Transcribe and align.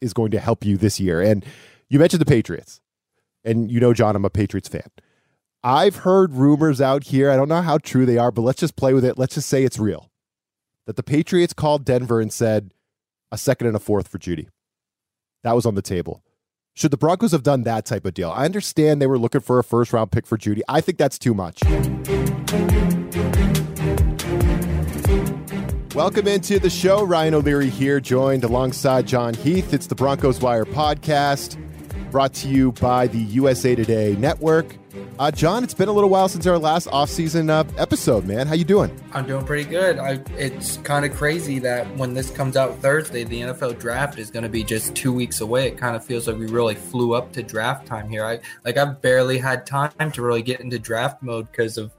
is 0.00 0.12
going 0.12 0.30
to 0.32 0.40
help 0.40 0.64
you 0.64 0.76
this 0.76 1.00
year. 1.00 1.20
And 1.20 1.44
you 1.88 1.98
mentioned 1.98 2.20
the 2.20 2.26
Patriots, 2.26 2.80
and 3.44 3.70
you 3.70 3.80
know, 3.80 3.94
Jon, 3.94 4.16
I'm 4.16 4.24
a 4.24 4.30
Patriots 4.30 4.68
fan. 4.68 4.90
I've 5.62 5.96
heard 5.96 6.34
rumors 6.34 6.80
out 6.80 7.04
here. 7.04 7.30
I 7.30 7.36
don't 7.36 7.48
know 7.48 7.62
how 7.62 7.78
true 7.78 8.06
they 8.06 8.18
are, 8.18 8.30
but 8.30 8.42
let's 8.42 8.60
just 8.60 8.76
play 8.76 8.94
with 8.94 9.04
it. 9.04 9.18
Let's 9.18 9.34
just 9.34 9.48
say 9.48 9.64
it's 9.64 9.78
real 9.78 10.10
that 10.86 10.96
the 10.96 11.02
Patriots 11.02 11.52
called 11.52 11.84
Denver 11.84 12.20
and 12.20 12.32
said 12.32 12.72
a 13.32 13.38
second 13.38 13.66
and 13.66 13.76
a 13.76 13.80
fourth 13.80 14.08
for 14.08 14.18
Jeudy. 14.18 14.48
That 15.42 15.54
was 15.54 15.66
on 15.66 15.74
the 15.74 15.82
table. 15.82 16.22
Should 16.74 16.90
the 16.90 16.96
Broncos 16.96 17.32
have 17.32 17.42
done 17.42 17.62
that 17.62 17.86
type 17.86 18.04
of 18.04 18.14
deal? 18.14 18.30
I 18.30 18.44
understand 18.44 19.00
they 19.00 19.06
were 19.06 19.18
looking 19.18 19.40
for 19.40 19.58
a 19.58 19.64
first 19.64 19.92
round 19.92 20.12
pick 20.12 20.26
for 20.26 20.36
Jeudy. 20.36 20.60
I 20.68 20.80
think 20.80 20.98
that's 20.98 21.18
too 21.18 21.34
much. 21.34 21.62
Welcome 25.96 26.28
into 26.28 26.58
the 26.58 26.68
show. 26.68 27.06
Ryan 27.06 27.32
O'Leary 27.32 27.70
here, 27.70 28.00
joined 28.00 28.44
alongside 28.44 29.06
Jon 29.06 29.32
Heath. 29.32 29.72
It's 29.72 29.86
the 29.86 29.94
Broncos 29.94 30.42
Wire 30.42 30.66
podcast, 30.66 31.56
brought 32.10 32.34
to 32.34 32.48
you 32.48 32.72
by 32.72 33.06
the 33.06 33.18
USA 33.18 33.74
Today 33.74 34.14
Network. 34.16 34.76
Uh, 35.18 35.30
Jon, 35.30 35.64
it's 35.64 35.72
been 35.72 35.88
a 35.88 35.92
little 35.92 36.10
while 36.10 36.28
since 36.28 36.46
our 36.46 36.58
last 36.58 36.86
offseason 36.88 37.48
uh, 37.48 37.64
episode, 37.78 38.26
man. 38.26 38.46
How 38.46 38.52
you 38.52 38.66
doing? 38.66 38.94
I'm 39.14 39.26
doing 39.26 39.46
pretty 39.46 39.64
good. 39.64 39.98
I, 39.98 40.20
it's 40.36 40.76
kind 40.76 41.06
of 41.06 41.14
crazy 41.14 41.58
that 41.60 41.86
when 41.96 42.12
this 42.12 42.28
comes 42.28 42.58
out 42.58 42.76
Thursday, 42.80 43.24
the 43.24 43.40
NFL 43.40 43.78
draft 43.78 44.18
is 44.18 44.30
going 44.30 44.42
to 44.42 44.50
be 44.50 44.64
just 44.64 44.94
two 44.94 45.14
weeks 45.14 45.40
away. 45.40 45.66
It 45.66 45.78
kind 45.78 45.96
of 45.96 46.04
feels 46.04 46.28
like 46.28 46.36
we 46.36 46.46
really 46.46 46.74
flew 46.74 47.14
up 47.14 47.32
to 47.32 47.42
draft 47.42 47.86
time 47.86 48.10
here. 48.10 48.26
I 48.26 48.40
like 48.66 48.76
I've 48.76 49.00
barely 49.00 49.38
had 49.38 49.64
time 49.64 50.12
to 50.12 50.20
really 50.20 50.42
get 50.42 50.60
into 50.60 50.78
draft 50.78 51.22
mode 51.22 51.50
because 51.50 51.78
of 51.78 51.90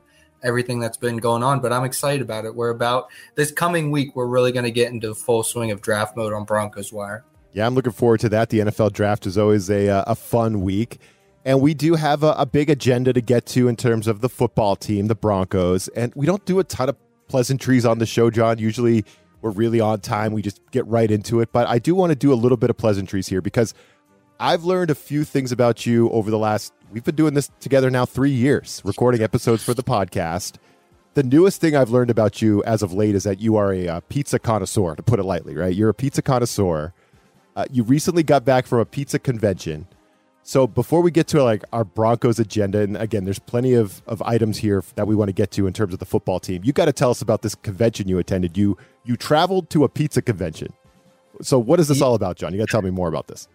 everything 0.43 0.79
that's 0.79 0.97
been 0.97 1.17
going 1.17 1.43
on, 1.43 1.59
but 1.59 1.73
I'm 1.73 1.83
excited 1.83 2.21
about 2.21 2.45
it. 2.45 2.55
We're 2.55 2.69
about 2.69 3.09
this 3.35 3.51
coming 3.51 3.91
week, 3.91 4.15
we're 4.15 4.27
really 4.27 4.51
going 4.51 4.65
to 4.65 4.71
get 4.71 4.91
into 4.91 5.09
the 5.09 5.15
full 5.15 5.43
swing 5.43 5.71
of 5.71 5.81
draft 5.81 6.15
mode 6.15 6.33
on 6.33 6.43
Broncos 6.43 6.93
Wire. 6.93 7.25
Yeah, 7.53 7.65
I'm 7.65 7.75
looking 7.75 7.91
forward 7.91 8.19
to 8.21 8.29
that. 8.29 8.49
The 8.49 8.59
NFL 8.59 8.93
draft 8.93 9.25
is 9.25 9.37
always 9.37 9.69
a, 9.69 9.89
uh, 9.89 10.03
a 10.07 10.15
fun 10.15 10.61
week. 10.61 10.99
And 11.43 11.61
we 11.61 11.73
do 11.73 11.95
have 11.95 12.23
a, 12.23 12.33
a 12.37 12.45
big 12.45 12.69
agenda 12.69 13.13
to 13.13 13.21
get 13.21 13.45
to 13.47 13.67
in 13.67 13.75
terms 13.77 14.07
of 14.07 14.21
the 14.21 14.29
football 14.29 14.75
team, 14.75 15.07
the 15.07 15.15
Broncos. 15.15 15.87
And 15.89 16.13
we 16.13 16.25
don't 16.25 16.43
do 16.45 16.59
a 16.59 16.63
ton 16.63 16.89
of 16.89 16.97
pleasantries 17.29 17.85
on 17.85 17.99
the 17.99 18.05
show, 18.05 18.29
Jon. 18.29 18.59
Usually 18.59 19.05
we're 19.41 19.51
really 19.51 19.79
on 19.79 20.01
time. 20.01 20.33
We 20.33 20.41
just 20.41 20.59
get 20.71 20.85
right 20.87 21.09
into 21.09 21.39
it. 21.39 21.51
But 21.51 21.67
I 21.67 21.79
do 21.79 21.95
want 21.95 22.11
to 22.11 22.15
do 22.15 22.33
a 22.33 22.35
little 22.35 22.57
bit 22.57 22.69
of 22.69 22.77
pleasantries 22.77 23.27
here 23.27 23.41
because 23.41 23.73
I've 24.39 24.65
learned 24.65 24.91
a 24.91 24.95
few 24.95 25.23
things 25.23 25.51
about 25.51 25.85
you 25.85 26.09
over 26.09 26.29
the 26.29 26.37
last, 26.37 26.73
we've 26.91 27.03
been 27.03 27.15
doing 27.15 27.33
this 27.33 27.49
together 27.59 27.89
now 27.89 28.05
three 28.05 28.31
years, 28.31 28.81
recording 28.85 29.21
episodes 29.21 29.63
for 29.63 29.73
the 29.73 29.83
podcast. 29.83 30.55
The 31.13 31.23
newest 31.23 31.59
thing 31.59 31.75
I've 31.75 31.89
learned 31.89 32.09
about 32.09 32.41
you 32.41 32.63
as 32.63 32.83
of 32.83 32.93
late 32.93 33.15
is 33.15 33.23
that 33.23 33.39
you 33.39 33.55
are 33.55 33.73
a, 33.73 33.87
a 33.87 34.01
pizza 34.01 34.39
connoisseur, 34.39 34.95
to 34.95 35.03
put 35.03 35.19
it 35.19 35.23
lightly, 35.23 35.55
right? 35.55 35.73
You're 35.73 35.89
a 35.89 35.93
pizza 35.93 36.21
connoisseur. 36.21 36.93
Uh, 37.55 37.65
you 37.71 37.83
recently 37.83 38.23
got 38.23 38.45
back 38.45 38.67
from 38.67 38.79
a 38.79 38.85
pizza 38.85 39.17
convention. 39.17 39.87
So 40.43 40.65
before 40.65 41.01
we 41.01 41.11
get 41.11 41.27
to 41.29 41.43
like 41.43 41.63
our 41.73 41.83
Broncos 41.83 42.39
agenda, 42.39 42.79
and 42.79 42.95
again, 42.95 43.25
there's 43.25 43.39
plenty 43.39 43.73
of, 43.73 44.01
of 44.07 44.21
items 44.21 44.59
here 44.59 44.83
that 44.95 45.07
we 45.07 45.15
want 45.15 45.29
to 45.29 45.33
get 45.33 45.51
to 45.51 45.67
in 45.67 45.73
terms 45.73 45.91
of 45.91 45.99
the 45.99 46.05
football 46.05 46.39
team. 46.39 46.61
You 46.63 46.71
got 46.71 46.85
to 46.85 46.93
tell 46.93 47.09
us 47.09 47.21
about 47.21 47.41
this 47.41 47.55
convention 47.55 48.07
you 48.07 48.17
attended. 48.17 48.55
You 48.55 48.77
you 49.03 49.17
traveled 49.17 49.69
to 49.71 49.83
a 49.83 49.89
pizza 49.89 50.21
convention. 50.21 50.71
So 51.41 51.59
what 51.59 51.79
is 51.79 51.89
this 51.89 52.01
all 52.01 52.15
about, 52.15 52.37
Jon? 52.37 52.53
You 52.53 52.59
got 52.59 52.67
to 52.67 52.71
tell 52.71 52.81
me 52.81 52.91
more 52.91 53.09
about 53.09 53.27
this. 53.27 53.49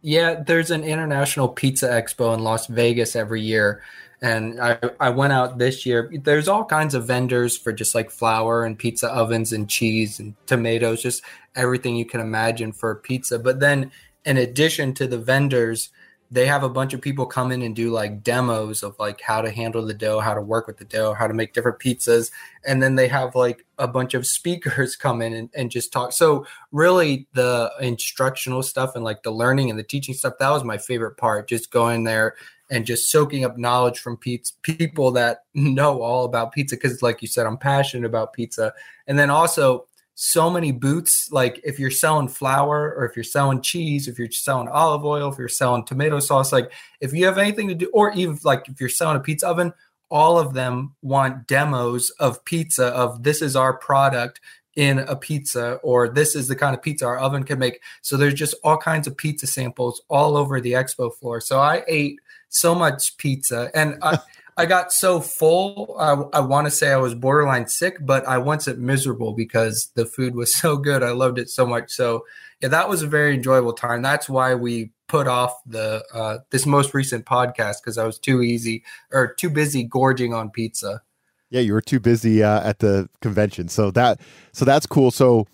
Yeah, 0.00 0.42
there's 0.46 0.70
an 0.70 0.84
international 0.84 1.48
pizza 1.48 1.88
expo 1.88 2.34
in 2.34 2.44
Las 2.44 2.66
Vegas 2.66 3.16
every 3.16 3.42
year. 3.42 3.82
And 4.20 4.60
I, 4.60 4.78
I 4.98 5.10
went 5.10 5.32
out 5.32 5.58
this 5.58 5.86
year. 5.86 6.12
There's 6.22 6.48
all 6.48 6.64
kinds 6.64 6.94
of 6.94 7.06
vendors 7.06 7.56
for 7.56 7.72
just 7.72 7.94
like 7.94 8.10
flour 8.10 8.64
and 8.64 8.78
pizza 8.78 9.08
ovens 9.08 9.52
and 9.52 9.68
cheese 9.68 10.18
and 10.18 10.34
tomatoes, 10.46 11.02
just 11.02 11.22
everything 11.54 11.96
you 11.96 12.04
can 12.04 12.20
imagine 12.20 12.72
for 12.72 12.94
pizza. 12.96 13.38
But 13.38 13.60
then, 13.60 13.92
in 14.24 14.36
addition 14.36 14.94
to 14.94 15.06
the 15.06 15.18
vendors, 15.18 15.90
they 16.30 16.46
have 16.46 16.62
a 16.62 16.68
bunch 16.68 16.92
of 16.92 17.00
people 17.00 17.24
come 17.24 17.50
in 17.50 17.62
and 17.62 17.74
do 17.74 17.90
like 17.90 18.22
demos 18.22 18.82
of 18.82 18.98
like 18.98 19.20
how 19.20 19.40
to 19.40 19.50
handle 19.50 19.84
the 19.84 19.94
dough, 19.94 20.20
how 20.20 20.34
to 20.34 20.40
work 20.40 20.66
with 20.66 20.76
the 20.76 20.84
dough, 20.84 21.14
how 21.14 21.26
to 21.26 21.32
make 21.32 21.54
different 21.54 21.78
pizzas. 21.78 22.30
And 22.66 22.82
then 22.82 22.96
they 22.96 23.08
have 23.08 23.34
like 23.34 23.64
a 23.78 23.88
bunch 23.88 24.14
of 24.14 24.26
speakers 24.38 24.94
come 24.94 25.22
in 25.22 25.32
and, 25.32 25.50
and 25.54 25.70
just 25.70 25.92
talk. 25.92 26.12
So 26.12 26.46
really 26.70 27.26
the 27.32 27.72
instructional 27.80 28.62
stuff 28.62 28.94
and 28.94 29.04
like 29.04 29.22
the 29.22 29.30
learning 29.30 29.70
and 29.70 29.78
the 29.78 29.84
teaching 29.84 30.14
stuff, 30.14 30.34
that 30.38 30.50
was 30.50 30.64
my 30.64 30.76
favorite 30.76 31.16
part. 31.16 31.48
Just 31.48 31.70
going 31.70 32.04
there 32.04 32.34
and 32.70 32.84
just 32.84 33.10
soaking 33.10 33.46
up 33.46 33.56
knowledge 33.56 33.98
from 33.98 34.18
pizza, 34.18 34.52
people 34.62 35.10
that 35.12 35.44
know 35.54 36.02
all 36.02 36.26
about 36.26 36.52
pizza. 36.52 36.76
Cause 36.76 37.02
like 37.02 37.22
you 37.22 37.28
said, 37.28 37.46
I'm 37.46 37.58
passionate 37.58 38.06
about 38.06 38.34
pizza. 38.34 38.74
And 39.06 39.18
then 39.18 39.30
also 39.30 39.87
so 40.20 40.50
many 40.50 40.72
boots. 40.72 41.30
Like 41.30 41.60
if 41.62 41.78
you're 41.78 41.92
selling 41.92 42.26
flour 42.26 42.92
or 42.96 43.04
if 43.04 43.14
you're 43.14 43.22
selling 43.22 43.62
cheese, 43.62 44.08
if 44.08 44.18
you're 44.18 44.32
selling 44.32 44.66
olive 44.66 45.04
oil, 45.04 45.30
if 45.30 45.38
you're 45.38 45.46
selling 45.46 45.84
tomato 45.84 46.18
sauce, 46.18 46.50
like 46.50 46.72
if 47.00 47.12
you 47.12 47.24
have 47.26 47.38
anything 47.38 47.68
to 47.68 47.74
do, 47.76 47.88
or 47.94 48.12
even 48.14 48.36
like 48.42 48.68
if 48.68 48.80
you're 48.80 48.88
selling 48.88 49.16
a 49.16 49.20
pizza 49.20 49.46
oven, 49.46 49.72
all 50.10 50.36
of 50.36 50.54
them 50.54 50.92
want 51.02 51.46
demos 51.46 52.10
of 52.18 52.44
pizza 52.44 52.86
of 52.86 53.22
this 53.22 53.40
is 53.40 53.54
our 53.54 53.78
product 53.78 54.40
in 54.74 54.98
a 54.98 55.14
pizza 55.14 55.74
or 55.84 56.08
this 56.08 56.34
is 56.34 56.48
the 56.48 56.56
kind 56.56 56.74
of 56.74 56.82
pizza 56.82 57.06
our 57.06 57.18
oven 57.18 57.44
can 57.44 57.60
make. 57.60 57.80
So 58.02 58.16
there's 58.16 58.34
just 58.34 58.56
all 58.64 58.76
kinds 58.76 59.06
of 59.06 59.16
pizza 59.16 59.46
samples 59.46 60.02
all 60.08 60.36
over 60.36 60.60
the 60.60 60.72
expo 60.72 61.14
floor. 61.14 61.40
So 61.40 61.60
I 61.60 61.84
ate 61.86 62.18
so 62.48 62.74
much 62.74 63.16
pizza 63.18 63.70
and 63.72 63.96
I 64.02 64.18
I 64.58 64.66
got 64.66 64.92
so 64.92 65.20
full. 65.20 65.96
I, 66.00 66.38
I 66.38 66.40
want 66.40 66.66
to 66.66 66.70
say 66.72 66.90
I 66.90 66.96
was 66.96 67.14
borderline 67.14 67.68
sick, 67.68 67.96
but 68.00 68.26
I 68.26 68.38
wasn't 68.38 68.80
miserable 68.80 69.32
because 69.32 69.92
the 69.94 70.04
food 70.04 70.34
was 70.34 70.52
so 70.60 70.76
good. 70.76 71.04
I 71.04 71.12
loved 71.12 71.38
it 71.38 71.48
so 71.48 71.64
much. 71.64 71.92
So 71.92 72.26
yeah, 72.60 72.68
that 72.68 72.88
was 72.88 73.02
a 73.02 73.06
very 73.06 73.34
enjoyable 73.34 73.72
time. 73.72 74.02
That's 74.02 74.28
why 74.28 74.56
we 74.56 74.90
put 75.06 75.28
off 75.28 75.54
the 75.64 76.04
uh, 76.12 76.38
this 76.50 76.66
most 76.66 76.92
recent 76.92 77.24
podcast 77.24 77.76
because 77.80 77.98
I 77.98 78.04
was 78.04 78.18
too 78.18 78.42
easy 78.42 78.82
or 79.12 79.32
too 79.32 79.48
busy 79.48 79.84
gorging 79.84 80.34
on 80.34 80.50
pizza. 80.50 81.02
Yeah, 81.50 81.60
you 81.60 81.72
were 81.72 81.80
too 81.80 82.00
busy 82.00 82.42
uh, 82.42 82.68
at 82.68 82.80
the 82.80 83.08
convention. 83.22 83.68
So 83.68 83.92
that 83.92 84.20
so 84.52 84.64
that's 84.64 84.86
cool. 84.86 85.12
So 85.12 85.46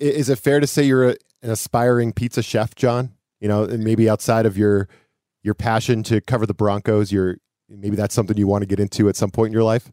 is 0.00 0.28
it 0.28 0.38
fair 0.40 0.58
to 0.58 0.66
say 0.66 0.82
you're 0.82 1.10
a, 1.10 1.16
an 1.42 1.50
aspiring 1.50 2.12
pizza 2.12 2.42
chef, 2.42 2.74
Jon? 2.74 3.12
You 3.40 3.46
know, 3.46 3.62
and 3.62 3.84
maybe 3.84 4.10
outside 4.10 4.46
of 4.46 4.58
your 4.58 4.88
your 5.44 5.54
passion 5.54 6.02
to 6.04 6.20
cover 6.20 6.44
the 6.44 6.54
Broncos, 6.54 7.12
you're 7.12 7.38
maybe 7.80 7.96
that's 7.96 8.14
something 8.14 8.36
you 8.36 8.46
want 8.46 8.62
to 8.62 8.66
get 8.66 8.80
into 8.80 9.08
at 9.08 9.16
some 9.16 9.30
point 9.30 9.48
in 9.48 9.52
your 9.52 9.62
life? 9.62 9.90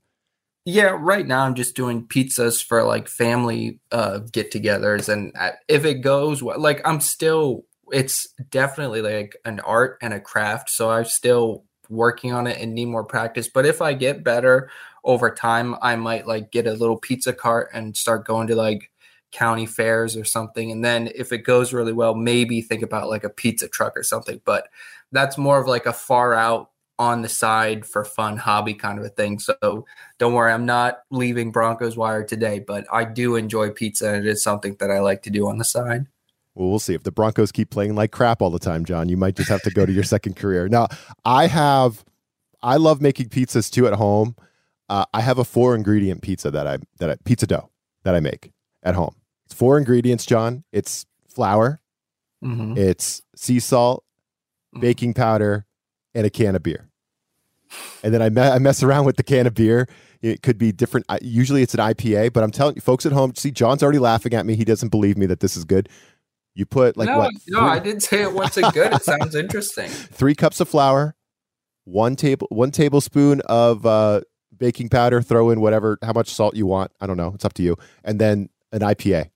Yeah, 0.65 0.97
right 0.99 1.25
now 1.25 1.45
I'm 1.45 1.55
just 1.55 1.75
doing 1.75 2.05
pizzas 2.05 2.63
for 2.63 2.83
like 2.83 3.07
family 3.07 3.79
uh, 3.91 4.19
get-togethers, 4.31 5.09
and 5.09 5.33
if 5.67 5.85
it 5.85 6.01
goes 6.01 6.41
like 6.41 6.81
I'm 6.85 6.99
still, 6.99 7.65
it's 7.91 8.27
definitely 8.51 9.01
like 9.01 9.35
an 9.45 9.61
art 9.61 9.97
and 10.01 10.13
a 10.13 10.19
craft. 10.19 10.69
So 10.69 10.91
I'm 10.91 11.05
still 11.05 11.63
working 11.89 12.33
on 12.33 12.45
it 12.45 12.61
and 12.61 12.75
need 12.75 12.85
more 12.85 13.03
practice. 13.03 13.47
But 13.47 13.65
if 13.65 13.81
I 13.81 13.93
get 13.93 14.23
better 14.23 14.69
over 15.03 15.33
time, 15.33 15.75
I 15.81 15.95
might 15.95 16.27
like 16.27 16.51
get 16.51 16.67
a 16.67 16.73
little 16.73 16.97
pizza 16.97 17.33
cart 17.33 17.69
and 17.73 17.97
start 17.97 18.27
going 18.27 18.47
to 18.47 18.55
like 18.55 18.91
county 19.31 19.65
fairs 19.65 20.15
or 20.15 20.23
something. 20.23 20.71
And 20.71 20.85
then 20.85 21.09
if 21.15 21.31
it 21.31 21.39
goes 21.39 21.73
really 21.73 21.93
well, 21.93 22.13
maybe 22.13 22.61
think 22.61 22.83
about 22.83 23.09
like 23.09 23.23
a 23.23 23.29
pizza 23.29 23.67
truck 23.67 23.97
or 23.97 24.03
something. 24.03 24.39
But 24.45 24.67
that's 25.11 25.37
more 25.37 25.59
of 25.59 25.67
like 25.67 25.87
a 25.87 25.93
far 25.93 26.35
out 26.35 26.69
on 26.99 27.21
the 27.21 27.29
side 27.29 27.85
for 27.85 28.03
fun 28.03 28.35
hobby 28.35 28.73
kind 28.73 28.99
of 28.99 29.05
a 29.05 29.09
thing. 29.09 29.39
So 29.39 29.85
don't 30.17 30.33
worry, 30.33 30.51
I'm 30.51 30.65
not 30.65 30.99
leaving 31.09 31.51
Broncos 31.51 31.95
Wire 31.95 32.25
today, 32.25 32.59
but 32.59 32.85
I 32.91 33.05
do 33.05 33.37
enjoy 33.37 33.71
pizza 33.71 34.13
and 34.13 34.27
it 34.27 34.29
is 34.29 34.43
something 34.43 34.75
that 34.79 34.91
I 34.91 34.99
like 34.99 35.23
to 35.23 35.29
do 35.29 35.47
on 35.47 35.57
the 35.57 35.63
side. 35.63 36.07
Well, 36.53 36.69
we'll 36.69 36.79
see. 36.79 36.93
If 36.93 37.03
the 37.03 37.11
Broncos 37.11 37.53
keep 37.53 37.69
playing 37.69 37.95
like 37.95 38.11
crap 38.11 38.41
all 38.41 38.49
the 38.49 38.59
time, 38.59 38.83
Jon, 38.83 39.07
you 39.07 39.15
might 39.15 39.37
just 39.37 39.47
have 39.47 39.61
to 39.61 39.71
go 39.71 39.85
to 39.85 39.91
your 39.93 40.03
second 40.15 40.35
career. 40.35 40.67
Now, 40.67 40.89
I 41.23 41.47
have, 41.47 42.03
I 42.61 42.75
love 42.75 43.01
making 43.01 43.29
pizzas 43.29 43.71
too 43.71 43.87
at 43.87 43.93
home. 43.93 44.35
Uh, 44.89 45.05
I 45.13 45.21
have 45.21 45.37
a 45.37 45.45
four 45.45 45.75
ingredient 45.75 46.21
pizza 46.21 46.51
that 46.51 46.67
I 46.67 46.79
that 46.97 47.11
I 47.11 47.15
pizza 47.23 47.47
dough 47.47 47.69
that 48.03 48.15
I 48.15 48.19
make 48.19 48.51
at 48.83 48.95
home. 48.95 49.15
It's 49.45 49.53
four 49.53 49.77
ingredients, 49.77 50.25
Jon. 50.25 50.63
It's 50.71 51.05
flour, 51.27 51.79
mm-hmm. 52.43 52.75
it's 52.75 53.21
sea 53.35 53.59
salt, 53.59 54.03
mm-hmm. 54.73 54.81
baking 54.81 55.13
powder, 55.13 55.67
and 56.15 56.25
a 56.25 56.31
can 56.31 56.55
of 56.55 56.63
beer 56.63 56.88
and 58.03 58.13
then 58.13 58.21
I, 58.21 58.29
me- 58.29 58.41
I 58.41 58.59
mess 58.59 58.83
around 58.83 59.05
with 59.05 59.17
the 59.17 59.23
can 59.23 59.47
of 59.47 59.53
beer. 59.53 59.87
It 60.21 60.41
could 60.41 60.57
be 60.57 60.71
different. 60.71 61.05
Usually 61.21 61.61
it's 61.61 61.73
an 61.73 61.79
IPA, 61.79 62.33
but 62.33 62.43
I'm 62.43 62.51
telling 62.51 62.75
you, 62.75 62.81
folks 62.81 63.05
at 63.05 63.11
home, 63.11 63.33
see, 63.35 63.51
Jon's 63.51 63.81
already 63.81 63.99
laughing 63.99 64.33
at 64.33 64.45
me. 64.45 64.55
He 64.55 64.65
doesn't 64.65 64.89
believe 64.89 65.17
me 65.17 65.25
that 65.27 65.39
this 65.39 65.55
is 65.55 65.63
good. 65.63 65.87
You 66.55 66.65
put 66.65 66.97
like 66.97 67.07
no, 67.07 67.19
what? 67.19 67.31
No, 67.47 67.59
three, 67.59 67.69
I 67.69 67.79
didn't 67.79 68.03
say 68.03 68.21
it 68.21 68.33
wasn't 68.33 68.73
good. 68.73 68.91
It 68.91 69.03
sounds 69.03 69.33
interesting. 69.33 69.87
Three 69.89 70.35
cups 70.35 70.59
of 70.59 70.67
flour, 70.67 71.15
one 71.85 72.17
table, 72.17 72.47
one 72.49 72.71
tablespoon 72.71 73.41
of 73.45 73.85
uh, 73.85 74.21
baking 74.57 74.89
powder. 74.89 75.21
Throw 75.21 75.51
in 75.51 75.61
whatever, 75.61 75.97
how 76.03 76.11
much 76.11 76.29
salt 76.29 76.57
you 76.57 76.65
want. 76.65 76.91
I 76.99 77.07
don't 77.07 77.15
know. 77.15 77.31
It's 77.33 77.45
up 77.45 77.53
to 77.53 77.63
you. 77.63 77.77
And 78.03 78.19
then 78.19 78.49
an 78.73 78.81
IPA, 78.81 79.29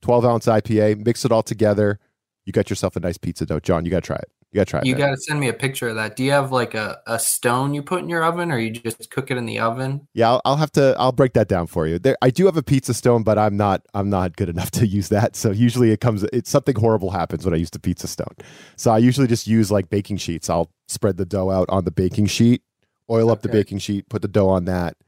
12 0.00 0.24
ounce 0.24 0.46
IPA. 0.46 1.04
Mix 1.04 1.26
it 1.26 1.32
all 1.32 1.42
together. 1.42 1.98
You 2.46 2.52
got 2.52 2.70
yourself 2.70 2.96
a 2.96 3.00
nice 3.00 3.18
pizza 3.18 3.44
dough. 3.44 3.60
Jon, 3.60 3.84
you 3.84 3.90
got 3.90 4.02
to 4.02 4.06
try 4.06 4.16
it. 4.16 4.30
You 4.52 4.58
gotta 4.58 4.70
try 4.70 4.80
it. 4.80 4.86
You 4.86 4.94
man. 4.94 5.08
got 5.08 5.10
to 5.12 5.16
send 5.16 5.40
me 5.40 5.48
a 5.48 5.54
picture 5.54 5.88
of 5.88 5.94
that. 5.94 6.14
Do 6.14 6.22
you 6.22 6.30
have 6.32 6.52
like 6.52 6.74
a, 6.74 7.00
a 7.06 7.18
stone 7.18 7.72
you 7.72 7.82
put 7.82 8.02
in 8.02 8.10
your 8.10 8.22
oven, 8.22 8.52
or 8.52 8.58
you 8.58 8.70
just 8.70 9.10
cook 9.10 9.30
it 9.30 9.38
in 9.38 9.46
the 9.46 9.58
oven? 9.58 10.06
Yeah, 10.12 10.28
I'll, 10.28 10.42
I'll 10.44 10.56
have 10.56 10.70
to. 10.72 10.94
I'll 10.98 11.12
break 11.12 11.32
that 11.32 11.48
down 11.48 11.66
for 11.68 11.86
you. 11.86 11.98
There, 11.98 12.18
I 12.20 12.28
do 12.28 12.44
have 12.44 12.58
a 12.58 12.62
pizza 12.62 12.92
stone, 12.92 13.22
but 13.22 13.38
I'm 13.38 13.56
not. 13.56 13.86
I'm 13.94 14.10
not 14.10 14.36
good 14.36 14.50
enough 14.50 14.70
to 14.72 14.86
use 14.86 15.08
that. 15.08 15.36
So 15.36 15.52
usually 15.52 15.90
it 15.90 16.02
comes. 16.02 16.22
It's 16.24 16.50
something 16.50 16.76
horrible 16.78 17.10
happens 17.10 17.46
when 17.46 17.54
I 17.54 17.56
use 17.56 17.70
the 17.70 17.78
pizza 17.78 18.06
stone. 18.06 18.34
So 18.76 18.90
I 18.90 18.98
usually 18.98 19.26
just 19.26 19.46
use 19.46 19.72
like 19.72 19.88
baking 19.88 20.18
sheets. 20.18 20.50
I'll 20.50 20.70
spread 20.86 21.16
the 21.16 21.24
dough 21.24 21.50
out 21.50 21.70
on 21.70 21.86
the 21.86 21.90
baking 21.90 22.26
sheet, 22.26 22.62
oil 23.08 23.30
up 23.30 23.40
the 23.40 23.48
baking 23.48 23.78
sheet, 23.78 24.10
put 24.10 24.20
the 24.20 24.28
dough 24.28 24.50
on 24.50 24.66
that, 24.66 24.98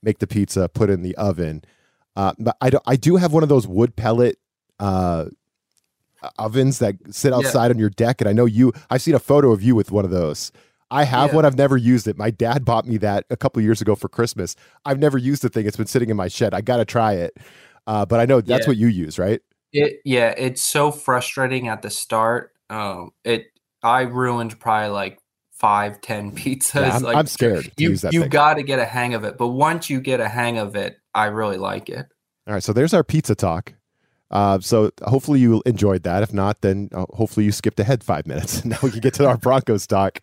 make 0.00 0.20
the 0.20 0.28
pizza, 0.28 0.68
put 0.68 0.90
it 0.90 0.92
in 0.92 1.02
the 1.02 1.16
oven. 1.16 1.64
Uh, 2.14 2.34
but 2.38 2.56
I 2.60 2.70
do. 2.70 2.78
I 2.86 2.94
do 2.94 3.16
have 3.16 3.32
one 3.32 3.42
of 3.42 3.48
those 3.48 3.66
wood 3.66 3.96
pellet. 3.96 4.38
Uh, 4.78 5.26
ovens 6.38 6.78
that 6.78 6.96
sit 7.10 7.30
Yeah. 7.30 7.38
outside 7.38 7.70
on 7.70 7.78
your 7.78 7.90
deck 7.90 8.20
and 8.20 8.28
i 8.28 8.32
know 8.32 8.44
you 8.44 8.72
i've 8.90 9.02
seen 9.02 9.14
a 9.14 9.18
photo 9.18 9.52
of 9.52 9.62
you 9.62 9.74
with 9.74 9.90
one 9.90 10.04
of 10.04 10.10
those 10.10 10.52
i 10.90 11.04
have 11.04 11.30
Yeah. 11.30 11.36
one 11.36 11.44
i've 11.44 11.56
never 11.58 11.76
used 11.76 12.06
it 12.08 12.16
my 12.18 12.30
dad 12.30 12.64
bought 12.64 12.86
me 12.86 12.96
that 12.98 13.24
a 13.30 13.36
couple 13.36 13.60
years 13.62 13.80
ago 13.80 13.94
for 13.94 14.08
christmas 14.08 14.54
i've 14.84 14.98
never 14.98 15.18
used 15.18 15.42
the 15.42 15.48
thing 15.48 15.66
it's 15.66 15.76
been 15.76 15.86
sitting 15.86 16.10
in 16.10 16.16
my 16.16 16.28
shed 16.28 16.54
i 16.54 16.60
gotta 16.60 16.84
try 16.84 17.12
it 17.14 17.36
uh, 17.86 18.04
but 18.06 18.20
i 18.20 18.24
know 18.24 18.40
that's 18.40 18.66
Yeah. 18.66 18.70
what 18.70 18.76
you 18.76 18.86
use 18.88 19.18
right 19.18 19.40
It 19.72 20.00
yeah, 20.04 20.34
it's 20.36 20.62
so 20.62 20.92
frustrating 20.92 21.68
at 21.68 21.80
the 21.82 21.88
start. 21.90 22.52
Um, 22.68 23.10
it 23.24 23.46
I 23.82 24.02
ruined 24.02 24.60
probably 24.60 24.90
like 24.90 25.18
five, 25.54 26.00
ten 26.02 26.30
pizzas. 26.36 26.74
Yeah, 26.74 26.96
I'm, 26.96 27.02
like 27.02 27.16
I'm 27.16 27.26
scared 27.26 27.72
you 27.78 27.96
you 28.10 28.28
got 28.28 28.54
to 28.54 28.62
get 28.62 28.78
a 28.78 28.84
hang 28.84 29.14
of 29.14 29.24
it. 29.24 29.38
But 29.38 29.48
once 29.48 29.88
you 29.88 30.00
get 30.02 30.20
a 30.20 30.28
hang 30.28 30.58
of 30.58 30.76
it, 30.76 30.96
I 31.14 31.26
really 31.26 31.56
like 31.56 31.88
it. 31.88 32.06
all 32.46 32.52
right 32.54 32.62
so 32.62 32.72
there's 32.74 32.92
our 32.94 33.02
pizza 33.02 33.34
talk 33.34 33.72
uh, 34.32 34.58
so 34.60 34.90
hopefully 35.04 35.40
you 35.40 35.62
enjoyed 35.66 36.02
that 36.02 36.22
if 36.22 36.32
not 36.32 36.60
then 36.60 36.88
uh, 36.92 37.06
hopefully 37.10 37.44
you 37.46 37.52
skipped 37.52 37.78
ahead 37.80 38.02
five 38.02 38.26
minutes 38.26 38.64
now 38.64 38.76
we 38.82 38.90
can 38.90 39.00
get 39.00 39.14
to 39.14 39.26
our 39.26 39.36
broncos 39.38 39.86
talk 39.86 40.20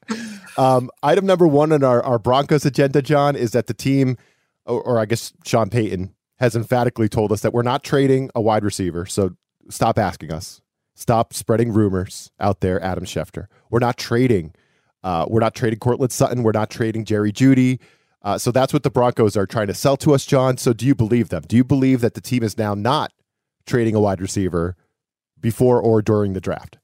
um, 0.57 0.89
item 1.03 1.25
number 1.25 1.47
one 1.47 1.71
on 1.71 1.83
our, 1.83 2.03
our 2.03 2.19
broncos 2.19 2.65
agenda 2.65 3.01
jon 3.01 3.35
is 3.35 3.51
that 3.51 3.67
the 3.67 3.73
team 3.73 4.17
or, 4.65 4.81
or 4.81 5.00
i 5.00 5.06
guess 5.06 5.33
sean 5.45 5.69
payton 5.69 6.13
has 6.39 6.56
emphatically 6.56 7.09
told 7.09 7.31
us 7.31 7.41
that 7.41 7.53
we're 7.53 7.61
not 7.61 7.83
trading 7.83 8.29
a 8.35 8.41
wide 8.41 8.63
receiver 8.63 9.06
so 9.06 9.35
stop 9.69 9.97
asking 9.97 10.31
us 10.31 10.61
stop 10.95 11.33
spreading 11.33 11.71
rumors 11.71 12.31
out 12.39 12.61
there 12.61 12.81
adam 12.83 13.06
schefter 13.06 13.47
we're 13.69 13.79
not 13.79 13.97
trading 13.97 14.53
uh, 15.03 15.25
we're 15.29 15.39
not 15.39 15.56
trading 15.56 15.79
Courtland 15.79 16.11
Sutton. 16.11 16.44
We're 16.44 16.51
not 16.51 16.69
trading 16.69 17.06
Jerry 17.06 17.31
Jeudy. 17.31 17.79
Uh, 18.21 18.38
so 18.38 18.51
that's 18.51 18.73
what 18.73 18.83
the 18.83 18.89
Broncos 18.89 19.38
are 19.38 19.45
trying 19.45 19.67
to 19.67 19.73
sell 19.73 19.95
to 19.97 20.13
us, 20.13 20.25
Jon. 20.25 20.57
So 20.57 20.73
do 20.73 20.85
you 20.85 20.94
believe 20.94 21.29
them? 21.29 21.44
Do 21.47 21.56
you 21.56 21.63
believe 21.63 22.01
that 22.01 22.15
the 22.15 22.21
team 22.21 22.44
is 22.44 22.57
now 22.57 22.73
not 22.73 23.13
trading 23.69 23.95
a 23.95 24.00
wide 24.01 24.21
receiver 24.21 24.75
before 25.39 25.81
or 25.81 26.01
during 26.01 26.33
the 26.33 26.42
draft? 26.42 26.77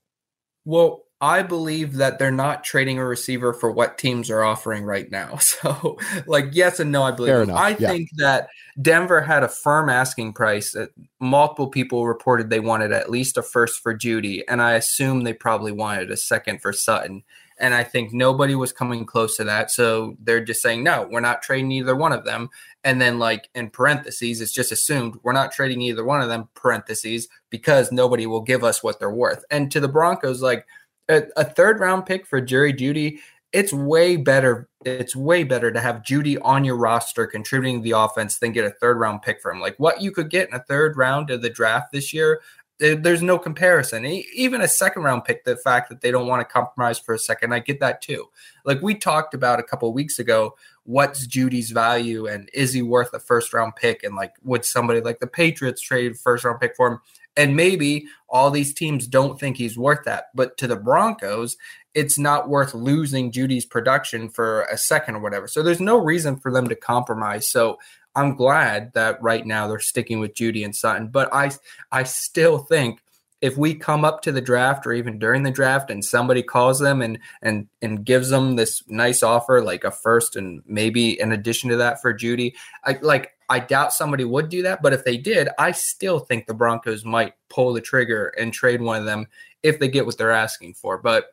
Well, 0.63 1.05
I 1.21 1.43
believe 1.43 1.95
that 1.95 2.19
they're 2.19 2.29
not 2.29 2.63
trading 2.63 2.99
a 2.99 3.05
receiver 3.05 3.53
for 3.53 3.71
what 3.71 3.97
teams 3.97 4.29
are 4.29 4.43
offering 4.43 4.83
right 4.83 5.09
now. 5.09 5.39
So, 5.45 5.97
like, 6.27 6.47
yes 6.51 6.79
and 6.79 6.91
no, 6.91 7.03
I 7.03 7.11
believe. 7.11 7.29
Fair 7.29 7.43
enough, 7.43 7.57
I 7.57 7.69
yeah. 7.79 7.89
think 7.89 8.09
that 8.17 8.49
Denver 8.81 9.21
had 9.21 9.43
a 9.43 9.47
firm 9.47 9.89
asking 9.89 10.33
price. 10.33 10.73
That 10.73 10.89
multiple 11.19 11.69
people 11.69 12.05
reported 12.05 12.49
they 12.49 12.59
wanted 12.59 12.91
at 12.91 13.09
least 13.09 13.37
a 13.37 13.41
first 13.41 13.81
for 13.81 13.97
Jeudy, 13.97 14.43
and 14.49 14.61
I 14.61 14.73
assume 14.73 15.23
they 15.23 15.33
probably 15.33 15.71
wanted 15.71 16.11
a 16.11 16.17
second 16.17 16.61
for 16.61 16.73
Sutton. 16.73 17.23
And 17.57 17.73
I 17.73 17.83
think 17.83 18.11
nobody 18.11 18.53
was 18.53 18.73
coming 18.73 19.05
close 19.05 19.37
to 19.37 19.45
that. 19.45 19.71
So 19.71 20.17
they're 20.19 20.43
just 20.43 20.61
saying, 20.61 20.83
no, 20.83 21.07
we're 21.09 21.21
not 21.21 21.41
trading 21.41 21.71
either 21.71 21.95
one 21.95 22.11
of 22.11 22.25
them. 22.25 22.49
And 22.85 23.01
then, 23.01 23.19
like, 23.19 23.49
in 23.55 23.71
parentheses, 23.71 24.39
it's 24.39 24.53
just 24.53 24.71
assumed 24.71 25.19
we're 25.23 25.33
not 25.33 25.51
trading 25.51 25.81
either 25.81 26.05
one 26.05 26.21
of 26.21 26.29
them, 26.29 26.47
parentheses, 26.53 27.27
because 27.49 27.91
nobody 27.91 28.27
will 28.27 28.41
give 28.41 28.63
us 28.63 28.81
what 28.83 28.99
they're 28.99 29.09
worth. 29.09 29.43
And 29.51 29.69
to 29.71 29.81
the 29.81 29.89
Broncos, 29.89 30.41
like, 30.41 30.65
a, 31.09 31.23
a 31.35 31.43
third 31.43 31.79
round 31.79 32.05
pick 32.05 32.25
for 32.25 32.39
Jerry 32.39 32.73
Jeudy, 32.73 33.19
it's 33.51 33.73
way 33.73 34.17
better. 34.17 34.67
It's 34.85 35.15
way 35.15 35.43
better 35.43 35.71
to 35.71 35.79
have 35.79 36.03
Jeudy 36.03 36.37
on 36.43 36.63
your 36.63 36.77
roster 36.77 37.25
contributing 37.25 37.81
the 37.81 37.91
offense 37.91 38.37
than 38.37 38.51
get 38.51 38.65
a 38.65 38.71
third 38.71 38.99
round 38.99 39.21
pick 39.21 39.41
for 39.41 39.51
him. 39.51 39.59
Like 39.59 39.75
what 39.77 40.01
you 40.01 40.11
could 40.11 40.29
get 40.29 40.49
in 40.49 40.55
a 40.55 40.63
third 40.63 40.97
round 40.97 41.29
of 41.31 41.41
the 41.41 41.49
draft 41.49 41.91
this 41.91 42.13
year, 42.13 42.41
there- 42.79 42.95
there's 42.95 43.21
no 43.21 43.39
comparison. 43.39 44.05
Even 44.05 44.61
a 44.61 44.67
second 44.67 45.03
round 45.03 45.23
pick, 45.23 45.45
the 45.45 45.55
fact 45.55 45.89
that 45.89 46.01
they 46.01 46.11
don't 46.11 46.27
want 46.27 46.41
to 46.41 46.53
compromise 46.53 46.99
for 46.99 47.15
a 47.15 47.19
second, 47.19 47.53
I 47.53 47.59
get 47.59 47.79
that 47.79 48.01
too. 48.01 48.25
Like 48.65 48.81
we 48.81 48.93
talked 48.93 49.33
about 49.33 49.59
a 49.59 49.63
couple 49.63 49.91
weeks 49.93 50.19
ago, 50.19 50.55
what's 50.85 51.27
Jeudy's 51.27 51.71
value 51.71 52.27
and 52.27 52.49
is 52.53 52.73
he 52.73 52.81
worth 52.81 53.13
a 53.13 53.19
first 53.19 53.53
round 53.53 53.75
pick? 53.75 54.03
And 54.03 54.15
like, 54.15 54.33
would 54.43 54.63
somebody 54.63 55.01
like 55.01 55.19
the 55.19 55.27
Patriots 55.27 55.81
trade 55.81 56.17
first 56.17 56.43
round 56.45 56.59
pick 56.59 56.75
for 56.75 56.87
him? 56.87 56.99
And 57.37 57.55
maybe 57.55 58.05
all 58.29 58.49
these 58.49 58.73
teams 58.73 59.07
don't 59.07 59.39
think 59.39 59.57
he's 59.57 59.77
worth 59.77 60.05
that. 60.05 60.25
But 60.33 60.57
to 60.57 60.67
the 60.67 60.77
Broncos, 60.77 61.57
it's 61.93 62.17
not 62.17 62.49
worth 62.49 62.73
losing 62.73 63.31
Jeudy's 63.31 63.65
production 63.65 64.29
for 64.29 64.61
a 64.63 64.77
second 64.77 65.15
or 65.15 65.19
whatever. 65.19 65.47
So 65.47 65.61
there's 65.61 65.81
no 65.81 65.97
reason 65.97 66.37
for 66.37 66.51
them 66.51 66.67
to 66.69 66.75
compromise. 66.75 67.49
So 67.49 67.77
I'm 68.15 68.35
glad 68.35 68.93
that 68.93 69.21
right 69.21 69.45
now 69.45 69.67
they're 69.67 69.79
sticking 69.79 70.19
with 70.19 70.33
Jeudy 70.33 70.63
and 70.63 70.75
Sutton. 70.75 71.07
But 71.07 71.33
I 71.33 71.51
I 71.91 72.03
still 72.03 72.59
think 72.59 73.01
if 73.45 73.57
we 73.57 73.75
come 73.75 74.03
up 74.03 74.23
to 74.23 74.31
the 74.31 74.41
draft 74.41 74.87
or 74.87 74.93
even 74.93 75.19
during 75.19 75.43
the 75.43 75.51
draft 75.51 75.91
and 75.91 76.03
somebody 76.03 76.41
calls 76.41 76.79
them 76.79 76.99
and 76.99 77.19
and 77.43 77.67
and 77.79 78.03
gives 78.03 78.29
them 78.29 78.55
this 78.55 78.81
nice 78.87 79.21
offer 79.21 79.61
like 79.61 79.83
a 79.83 79.91
first 79.91 80.35
and 80.35 80.63
maybe 80.65 81.19
in 81.19 81.31
addition 81.31 81.69
to 81.69 81.77
that 81.77 82.01
for 82.01 82.11
Jeudy, 82.11 82.55
I 82.83 82.97
like 83.03 83.33
I 83.47 83.59
doubt 83.59 83.93
somebody 83.93 84.23
would 84.23 84.49
do 84.49 84.63
that, 84.63 84.81
but 84.81 84.93
if 84.93 85.03
they 85.03 85.17
did, 85.17 85.49
I 85.59 85.73
still 85.73 86.17
think 86.17 86.47
the 86.47 86.55
Broncos 86.55 87.05
might 87.05 87.35
pull 87.49 87.71
the 87.71 87.81
trigger 87.81 88.33
and 88.35 88.51
trade 88.51 88.81
one 88.81 88.97
of 88.97 89.05
them 89.05 89.27
if 89.61 89.77
they 89.77 89.89
get 89.89 90.07
what 90.07 90.17
they're 90.17 90.31
asking 90.31 90.73
for. 90.73 90.97
But 90.97 91.27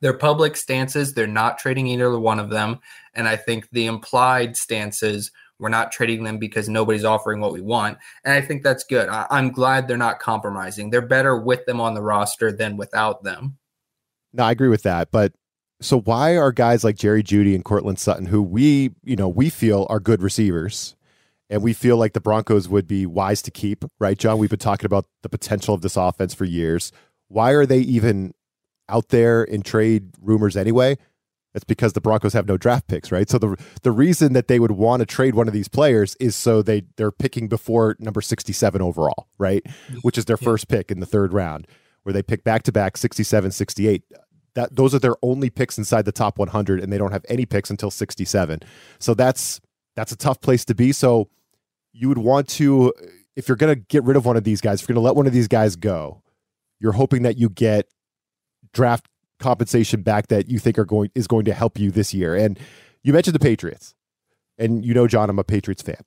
their 0.00 0.16
public 0.16 0.56
stances, 0.56 1.12
they're 1.12 1.26
not 1.26 1.58
trading 1.58 1.88
either 1.88 2.16
one 2.20 2.38
of 2.38 2.50
them. 2.50 2.78
And 3.14 3.26
I 3.26 3.34
think 3.34 3.68
the 3.70 3.86
implied 3.86 4.56
stances, 4.56 5.32
we're 5.62 5.68
not 5.68 5.92
trading 5.92 6.24
them 6.24 6.38
because 6.38 6.68
nobody's 6.68 7.04
offering 7.04 7.40
what 7.40 7.52
we 7.52 7.60
want. 7.60 7.96
And 8.24 8.34
I 8.34 8.40
think 8.40 8.64
that's 8.64 8.82
good. 8.82 9.08
I, 9.08 9.26
I'm 9.30 9.52
glad 9.52 9.86
they're 9.86 9.96
not 9.96 10.18
compromising. 10.18 10.90
They're 10.90 11.00
better 11.00 11.38
with 11.38 11.64
them 11.66 11.80
on 11.80 11.94
the 11.94 12.02
roster 12.02 12.50
than 12.50 12.76
without 12.76 13.22
them. 13.22 13.56
No, 14.32 14.42
I 14.42 14.50
agree 14.50 14.68
with 14.68 14.82
that. 14.82 15.12
But 15.12 15.32
so 15.80 16.00
why 16.00 16.36
are 16.36 16.52
guys 16.52 16.82
like 16.82 16.96
Jerry 16.96 17.22
Jeudy 17.22 17.54
and 17.54 17.64
Courtland 17.64 18.00
Sutton, 18.00 18.26
who 18.26 18.42
we, 18.42 18.90
you 19.04 19.14
know, 19.14 19.28
we 19.28 19.50
feel 19.50 19.86
are 19.88 20.00
good 20.00 20.20
receivers, 20.20 20.96
and 21.48 21.62
we 21.62 21.72
feel 21.72 21.96
like 21.96 22.12
the 22.12 22.20
Broncos 22.20 22.68
would 22.68 22.88
be 22.88 23.06
wise 23.06 23.40
to 23.42 23.50
keep, 23.50 23.84
right, 24.00 24.18
Jon? 24.18 24.38
We've 24.38 24.50
been 24.50 24.58
talking 24.58 24.86
about 24.86 25.06
the 25.22 25.28
potential 25.28 25.74
of 25.74 25.82
this 25.82 25.96
offense 25.96 26.34
for 26.34 26.44
years. 26.44 26.92
Why 27.28 27.52
are 27.52 27.66
they 27.66 27.78
even 27.78 28.32
out 28.88 29.08
there 29.08 29.44
in 29.44 29.62
trade 29.62 30.10
rumors 30.20 30.56
anyway? 30.56 30.98
It's 31.54 31.64
because 31.64 31.92
the 31.92 32.00
Broncos 32.00 32.32
have 32.32 32.46
no 32.48 32.56
draft 32.56 32.86
picks, 32.88 33.12
right? 33.12 33.28
So 33.28 33.38
the 33.38 33.56
the 33.82 33.92
reason 33.92 34.32
that 34.32 34.48
they 34.48 34.58
would 34.58 34.70
want 34.72 35.00
to 35.00 35.06
trade 35.06 35.34
one 35.34 35.48
of 35.48 35.52
these 35.54 35.68
players 35.68 36.16
is 36.18 36.34
so 36.34 36.62
they 36.62 36.82
they're 36.96 37.10
picking 37.12 37.46
before 37.48 37.94
number 37.98 38.22
67 38.22 38.80
overall, 38.80 39.28
right? 39.38 39.62
Which 40.02 40.16
is 40.16 40.24
their 40.24 40.38
Yeah. 40.40 40.44
first 40.46 40.68
pick 40.68 40.90
in 40.90 41.00
the 41.00 41.06
third 41.06 41.32
round, 41.34 41.66
where 42.04 42.12
they 42.14 42.22
pick 42.22 42.42
back 42.42 42.62
to 42.64 42.72
back 42.72 42.96
67, 42.96 43.50
68. 43.50 44.02
That 44.54 44.76
those 44.76 44.94
are 44.94 44.98
their 44.98 45.16
only 45.22 45.50
picks 45.50 45.76
inside 45.76 46.04
the 46.06 46.12
top 46.12 46.38
100 46.38 46.80
and 46.80 46.90
they 46.92 46.98
don't 46.98 47.12
have 47.12 47.24
any 47.28 47.44
picks 47.46 47.68
until 47.70 47.90
67. 47.90 48.60
So 48.98 49.12
that's 49.14 49.60
that's 49.94 50.12
a 50.12 50.16
tough 50.16 50.40
place 50.40 50.64
to 50.66 50.74
be. 50.74 50.92
So 50.92 51.28
you 51.92 52.08
would 52.08 52.18
want 52.18 52.48
to 52.48 52.92
if 53.36 53.46
you're 53.48 53.56
going 53.56 53.74
to 53.74 53.80
get 53.88 54.04
rid 54.04 54.16
of 54.16 54.24
one 54.26 54.36
of 54.38 54.44
these 54.44 54.60
guys, 54.62 54.80
if 54.82 54.88
you're 54.88 54.94
going 54.94 55.02
to 55.02 55.06
let 55.06 55.16
one 55.16 55.26
of 55.26 55.32
these 55.34 55.48
guys 55.48 55.76
go, 55.76 56.22
you're 56.80 56.92
hoping 56.92 57.22
that 57.22 57.36
you 57.38 57.48
get 57.50 57.88
draft 58.72 59.06
compensation 59.42 60.02
back 60.02 60.28
that 60.28 60.48
you 60.48 60.58
think 60.58 60.78
are 60.78 60.84
going 60.84 61.10
is 61.14 61.26
going 61.26 61.44
to 61.44 61.52
help 61.52 61.78
you 61.78 61.90
this 61.90 62.14
year. 62.14 62.34
And 62.34 62.58
you 63.02 63.12
mentioned 63.12 63.34
the 63.34 63.40
Patriots. 63.40 63.94
And 64.58 64.84
you 64.84 64.94
know, 64.94 65.06
Jon, 65.06 65.28
I'm 65.28 65.38
a 65.38 65.44
Patriots 65.44 65.82
fan. 65.82 66.02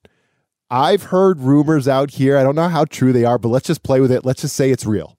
I've 0.70 1.04
heard 1.04 1.39
rumors 1.39 1.88
out 1.88 2.12
here. 2.12 2.38
I 2.38 2.44
don't 2.44 2.56
know 2.56 2.70
how 2.70 2.86
true 2.86 3.13
they 3.13 3.25
are, 3.25 3.38
but 3.38 3.50
let's 3.50 3.68
just 3.68 3.84
play 3.84 4.00
with 4.00 4.12
it. 4.12 4.25
Let's 4.25 4.42
just 4.42 4.56
say 4.56 4.72
it's 4.72 4.86
real. 4.86 5.18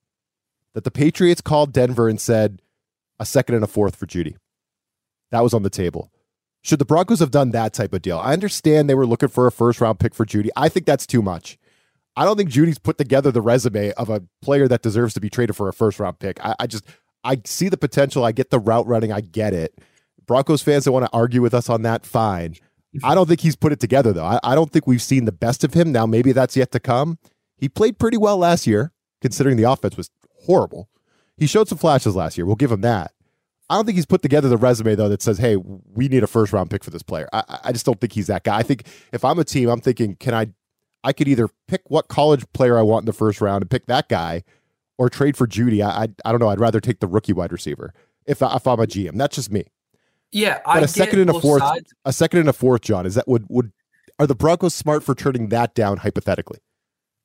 That 0.75 0.85
the 0.85 0.91
Patriots 0.91 1.41
called 1.41 1.73
Denver 1.73 2.09
and 2.09 2.21
said 2.21 2.61
a 3.21 3.27
second 3.27 3.55
and 3.55 3.65
a 3.65 3.69
fourth 3.69 3.97
for 3.97 4.07
Jeudy. 4.07 4.37
That 5.31 5.43
was 5.43 5.55
on 5.55 5.63
the 5.63 5.71
table. 5.71 6.11
Should 6.63 6.81
the 6.81 6.85
Broncos 6.85 7.21
have 7.21 7.31
done 7.31 7.53
that 7.53 7.73
type 7.73 7.93
of 7.93 8.03
deal? 8.03 8.19
I 8.19 8.33
understand 8.33 8.91
they 8.91 8.95
were 8.95 9.07
looking 9.07 9.29
for 9.29 9.47
a 9.47 9.53
first 9.53 9.81
round 9.81 10.01
pick 10.01 10.15
for 10.15 10.27
Jeudy. 10.27 10.49
I 10.57 10.69
think 10.69 10.85
that's 10.85 11.07
too 11.07 11.23
much. 11.23 11.59
I 12.17 12.25
don't 12.25 12.37
think 12.37 12.51
Jeudy's 12.51 12.79
put 12.79 12.99
together 12.99 13.31
the 13.31 13.43
resume 13.43 13.93
of 13.93 14.09
a 14.09 14.23
player 14.43 14.67
that 14.69 14.83
deserves 14.83 15.15
to 15.15 15.21
be 15.21 15.29
traded 15.31 15.55
for 15.55 15.69
a 15.69 15.73
first 15.73 16.01
round 16.01 16.19
pick. 16.19 16.45
I, 16.45 16.55
I 16.59 16.67
just 16.67 16.85
I 17.27 17.41
see 17.45 17.69
the 17.69 17.77
potential. 17.77 18.25
I 18.25 18.33
get 18.33 18.51
the 18.51 18.59
route 18.59 18.87
running. 18.87 19.13
I 19.13 19.21
get 19.21 19.53
it. 19.53 19.79
Broncos 20.27 20.63
fans 20.63 20.85
that 20.85 20.93
want 20.93 21.05
to 21.05 21.11
argue 21.13 21.43
with 21.43 21.55
us 21.55 21.69
on 21.69 21.83
that, 21.83 22.07
fine. 22.07 22.57
I 23.05 23.15
don't 23.15 23.27
think 23.27 23.41
he's 23.41 23.57
put 23.57 23.73
it 23.73 23.81
together 23.81 24.13
though. 24.13 24.25
I, 24.25 24.41
I 24.43 24.55
don't 24.55 24.73
think 24.73 24.87
we've 24.87 25.03
seen 25.03 25.25
the 25.25 25.33
best 25.33 25.65
of 25.65 25.75
him. 25.75 25.93
Now 25.93 26.07
maybe 26.07 26.33
that's 26.33 26.57
yet 26.57 26.73
to 26.73 26.81
come. 26.81 27.19
He 27.59 27.69
played 27.69 27.99
pretty 27.99 28.17
well 28.17 28.39
last 28.39 28.67
year, 28.67 28.93
considering 29.21 29.57
the 29.57 29.65
offense 29.65 29.97
was 29.97 30.11
horrible. 30.47 30.89
He 31.37 31.47
showed 31.47 31.69
some 31.69 31.79
flashes 31.79 32.17
last 32.17 32.39
year. 32.39 32.47
We'll 32.47 32.57
give 32.57 32.73
him 32.73 32.81
that. 32.83 33.13
I 33.69 33.75
don't 33.75 33.85
think 33.85 33.97
he's 33.97 34.07
put 34.07 34.23
together 34.23 34.49
the 34.49 34.57
resume 34.57 34.95
though 34.95 35.09
that 35.09 35.23
says, 35.23 35.39
"Hey, 35.39 35.57
we 35.57 36.09
need 36.09 36.23
a 36.23 36.29
first 36.29 36.53
round 36.53 36.71
pick 36.71 36.85
for 36.85 36.91
this 36.91 37.03
player." 37.03 37.29
I, 37.33 37.59
I 37.65 37.73
just 37.73 37.85
don't 37.85 38.01
think 38.01 38.13
he's 38.13 38.29
that 38.29 38.45
guy. 38.45 38.59
I 38.59 38.63
think 38.63 38.87
if 39.13 39.25
I'm 39.25 39.39
a 39.39 39.45
team, 39.45 39.69
I'm 39.69 39.81
thinking, 39.81 40.17
can 40.17 40.35
I? 40.35 40.49
I 41.05 41.13
could 41.13 41.29
either 41.29 41.49
pick 41.69 41.83
what 41.89 42.09
college 42.09 42.45
player 42.53 42.79
I 42.79 42.83
want 42.83 43.03
in 43.03 43.07
the 43.07 43.13
first 43.13 43.41
round 43.41 43.63
and 43.63 43.71
pick 43.71 43.87
that 43.87 44.09
guy, 44.09 44.43
or 44.99 45.09
trade 45.09 45.37
for 45.37 45.47
Jeudy. 45.47 45.83
I, 45.83 46.05
I 46.05 46.09
I 46.25 46.33
don't 46.33 46.41
know. 46.41 46.49
I'd 46.49 46.61
rather 46.61 46.81
take 46.81 47.01
the 47.01 47.07
rookie 47.07 47.33
wide 47.33 47.53
receiver 47.53 47.93
If 48.27 48.43
if 48.43 48.67
I'm 48.67 48.81
a 48.81 48.87
GM, 48.87 49.17
that's 49.17 49.37
just 49.37 49.51
me. 49.51 49.65
Yeah, 50.33 50.61
but 50.65 50.79
I 50.79 50.81
a 50.81 50.89
second 50.89 51.21
and 51.21 51.31
a 51.31 51.41
fourth, 51.41 51.63
sides. 51.63 51.93
a 52.05 52.13
second 52.13 52.41
and 52.41 52.49
a 52.49 52.53
fourth, 52.53 52.83
Jon. 52.83 53.07
Is 53.07 53.15
that 53.15 53.29
would 53.29 53.47
would 53.49 53.73
are 54.19 54.27
the 54.27 54.35
Broncos 54.35 54.75
smart 54.75 55.03
for 55.03 55.15
turning 55.15 55.49
that 55.51 55.75
down 55.75 55.99
hypothetically? 55.99 56.59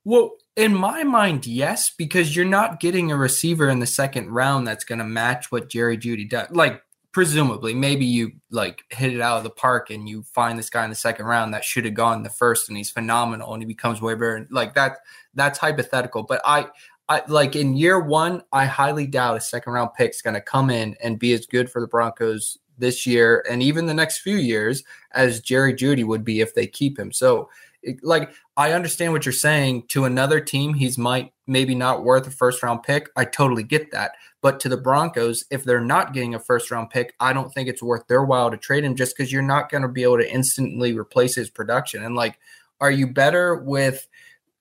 Well, 0.04 0.32
in 0.56 0.76
my 0.76 1.04
mind, 1.04 1.46
yes, 1.46 1.92
because 1.96 2.36
you're 2.36 2.46
not 2.46 2.80
getting 2.80 3.12
a 3.12 3.16
receiver 3.16 3.70
in 3.70 3.80
the 3.80 3.88
second 3.88 4.30
round 4.30 4.68
that's 4.68 4.84
going 4.84 5.00
to 5.00 5.06
match 5.06 5.52
what 5.52 5.70
Jerry 5.70 5.98
Jeudy 5.98 6.28
does. 6.28 6.50
Like, 6.52 6.82
presumably, 7.14 7.74
maybe 7.74 8.06
you 8.06 8.34
like 8.50 8.84
hit 8.90 9.14
it 9.14 9.22
out 9.22 9.38
of 9.38 9.44
the 9.44 9.50
park 9.50 9.90
and 9.90 10.10
you 10.10 10.24
find 10.24 10.58
this 10.58 10.70
guy 10.70 10.84
in 10.84 10.90
the 10.90 10.96
second 10.96 11.26
round 11.26 11.54
that 11.54 11.64
should 11.64 11.86
have 11.86 11.94
gone 11.94 12.24
the 12.24 12.30
first, 12.30 12.68
and 12.68 12.78
he's 12.78 12.92
phenomenal 12.92 13.54
and 13.54 13.62
he 13.62 13.68
becomes 13.68 14.02
way 14.02 14.14
better. 14.16 14.48
Like 14.50 14.74
that, 14.76 14.98
that's 15.34 15.60
hypothetical. 15.60 16.24
But 16.24 16.42
I, 16.44 16.68
I 17.12 17.22
like 17.28 17.58
in 17.58 17.76
year 17.76 18.00
one, 18.00 18.42
I 18.54 18.64
highly 18.64 19.06
doubt 19.06 19.36
a 19.36 19.42
second 19.42 19.74
round 19.74 19.90
pick 19.98 20.12
is 20.12 20.22
going 20.22 20.34
to 20.36 20.42
come 20.42 20.70
in 20.70 20.96
and 21.04 21.20
be 21.20 21.34
as 21.34 21.46
good 21.46 21.70
for 21.70 21.82
the 21.82 21.88
Broncos 21.88 22.58
this 22.78 23.06
year 23.06 23.44
and 23.50 23.62
even 23.62 23.86
the 23.86 23.94
next 23.94 24.20
few 24.20 24.38
years 24.38 24.86
as 25.12 25.42
Jerry 25.42 25.74
Jeudy 25.74 26.06
would 26.06 26.24
be 26.24 26.40
if 26.40 26.56
they 26.56 26.68
keep 26.68 26.98
him. 26.98 27.12
So, 27.12 27.50
it, 27.84 28.02
like, 28.02 28.32
I 28.56 28.72
understand 28.72 29.12
what 29.12 29.26
you're 29.26 29.34
saying. 29.34 29.88
To 29.90 30.06
another 30.06 30.40
team, 30.40 30.74
he's 30.74 30.98
might 30.98 31.34
maybe 31.48 31.76
not 31.76 32.06
worth 32.06 32.28
a 32.28 32.32
first 32.32 32.64
round 32.64 32.84
pick. 32.84 33.10
I 33.18 33.26
totally 33.26 33.64
get 33.64 33.92
that. 33.92 34.12
But 34.40 34.62
to 34.62 34.70
the 34.70 34.78
Broncos, 34.78 35.44
if 35.52 35.66
they're 35.66 35.82
not 35.82 36.14
getting 36.14 36.34
a 36.34 36.40
first 36.40 36.72
round 36.72 36.92
pick, 36.92 37.14
I 37.20 37.34
don't 37.34 37.54
think 37.54 37.68
it's 37.68 37.84
worth 37.84 38.08
their 38.08 38.24
while 38.24 38.50
to 38.52 38.58
trade 38.58 38.86
him 38.86 38.96
just 38.96 39.18
because 39.18 39.34
you're 39.34 39.42
not 39.42 39.70
going 39.70 39.82
to 39.82 39.90
be 39.90 40.04
able 40.04 40.20
to 40.20 40.32
instantly 40.32 40.98
replace 40.98 41.36
his 41.36 41.50
production. 41.50 42.04
And 42.04 42.16
like, 42.16 42.40
are 42.80 42.92
you 42.92 43.08
better 43.08 43.56
with 43.56 44.08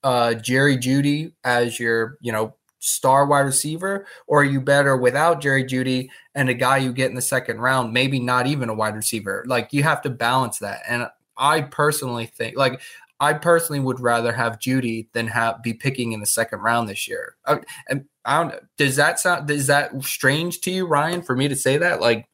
uh, 0.03 0.35
Jerry 0.35 0.77
Jeudy 0.77 1.33
as 1.45 1.79
your, 1.79 2.17
you 2.21 2.33
know, 2.33 2.57
star 2.81 3.27
wide 3.27 3.41
receiver, 3.41 4.07
or 4.27 4.41
are 4.41 4.45
you 4.45 4.61
better 4.61 4.97
without 4.97 5.41
Jerry 5.41 5.65
Jeudy 5.65 6.09
and 6.35 6.49
a 6.49 6.55
guy 6.55 6.79
you 6.79 6.93
get 6.93 7.11
in 7.11 7.15
the 7.15 7.23
second 7.23 7.59
round, 7.59 7.93
maybe 7.93 8.19
not 8.19 8.47
even 8.47 8.69
a 8.69 8.75
wide 8.75 8.97
receiver? 8.97 9.45
Like 9.47 9.73
you 9.73 9.83
have 9.83 10.03
to 10.03 10.11
balance 10.11 10.59
that. 10.59 10.81
And 10.89 11.07
I 11.37 11.63
personally 11.63 12.27
think, 12.27 12.57
like, 12.57 12.81
I 13.21 13.35
personally 13.35 13.81
would 13.81 14.01
rather 14.01 14.33
have 14.33 14.59
Jeudy 14.59 15.09
than 15.13 15.27
have 15.27 15.63
be 15.63 15.75
picking 15.75 16.13
in 16.13 16.21
the 16.21 16.27
second 16.27 16.61
round 16.61 16.89
this 16.89 17.07
year. 17.07 17.37
I, 17.47 17.61
and 17.89 18.07
I 18.25 18.43
don't. 18.43 18.55
Does 18.79 18.97
that 18.97 19.21
sound? 19.21 19.51
Is 19.51 19.67
that 19.67 20.03
strange 20.03 20.63
to 20.63 20.71
you, 20.71 20.87
Ryan? 20.87 21.21
For 21.21 21.37
me 21.37 21.47
to 21.49 21.57
say 21.57 21.77
that, 21.77 22.01
like, 22.01 22.27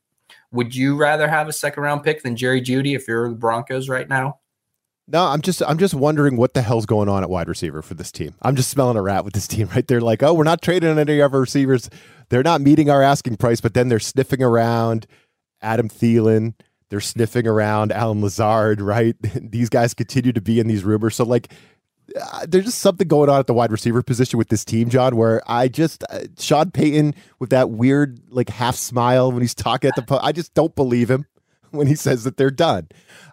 would 0.52 0.76
you 0.76 0.96
rather 0.96 1.26
have 1.26 1.48
a 1.48 1.52
second 1.52 1.82
round 1.82 2.04
pick 2.04 2.22
than 2.22 2.36
Jerry 2.36 2.60
Jeudy 2.62 2.94
if 2.94 3.08
you're 3.08 3.28
the 3.28 3.34
Broncos 3.34 3.88
right 3.88 4.08
now? 4.08 4.38
No, 5.08 5.24
I'm 5.24 5.40
just 5.40 5.62
I'm 5.62 5.78
just 5.78 5.94
wondering 5.94 6.36
what 6.36 6.54
the 6.54 6.62
hell's 6.62 6.86
going 6.86 7.08
on 7.08 7.22
at 7.22 7.30
wide 7.30 7.48
receiver 7.48 7.80
for 7.80 7.94
this 7.94 8.10
team. 8.10 8.34
I'm 8.42 8.56
just 8.56 8.70
smelling 8.70 8.96
a 8.96 9.02
rat 9.02 9.24
with 9.24 9.34
this 9.34 9.46
team 9.48 9.68
right. 9.68 9.86
They're 9.86 10.00
like, 10.00 10.22
oh, 10.22 10.34
we're 10.34 10.44
not 10.44 10.62
trading 10.62 10.98
any 10.98 11.20
of 11.20 11.32
our 11.32 11.40
receivers. 11.40 11.88
They're 12.28 12.42
not 12.42 12.60
meeting 12.60 12.90
our 12.90 13.02
asking 13.02 13.36
price, 13.36 13.60
but 13.60 13.74
then 13.74 13.88
they're 13.88 14.00
sniffing 14.00 14.42
around 14.42 15.06
Adam 15.62 15.88
Thielen. 15.88 16.54
They're 16.88 17.00
sniffing 17.00 17.46
around 17.46 17.92
Allen 17.92 18.20
Lazard, 18.20 18.80
right? 18.80 19.14
these 19.22 19.68
guys 19.68 19.94
continue 19.94 20.32
to 20.32 20.40
be 20.40 20.58
in 20.58 20.66
these 20.66 20.82
rumors. 20.84 21.14
So 21.14 21.24
like 21.24 21.52
uh, 22.20 22.46
there's 22.48 22.64
just 22.64 22.78
something 22.78 23.06
going 23.06 23.28
on 23.28 23.38
at 23.38 23.46
the 23.46 23.54
wide 23.54 23.70
receiver 23.70 24.02
position 24.02 24.38
with 24.38 24.48
this 24.48 24.64
team, 24.64 24.88
Jon, 24.88 25.16
where 25.16 25.40
I 25.46 25.68
just 25.68 26.02
uh, 26.10 26.20
Sean 26.38 26.72
Payton 26.72 27.14
with 27.38 27.50
that 27.50 27.70
weird 27.70 28.20
like 28.28 28.48
half 28.48 28.74
smile 28.74 29.30
when 29.30 29.42
he's 29.42 29.54
talking 29.54 29.88
at 29.88 29.96
the 29.96 30.02
po- 30.02 30.20
I 30.20 30.32
just 30.32 30.52
don't 30.54 30.74
believe 30.74 31.10
him 31.10 31.26
when 31.78 31.86
he 31.86 31.94
says 31.94 32.24
that 32.24 32.36
they're 32.36 32.50
done. 32.50 32.88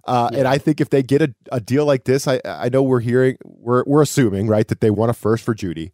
Uh, 0.06 0.30
yeah. 0.32 0.40
And 0.40 0.48
I 0.48 0.58
think 0.58 0.82
if 0.82 0.90
they 0.90 1.04
get 1.04 1.22
a, 1.22 1.34
a 1.52 1.60
deal 1.60 1.86
like 1.86 2.04
this, 2.04 2.28
I 2.28 2.42
I 2.46 2.70
know 2.70 2.84
we're 2.84 3.00
hearing 3.00 3.38
we're 3.44 3.84
we're 3.86 4.02
assuming 4.02 4.48
right 4.48 4.68
that 4.68 4.82
they 4.82 4.90
want 4.90 5.12
a 5.12 5.14
first 5.14 5.44
for 5.44 5.54
Jeudy, 5.56 5.92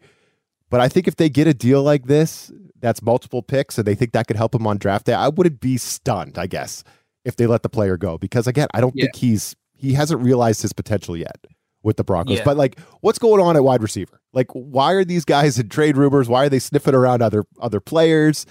but 0.70 0.82
I 0.82 0.88
think 0.88 1.08
if 1.08 1.16
they 1.16 1.30
get 1.30 1.48
a 1.48 1.54
deal 1.54 1.84
like 1.84 2.06
this, 2.06 2.52
that's 2.80 3.02
multiple 3.02 3.42
picks, 3.42 3.78
and 3.78 3.86
they 3.86 3.96
think 3.96 4.14
that 4.14 4.28
could 4.28 4.38
help 4.38 4.56
him 4.56 4.66
on 4.66 4.78
draft 4.78 5.06
day, 5.06 5.14
I 5.14 5.30
wouldn't 5.30 5.60
be 5.60 5.78
stunned. 5.78 6.38
I 6.38 6.48
guess 6.48 6.84
if 7.26 7.36
they 7.36 7.48
let 7.48 7.64
the 7.64 7.70
player 7.70 7.98
go 7.98 8.18
because 8.18 8.48
again, 8.48 8.68
I 8.74 8.82
don't 8.82 8.96
yeah. 8.96 9.06
think 9.06 9.16
he's 9.16 9.56
he 9.76 9.94
hasn't 9.94 10.22
realized 10.22 10.62
his 10.62 10.74
potential 10.74 11.16
yet 11.16 11.38
with 11.84 11.98
the 11.98 12.04
Broncos. 12.04 12.38
Yeah. 12.38 12.44
But 12.44 12.58
like, 12.58 12.80
what's 13.02 13.20
going 13.20 13.42
on 13.42 13.56
at 13.56 13.64
wide 13.64 13.82
receiver? 13.82 14.22
Like, 14.34 14.52
why 14.52 14.94
are 14.94 15.06
these 15.06 15.26
guys 15.26 15.58
in 15.58 15.70
trade 15.70 15.98
rumors? 15.98 16.28
Why 16.28 16.46
are 16.46 16.50
they 16.50 16.60
sniffing 16.60 16.96
around 16.96 17.22
other 17.22 17.46
other 17.62 17.80
players? 17.80 18.46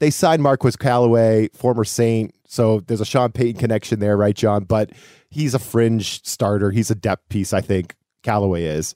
They 0.00 0.10
signed 0.10 0.42
Marquez 0.42 0.76
Callaway, 0.76 1.48
former 1.54 1.84
Saint, 1.84 2.32
so 2.48 2.80
there's 2.80 3.02
a 3.02 3.04
Sean 3.04 3.30
Payton 3.30 3.60
connection 3.60 4.00
there, 4.00 4.16
right, 4.16 4.34
Jon? 4.34 4.64
But 4.64 4.90
he's 5.30 5.54
a 5.54 5.58
fringe 5.58 6.24
starter. 6.24 6.70
He's 6.70 6.90
a 6.90 6.94
depth 6.94 7.28
piece, 7.28 7.52
I 7.52 7.60
think. 7.60 7.94
Callaway 8.22 8.64
is 8.64 8.94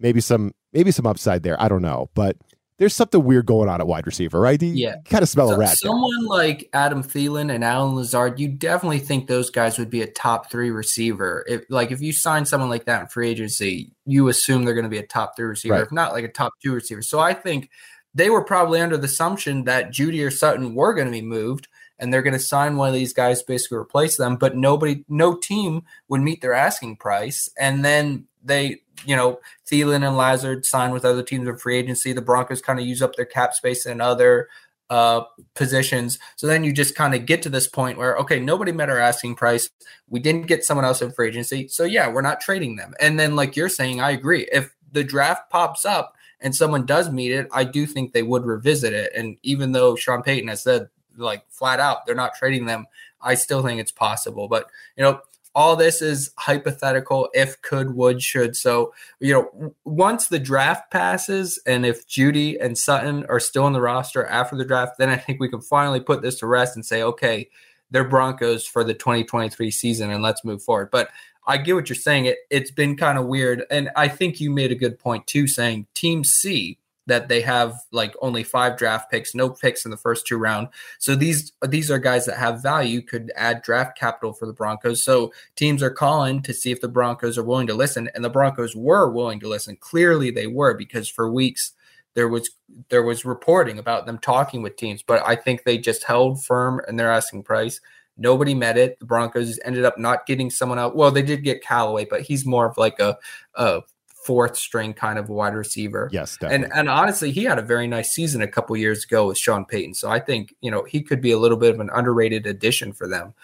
maybe 0.00 0.20
some 0.20 0.52
maybe 0.72 0.90
some 0.90 1.06
upside 1.06 1.42
there. 1.42 1.60
I 1.62 1.68
don't 1.68 1.82
know, 1.82 2.10
but 2.14 2.36
there's 2.78 2.94
something 2.94 3.22
weird 3.22 3.46
going 3.46 3.68
on 3.68 3.80
at 3.80 3.86
wide 3.86 4.06
receiver, 4.06 4.40
right? 4.40 4.60
You 4.60 4.72
yeah, 4.74 4.96
kind 5.04 5.22
of 5.22 5.28
smell 5.28 5.48
so, 5.48 5.54
a 5.54 5.58
rat. 5.58 5.76
Someone 5.78 6.10
there. 6.22 6.28
like 6.28 6.70
Adam 6.72 7.04
Thielen 7.04 7.54
and 7.54 7.62
Allen 7.62 7.94
Lazard, 7.94 8.40
you 8.40 8.48
definitely 8.48 8.98
think 8.98 9.26
those 9.26 9.50
guys 9.50 9.78
would 9.78 9.90
be 9.90 10.00
a 10.00 10.10
top 10.10 10.50
three 10.50 10.70
receiver. 10.70 11.44
If 11.46 11.64
like 11.68 11.92
if 11.92 12.00
you 12.00 12.12
sign 12.12 12.46
someone 12.46 12.70
like 12.70 12.86
that 12.86 13.02
in 13.02 13.06
free 13.08 13.28
agency, 13.28 13.92
you 14.06 14.28
assume 14.28 14.64
they're 14.64 14.74
going 14.74 14.84
to 14.84 14.90
be 14.90 14.98
a 14.98 15.06
top 15.06 15.36
three 15.36 15.46
receiver, 15.46 15.74
right. 15.74 15.82
if 15.82 15.92
not 15.92 16.12
like 16.12 16.24
a 16.24 16.32
top 16.32 16.54
two 16.62 16.72
receiver. 16.72 17.02
So 17.02 17.20
I 17.20 17.34
think 17.34 17.70
they 18.14 18.30
were 18.30 18.44
probably 18.44 18.80
under 18.80 18.96
the 18.96 19.06
assumption 19.06 19.64
that 19.64 19.90
Jeudy 19.90 20.26
or 20.26 20.30
Sutton 20.30 20.74
were 20.74 20.94
going 20.94 21.06
to 21.06 21.12
be 21.12 21.22
moved 21.22 21.68
and 21.98 22.12
they're 22.12 22.22
going 22.22 22.34
to 22.34 22.40
sign 22.40 22.76
one 22.76 22.88
of 22.88 22.94
these 22.94 23.12
guys 23.12 23.42
basically 23.42 23.78
replace 23.78 24.16
them 24.16 24.36
but 24.36 24.56
nobody 24.56 25.04
no 25.08 25.36
team 25.36 25.82
would 26.08 26.20
meet 26.20 26.40
their 26.40 26.54
asking 26.54 26.96
price. 26.96 27.48
And 27.58 27.84
then 27.84 28.26
they 28.42 28.80
you 29.04 29.16
know 29.16 29.40
Thielen 29.70 30.06
and 30.06 30.16
Lazard 30.16 30.64
sign 30.64 30.92
with 30.92 31.04
other 31.04 31.22
teams 31.22 31.48
in 31.48 31.56
free 31.56 31.78
agency. 31.78 32.12
The 32.12 32.22
Broncos 32.22 32.60
kind 32.60 32.78
of 32.78 32.86
use 32.86 33.02
up 33.02 33.16
their 33.16 33.24
cap 33.24 33.54
space 33.54 33.86
in 33.86 34.00
other 34.00 34.48
uh, 34.90 35.22
positions. 35.54 36.18
So 36.36 36.46
then 36.46 36.62
you 36.62 36.72
just 36.72 36.94
kind 36.94 37.14
of 37.14 37.26
get 37.26 37.42
to 37.42 37.48
this 37.48 37.66
point 37.66 37.98
where 37.98 38.16
okay 38.18 38.38
nobody 38.40 38.72
met 38.72 38.90
our 38.90 38.98
asking 38.98 39.36
price. 39.36 39.70
We 40.08 40.20
didn't 40.20 40.46
get 40.46 40.64
someone 40.64 40.84
else 40.84 41.02
in 41.02 41.12
free 41.12 41.28
agency. 41.28 41.68
So 41.68 41.84
yeah 41.84 42.08
we're 42.08 42.22
not 42.22 42.40
trading 42.40 42.76
them. 42.76 42.94
And 43.00 43.18
then 43.18 43.36
like 43.36 43.56
you're 43.56 43.68
saying 43.68 44.00
I 44.00 44.10
agree. 44.10 44.48
If 44.52 44.74
the 44.92 45.04
draft 45.04 45.50
pops 45.50 45.84
up 45.84 46.14
and 46.40 46.54
someone 46.54 46.86
does 46.86 47.10
meet 47.10 47.32
it, 47.32 47.48
I 47.52 47.64
do 47.64 47.86
think 47.86 48.12
they 48.12 48.22
would 48.22 48.44
revisit 48.44 48.92
it. 48.92 49.12
And 49.16 49.38
even 49.42 49.72
though 49.72 49.96
Sean 49.96 50.22
Payton 50.22 50.48
has 50.48 50.62
said 50.62 50.88
like 51.16 51.44
flat 51.50 51.80
out 51.80 52.06
they're 52.06 52.14
not 52.14 52.34
trading 52.34 52.66
them, 52.66 52.86
I 53.20 53.34
still 53.34 53.62
think 53.62 53.80
it's 53.80 53.92
possible. 53.92 54.48
But 54.48 54.66
you 54.96 55.02
know, 55.02 55.20
all 55.54 55.76
this 55.76 56.02
is 56.02 56.30
hypothetical 56.36 57.28
if 57.32 57.60
could 57.62 57.94
would 57.94 58.20
should 58.20 58.56
so 58.56 58.92
you 59.20 59.32
know 59.32 59.74
once 59.84 60.26
the 60.26 60.38
draft 60.38 60.90
passes 60.90 61.60
and 61.66 61.86
if 61.86 62.06
jeudy 62.08 62.56
and 62.60 62.76
sutton 62.76 63.24
are 63.28 63.38
still 63.38 63.64
on 63.64 63.72
the 63.72 63.80
roster 63.80 64.26
after 64.26 64.56
the 64.56 64.64
draft 64.64 64.98
then 64.98 65.08
i 65.08 65.16
think 65.16 65.38
we 65.38 65.48
can 65.48 65.60
finally 65.60 66.00
put 66.00 66.22
this 66.22 66.38
to 66.38 66.46
rest 66.46 66.74
and 66.74 66.84
say 66.84 67.02
okay 67.02 67.48
they're 67.90 68.02
broncos 68.02 68.66
for 68.66 68.82
the 68.82 68.94
2023 68.94 69.70
season 69.70 70.10
and 70.10 70.22
let's 70.22 70.44
move 70.44 70.62
forward 70.62 70.90
but 70.90 71.08
I 71.46 71.58
get 71.58 71.74
what 71.74 71.88
you're 71.88 71.96
saying. 71.96 72.26
It 72.26 72.38
it's 72.50 72.70
been 72.70 72.96
kind 72.96 73.18
of 73.18 73.26
weird, 73.26 73.64
and 73.70 73.90
I 73.96 74.08
think 74.08 74.40
you 74.40 74.50
made 74.50 74.72
a 74.72 74.74
good 74.74 74.98
point 74.98 75.26
too, 75.26 75.46
saying 75.46 75.86
Team 75.92 76.24
C 76.24 76.78
that 77.06 77.28
they 77.28 77.40
have 77.42 77.74
like 77.92 78.14
only 78.20 78.42
five 78.42 78.76
draft 78.76 79.10
picks, 79.10 79.34
no 79.34 79.50
picks 79.50 79.84
in 79.84 79.90
the 79.90 79.96
first 79.96 80.26
two 80.26 80.38
round. 80.38 80.68
So 80.98 81.14
these 81.14 81.52
these 81.66 81.90
are 81.90 81.98
guys 81.98 82.26
that 82.26 82.38
have 82.38 82.62
value, 82.62 83.02
could 83.02 83.32
add 83.36 83.62
draft 83.62 83.98
capital 83.98 84.32
for 84.32 84.46
the 84.46 84.52
Broncos. 84.52 85.04
So 85.04 85.32
teams 85.56 85.82
are 85.82 85.90
calling 85.90 86.42
to 86.42 86.54
see 86.54 86.70
if 86.70 86.80
the 86.80 86.88
Broncos 86.88 87.38
are 87.38 87.44
willing 87.44 87.66
to 87.66 87.74
listen, 87.74 88.08
and 88.14 88.24
the 88.24 88.30
Broncos 88.30 88.74
were 88.74 89.10
willing 89.10 89.40
to 89.40 89.48
listen. 89.48 89.76
Clearly, 89.76 90.30
they 90.30 90.46
were 90.46 90.74
because 90.74 91.08
for 91.08 91.30
weeks 91.30 91.72
there 92.14 92.28
was 92.28 92.50
there 92.88 93.02
was 93.02 93.24
reporting 93.24 93.78
about 93.78 94.06
them 94.06 94.18
talking 94.18 94.62
with 94.62 94.76
teams, 94.76 95.02
but 95.02 95.22
I 95.26 95.36
think 95.36 95.64
they 95.64 95.78
just 95.78 96.04
held 96.04 96.44
firm 96.44 96.80
in 96.88 96.96
their 96.96 97.10
asking 97.10 97.42
price. 97.42 97.80
Nobody 98.16 98.54
met 98.54 98.78
it. 98.78 98.98
The 99.00 99.06
Broncos 99.06 99.58
ended 99.64 99.84
up 99.84 99.98
not 99.98 100.26
getting 100.26 100.48
someone 100.48 100.78
out. 100.78 100.94
Well, 100.94 101.10
they 101.10 101.22
did 101.22 101.42
get 101.42 101.64
Callaway, 101.64 102.04
but 102.04 102.22
he's 102.22 102.46
more 102.46 102.66
of 102.66 102.78
like 102.78 103.00
a, 103.00 103.18
a 103.56 103.82
fourth 104.24 104.56
string 104.56 104.94
kind 104.94 105.18
of 105.18 105.28
wide 105.28 105.54
receiver. 105.54 106.08
Yes, 106.12 106.36
definitely. 106.36 106.66
and 106.66 106.74
and 106.74 106.88
honestly, 106.88 107.30
he 107.30 107.44
had 107.44 107.58
a 107.58 107.62
very 107.62 107.86
nice 107.86 108.12
season 108.12 108.42
a 108.42 108.48
couple 108.48 108.76
years 108.76 109.04
ago 109.04 109.28
with 109.28 109.38
Sean 109.38 109.64
Payton. 109.64 109.94
So 109.94 110.10
I 110.10 110.18
think 110.18 110.54
you 110.60 110.70
know 110.70 110.84
he 110.84 111.02
could 111.02 111.20
be 111.20 111.32
a 111.32 111.38
little 111.38 111.58
bit 111.58 111.74
of 111.74 111.80
an 111.80 111.90
underrated 111.92 112.46
addition 112.46 112.92
for 112.92 113.08
them. 113.08 113.34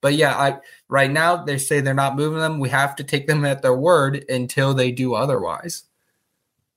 But 0.00 0.14
yeah, 0.14 0.36
I 0.36 0.58
right 0.88 1.10
now 1.10 1.44
they 1.44 1.58
say 1.58 1.80
they're 1.80 1.94
not 1.94 2.16
moving 2.16 2.38
them. 2.38 2.60
We 2.60 2.68
have 2.68 2.96
to 2.96 3.04
take 3.04 3.26
them 3.26 3.44
at 3.44 3.62
their 3.62 3.76
word 3.76 4.24
until 4.28 4.74
they 4.74 4.92
do 4.92 5.14
otherwise. 5.14 5.84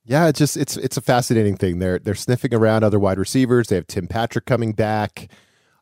Yeah, 0.04 0.28
it's 0.28 0.40
just 0.40 0.58
it's 0.58 0.78
it's 0.78 0.98
a 0.98 1.02
fascinating 1.02 1.56
thing. 1.56 1.80
They're 1.80 2.00
they're 2.00 2.16
sniffing 2.16 2.54
around 2.54 2.84
other 2.84 3.00
wide 3.00 3.20
receivers. 3.20 3.68
They 3.68 3.76
have 3.76 3.88
Tim 3.88 4.08
Patrick 4.08 4.46
coming 4.46 4.74
back. 4.74 5.30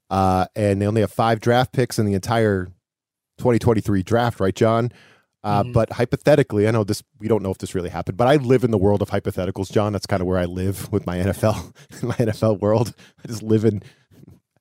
Uh, 0.10 0.48
and 0.56 0.82
they 0.82 0.88
only 0.88 1.02
have 1.02 1.12
five 1.12 1.40
draft 1.40 1.72
picks 1.72 2.00
in 2.00 2.06
the 2.06 2.16
entire 2.16 2.66
2023 3.38 4.04
draft, 4.04 4.40
right, 4.40 4.56
Jon? 4.56 4.92
Uh, 5.44 5.64
mm-hmm. 5.64 5.72
But 5.72 5.94
hypothetically, 5.94 6.68
I 6.68 6.72
know 6.72 6.84
this. 6.84 7.02
We 7.20 7.28
don't 7.28 7.42
know 7.42 7.52
if 7.52 7.60
this 7.60 7.74
really 7.74 7.90
happened, 7.90 8.18
but 8.18 8.28
I 8.28 8.36
live 8.36 8.64
in 8.64 8.72
the 8.72 8.78
world 8.78 9.02
of 9.02 9.10
hypotheticals, 9.10 9.72
Jon. 9.72 9.94
That's 9.94 10.06
kind 10.06 10.22
of 10.22 10.28
where 10.28 10.38
I 10.38 10.46
live 10.46 10.92
with 10.92 11.06
my 11.06 11.18
NFL, 11.18 11.74
my 12.04 12.16
NFL 12.16 12.60
world. 12.60 12.94
I 13.24 13.28
just 13.28 13.44
live 13.44 13.64
in 13.64 13.82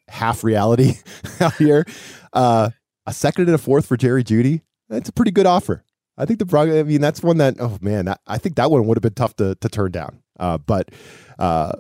half 0.09 0.45
reality 0.45 0.95
out 1.41 1.55
here. 1.55 1.85
Uh, 2.33 2.71
a 3.07 3.13
second 3.13 3.47
and 3.47 3.55
a 3.55 3.59
fourth 3.59 3.87
for 3.87 3.97
Jerry 3.97 4.23
Jeudy. 4.23 4.63
That's 4.89 5.09
a 5.09 5.13
pretty 5.13 5.33
good 5.33 5.47
offer. 5.47 5.85
I 6.17 6.27
think 6.27 6.39
the 6.39 6.47
Broncos. 6.47 6.77
I 6.77 6.83
mean, 6.85 7.01
that's 7.01 7.23
one 7.23 7.39
that. 7.39 7.57
Oh 7.59 7.79
man, 7.81 8.07
that, 8.07 8.21
I 8.27 8.39
think 8.39 8.57
that 8.57 8.71
one 8.71 8.87
would 8.87 8.97
have 8.97 9.03
been 9.03 9.15
tough 9.15 9.35
to 9.37 9.55
to 9.57 9.69
turn 9.69 9.91
down. 9.91 10.23
Uh, 10.39 10.59
but 10.59 10.91
uh, 11.39 11.73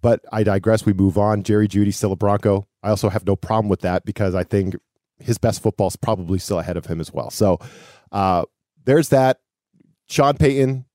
but 0.00 0.24
I 0.32 0.42
digress. 0.42 0.86
We 0.86 0.92
move 0.92 1.18
on. 1.18 1.42
Jerry 1.42 1.68
Jeudy 1.68 1.92
still 1.92 2.12
a 2.12 2.16
Bronco. 2.16 2.68
I 2.82 2.90
also 2.90 3.08
have 3.08 3.26
no 3.26 3.36
problem 3.36 3.68
with 3.68 3.80
that 3.80 4.04
because 4.04 4.34
I 4.34 4.44
think 4.44 4.76
his 5.18 5.38
best 5.38 5.62
football 5.62 5.88
is 5.88 5.96
probably 5.96 6.38
still 6.38 6.58
ahead 6.58 6.76
of 6.76 6.86
him 6.86 7.00
as 7.00 7.12
well. 7.12 7.30
So 7.30 7.58
uh, 8.12 8.44
there's 8.84 9.10
that. 9.10 9.40
Sean 10.08 10.36
Payton, 10.36 10.86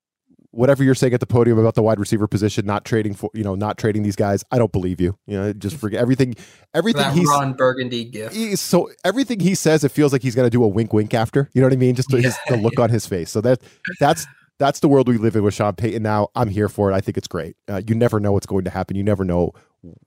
whatever 0.50 0.82
you're 0.82 0.94
saying 0.94 1.14
at 1.14 1.20
the 1.20 1.26
podium 1.26 1.58
about 1.58 1.74
the 1.74 1.82
wide 1.82 2.00
receiver 2.00 2.26
position, 2.26 2.66
not 2.66 2.84
trading 2.84 3.14
for 3.14 3.30
you 3.34 3.44
know 3.44 3.54
not 3.54 3.78
trading 3.78 4.02
these 4.02 4.16
guys, 4.16 4.44
I 4.50 4.58
don't 4.58 4.72
believe 4.72 5.00
you. 5.00 5.16
You 5.26 5.38
know, 5.38 5.52
just 5.52 5.76
forget 5.76 6.00
everything. 6.00 6.34
Everything 6.72 7.02
that 7.02 7.14
he's 7.14 7.28
Ron 7.28 7.52
Burgundy 7.52 8.04
gift. 8.04 8.34
He, 8.34 8.56
so 8.56 8.90
everything 9.04 9.40
he 9.40 9.54
says, 9.54 9.84
it 9.84 9.90
feels 9.90 10.12
like 10.12 10.22
he's 10.22 10.34
going 10.34 10.46
to 10.46 10.50
do 10.50 10.64
a 10.64 10.68
wink, 10.68 10.92
wink 10.92 11.14
after. 11.14 11.48
You 11.52 11.60
know 11.60 11.68
what 11.68 11.74
I 11.74 11.76
mean? 11.76 11.94
Just 11.94 12.08
the, 12.08 12.20
his, 12.20 12.36
the 12.48 12.56
look 12.56 12.78
on 12.78 12.90
his 12.90 13.06
face. 13.06 13.30
So 13.30 13.40
that 13.42 13.62
that's 14.00 14.26
that's 14.58 14.80
the 14.80 14.88
world 14.88 15.08
we 15.08 15.18
live 15.18 15.36
in 15.36 15.42
with 15.42 15.54
Sean 15.54 15.74
Payton 15.74 16.02
now. 16.02 16.28
I'm 16.34 16.48
here 16.48 16.68
for 16.68 16.90
it. 16.90 16.94
I 16.94 17.00
think 17.00 17.16
it's 17.16 17.28
great. 17.28 17.56
Uh, 17.68 17.82
you 17.86 17.94
never 17.94 18.20
know 18.20 18.32
what's 18.32 18.46
going 18.46 18.64
to 18.64 18.70
happen. 18.70 18.96
You 18.96 19.04
never 19.04 19.24
know 19.24 19.52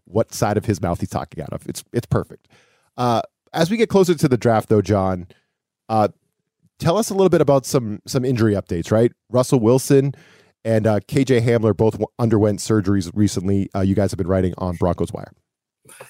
what 0.05 0.33
side 0.33 0.57
of 0.57 0.65
his 0.65 0.81
mouth 0.81 0.99
he's 0.99 1.09
talking 1.09 1.43
out 1.43 1.53
of. 1.53 1.67
It's 1.67 1.83
it's 1.93 2.05
perfect. 2.05 2.47
Uh, 2.95 3.21
as 3.53 3.69
we 3.69 3.77
get 3.77 3.89
closer 3.89 4.15
to 4.15 4.27
the 4.27 4.37
draft, 4.37 4.69
though, 4.69 4.81
Jon, 4.81 5.27
uh, 5.89 6.09
tell 6.79 6.97
us 6.97 7.09
a 7.09 7.13
little 7.13 7.29
bit 7.29 7.41
about 7.41 7.65
some 7.65 7.99
some 8.05 8.25
injury 8.25 8.53
updates. 8.53 8.91
Right, 8.91 9.11
Russell 9.29 9.59
Wilson 9.59 10.13
and 10.63 10.87
uh, 10.87 10.99
KJ 11.01 11.41
Hamler 11.41 11.75
both 11.75 12.01
underwent 12.19 12.59
surgeries 12.59 13.09
recently. 13.13 13.69
Uh, 13.75 13.81
you 13.81 13.95
guys 13.95 14.11
have 14.11 14.17
been 14.17 14.27
writing 14.27 14.53
on 14.57 14.75
Broncos 14.75 15.11
Wire. 15.13 15.31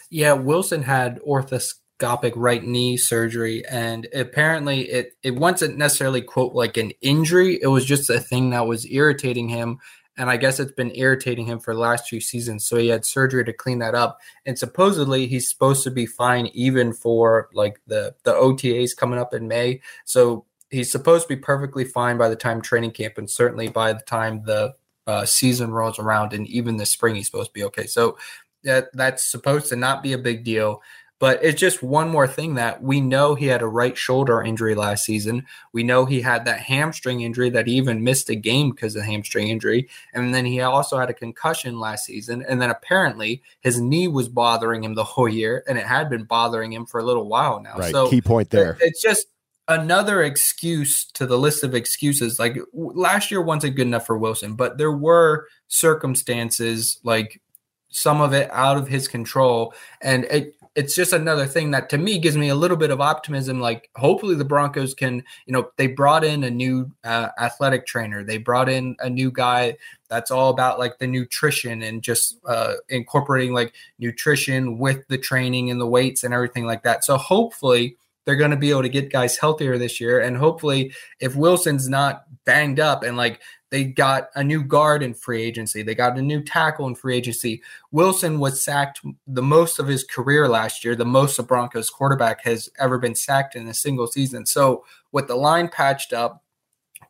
Yeah, 0.10 0.34
Wilson 0.34 0.84
had 0.84 1.20
arthroscopic 1.22 2.34
right 2.36 2.64
knee 2.64 2.98
surgery 2.98 3.66
and 3.70 4.08
apparently 4.14 4.82
it 4.82 5.14
it 5.24 5.36
wasn't 5.36 5.78
necessarily 5.78 6.22
quote 6.22 6.54
like 6.54 6.78
an 6.78 6.92
injury 7.02 7.58
it 7.60 7.68
was 7.68 7.86
just 7.86 8.08
a 8.12 8.20
thing 8.20 8.52
that 8.52 8.68
was 8.68 8.86
irritating 8.86 9.50
him 9.50 9.80
and 10.18 10.30
I 10.30 10.38
guess 10.38 10.60
it's 10.60 10.72
been 10.72 10.92
irritating 10.96 11.46
him 11.46 11.60
for 11.60 11.74
the 11.74 11.80
last 11.80 12.08
few 12.08 12.20
seasons. 12.20 12.66
So 12.66 12.78
he 12.78 12.88
had 12.88 13.06
surgery 13.06 13.46
to 13.46 13.54
clean 13.54 13.80
that 13.80 13.94
up, 13.94 14.20
and 14.46 14.58
supposedly 14.58 15.28
he's 15.28 15.50
supposed 15.50 15.84
to 15.84 15.92
be 15.92 16.06
fine 16.06 16.48
even 16.54 16.92
for 16.92 17.50
like 17.54 17.80
the 17.86 18.16
the 18.24 18.34
OTAs 18.34 18.98
coming 18.98 19.20
up 19.20 19.34
in 19.34 19.48
May. 19.48 19.82
So 20.06 20.46
he's 20.70 20.92
supposed 20.92 21.28
to 21.28 21.36
be 21.36 21.42
perfectly 21.42 21.84
fine 21.84 22.18
by 22.18 22.30
the 22.30 22.36
time 22.36 22.62
training 22.62 22.92
camp, 22.92 23.18
and 23.18 23.30
certainly 23.30 23.68
by 23.68 23.94
the 23.94 24.02
time 24.02 24.44
the 24.46 24.76
uh, 25.06 25.26
season 25.26 25.72
rolls 25.72 26.00
around, 26.00 26.34
and 26.34 26.48
even 26.48 26.78
the 26.78 26.86
spring 26.86 27.16
he's 27.16 27.28
supposed 27.28 27.50
to 27.50 27.54
be 27.54 27.64
okay. 27.64 27.88
So 27.88 28.18
that 28.64 28.90
that's 28.94 29.24
supposed 29.24 29.70
to 29.70 29.76
not 29.76 30.04
be 30.04 30.14
a 30.14 30.18
big 30.18 30.44
deal. 30.44 30.82
But 31.20 31.44
it's 31.44 31.60
just 31.60 31.82
one 31.82 32.10
more 32.10 32.28
thing 32.28 32.56
that 32.56 32.84
we 32.84 33.02
know 33.02 33.34
he 33.34 33.48
had 33.48 33.64
a 33.64 33.68
right 33.68 33.98
shoulder 33.98 34.44
injury 34.44 34.76
last 34.76 35.04
season. 35.04 35.48
We 35.74 35.82
know 35.82 36.06
he 36.06 36.22
had 36.22 36.46
that 36.46 36.60
hamstring 36.60 37.22
injury 37.22 37.50
that 37.50 37.66
he 37.66 37.74
even 37.74 38.04
missed 38.04 38.30
a 38.30 38.36
game 38.36 38.70
because 38.70 38.96
of 38.96 39.04
hamstring 39.04 39.48
injury. 39.48 39.90
And 40.14 40.32
then 40.32 40.46
he 40.46 40.62
also 40.62 41.00
had 41.00 41.10
a 41.10 41.16
concussion 41.16 41.80
last 41.80 42.06
season. 42.06 42.46
And 42.48 42.62
then 42.62 42.70
apparently 42.70 43.42
his 43.62 43.82
knee 43.82 44.08
was 44.08 44.30
bothering 44.30 44.84
him 44.84 44.94
the 44.94 45.04
whole 45.04 45.28
year 45.28 45.64
and 45.68 45.80
it 45.80 45.88
had 45.88 46.08
been 46.08 46.26
bothering 46.26 46.72
him 46.72 46.86
for 46.86 47.00
a 47.00 47.04
little 47.04 47.28
while 47.28 47.60
now. 47.62 47.78
Right. 47.78 47.92
So 47.92 48.12
key 48.12 48.22
point 48.22 48.52
there. 48.52 48.78
It's 48.80 49.02
just 49.02 49.26
another 49.68 50.24
excuse 50.24 51.06
to 51.12 51.26
the 51.26 51.38
list 51.38 51.64
of 51.64 51.76
excuses. 51.76 52.40
Like 52.40 52.58
last 52.74 53.32
year 53.32 53.42
wasn't 53.42 53.76
good 53.76 53.88
enough 53.88 54.06
for 54.06 54.18
Wilson, 54.18 54.56
but 54.56 54.78
there 54.78 54.92
were 54.92 55.48
circumstances 55.68 57.00
like 57.04 57.42
some 57.90 58.22
of 58.22 58.34
it 58.34 58.50
out 58.52 58.78
of 58.78 58.88
his 58.88 59.08
control. 59.08 59.74
And 60.02 60.26
it, 60.26 60.54
it's 60.76 60.94
just 60.94 61.12
another 61.12 61.48
thing 61.48 61.72
that 61.72 61.90
to 61.90 61.98
me 61.98 62.20
gives 62.20 62.38
me 62.38 62.50
a 62.50 62.56
little 62.56 62.78
bit 62.78 62.92
of 62.92 63.02
optimism. 63.02 63.60
Like, 63.60 63.90
hopefully, 63.96 64.36
the 64.36 64.46
Broncos 64.46 64.94
can, 64.94 65.24
you 65.48 65.54
know, 65.54 65.72
they 65.78 65.88
brought 65.88 66.24
in 66.24 66.44
a 66.44 66.52
new 66.52 66.92
uh, 67.04 67.30
athletic 67.40 67.88
trainer, 67.88 68.24
they 68.24 68.38
brought 68.38 68.70
in 68.70 68.96
a 69.00 69.10
new 69.10 69.32
guy 69.32 69.78
that's 70.08 70.30
all 70.30 70.50
about 70.50 70.78
like 70.78 71.00
the 71.00 71.08
nutrition 71.08 71.82
and 71.82 72.04
just 72.04 72.38
uh, 72.46 72.76
incorporating 72.90 73.54
like 73.54 73.74
nutrition 73.98 74.78
with 74.78 75.06
the 75.08 75.18
training 75.18 75.72
and 75.72 75.82
the 75.82 75.88
weights 75.88 76.24
and 76.24 76.34
everything 76.34 76.66
like 76.68 76.84
that. 76.84 77.04
So, 77.04 77.18
hopefully, 77.18 77.98
they're 78.28 78.36
going 78.36 78.52
to 78.52 78.58
be 78.58 78.72
able 78.72 78.82
to 78.82 78.90
get 78.90 79.10
guys 79.10 79.38
healthier 79.38 79.78
this 79.78 80.02
year. 80.02 80.20
And 80.20 80.36
hopefully, 80.36 80.92
if 81.22 81.34
Wilson's 81.34 81.88
not 81.88 82.26
banged 82.44 82.78
up 82.78 83.02
and 83.04 83.16
like 83.16 83.40
they 83.70 83.86
got 83.86 84.30
a 84.36 84.44
new 84.44 84.64
guard 84.64 85.02
in 85.04 85.14
free 85.14 85.44
agency. 85.44 85.82
They 85.82 85.96
got 85.96 86.18
a 86.18 86.22
new 86.22 86.42
tackle 86.42 86.88
in 86.88 86.96
free 86.96 87.18
agency. 87.18 87.62
Wilson 87.92 88.40
was 88.40 88.64
sacked 88.64 89.02
the 89.26 89.42
most 89.42 89.80
of 89.80 89.88
his 89.88 90.04
career 90.04 90.48
last 90.48 90.86
year, 90.86 90.96
the 90.96 91.06
most 91.06 91.40
a 91.40 91.44
Broncos 91.44 91.90
quarterback 91.90 92.44
has 92.46 92.70
ever 92.80 92.98
been 92.98 93.16
sacked 93.16 93.56
in 93.56 93.68
a 93.68 93.74
single 93.74 94.08
season. 94.08 94.46
So, 94.46 94.86
with 95.12 95.28
the 95.28 95.36
line 95.36 95.68
patched 95.68 96.14
up, 96.14 96.44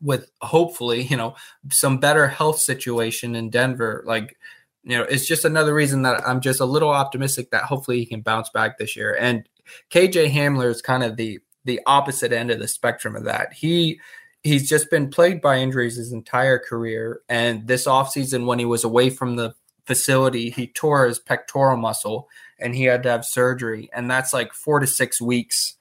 with 0.02 0.32
hopefully, 0.42 1.04
you 1.04 1.18
know, 1.18 1.36
some 1.70 2.00
better 2.00 2.28
health 2.28 2.60
situation 2.60 3.36
in 3.36 3.50
Denver, 3.50 4.04
like, 4.06 4.36
you 4.84 4.98
know, 4.98 5.04
it's 5.04 5.28
just 5.28 5.46
another 5.46 5.74
reason 5.74 6.04
that 6.04 6.28
I'm 6.28 6.42
just 6.42 6.60
a 6.60 6.66
little 6.66 6.90
optimistic 6.90 7.52
that 7.52 7.64
hopefully 7.64 8.00
he 8.00 8.06
can 8.06 8.22
bounce 8.22 8.50
back 8.50 8.78
this 8.78 8.96
year. 8.96 9.16
And 9.20 9.48
KJ 9.92 10.32
Hamler 10.32 10.70
is 10.70 10.82
kind 10.82 11.04
of 11.04 11.18
the 11.18 11.40
the 11.66 11.82
opposite 11.86 12.32
end 12.32 12.50
of 12.50 12.60
the 12.60 12.68
spectrum 12.68 13.16
of 13.16 13.26
that. 13.26 13.54
He 13.54 14.00
he's 14.44 14.68
just 14.68 14.90
been 14.90 15.10
plagued 15.10 15.42
by 15.42 15.58
injuries 15.58 15.98
his 15.98 16.12
entire 16.12 16.58
career. 16.58 17.22
And 17.30 17.68
this 17.68 17.86
offseason, 17.86 18.46
when 18.46 18.60
he 18.60 18.66
was 18.66 18.84
away 18.84 19.10
from 19.10 19.36
the 19.36 19.54
facility, 19.86 20.50
he 20.50 20.68
tore 20.68 21.08
his 21.08 21.20
pectoral 21.20 21.78
muscle 21.78 22.28
and 22.60 22.76
he 22.76 22.86
had 22.86 23.04
to 23.04 23.10
have 23.10 23.26
surgery. 23.26 23.90
And 23.94 24.10
that's 24.10 24.34
like 24.34 24.54
four 24.54 24.80
to 24.80 24.88
six 24.88 25.22
weeks 25.22 25.76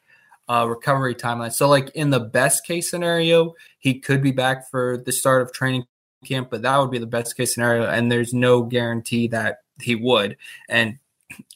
uh, 0.48 0.66
recovery 0.68 1.14
timeline. 1.14 1.52
So, 1.52 1.68
like 1.68 1.90
in 1.90 2.10
the 2.10 2.20
best 2.20 2.64
case 2.66 2.90
scenario, 2.90 3.54
he 3.78 3.98
could 3.98 4.22
be 4.22 4.32
back 4.32 4.70
for 4.70 4.96
the 4.96 5.12
start 5.12 5.42
of 5.42 5.52
training 5.52 5.84
camp, 6.24 6.50
but 6.50 6.62
that 6.62 6.76
would 6.78 6.90
be 6.90 6.98
the 6.98 7.06
best 7.06 7.36
case 7.36 7.54
scenario. 7.54 7.86
And 7.86 8.10
there's 8.10 8.32
no 8.32 8.62
guarantee 8.62 9.28
that 9.28 9.58
he 9.80 9.94
would. 9.94 10.36
And 10.68 10.98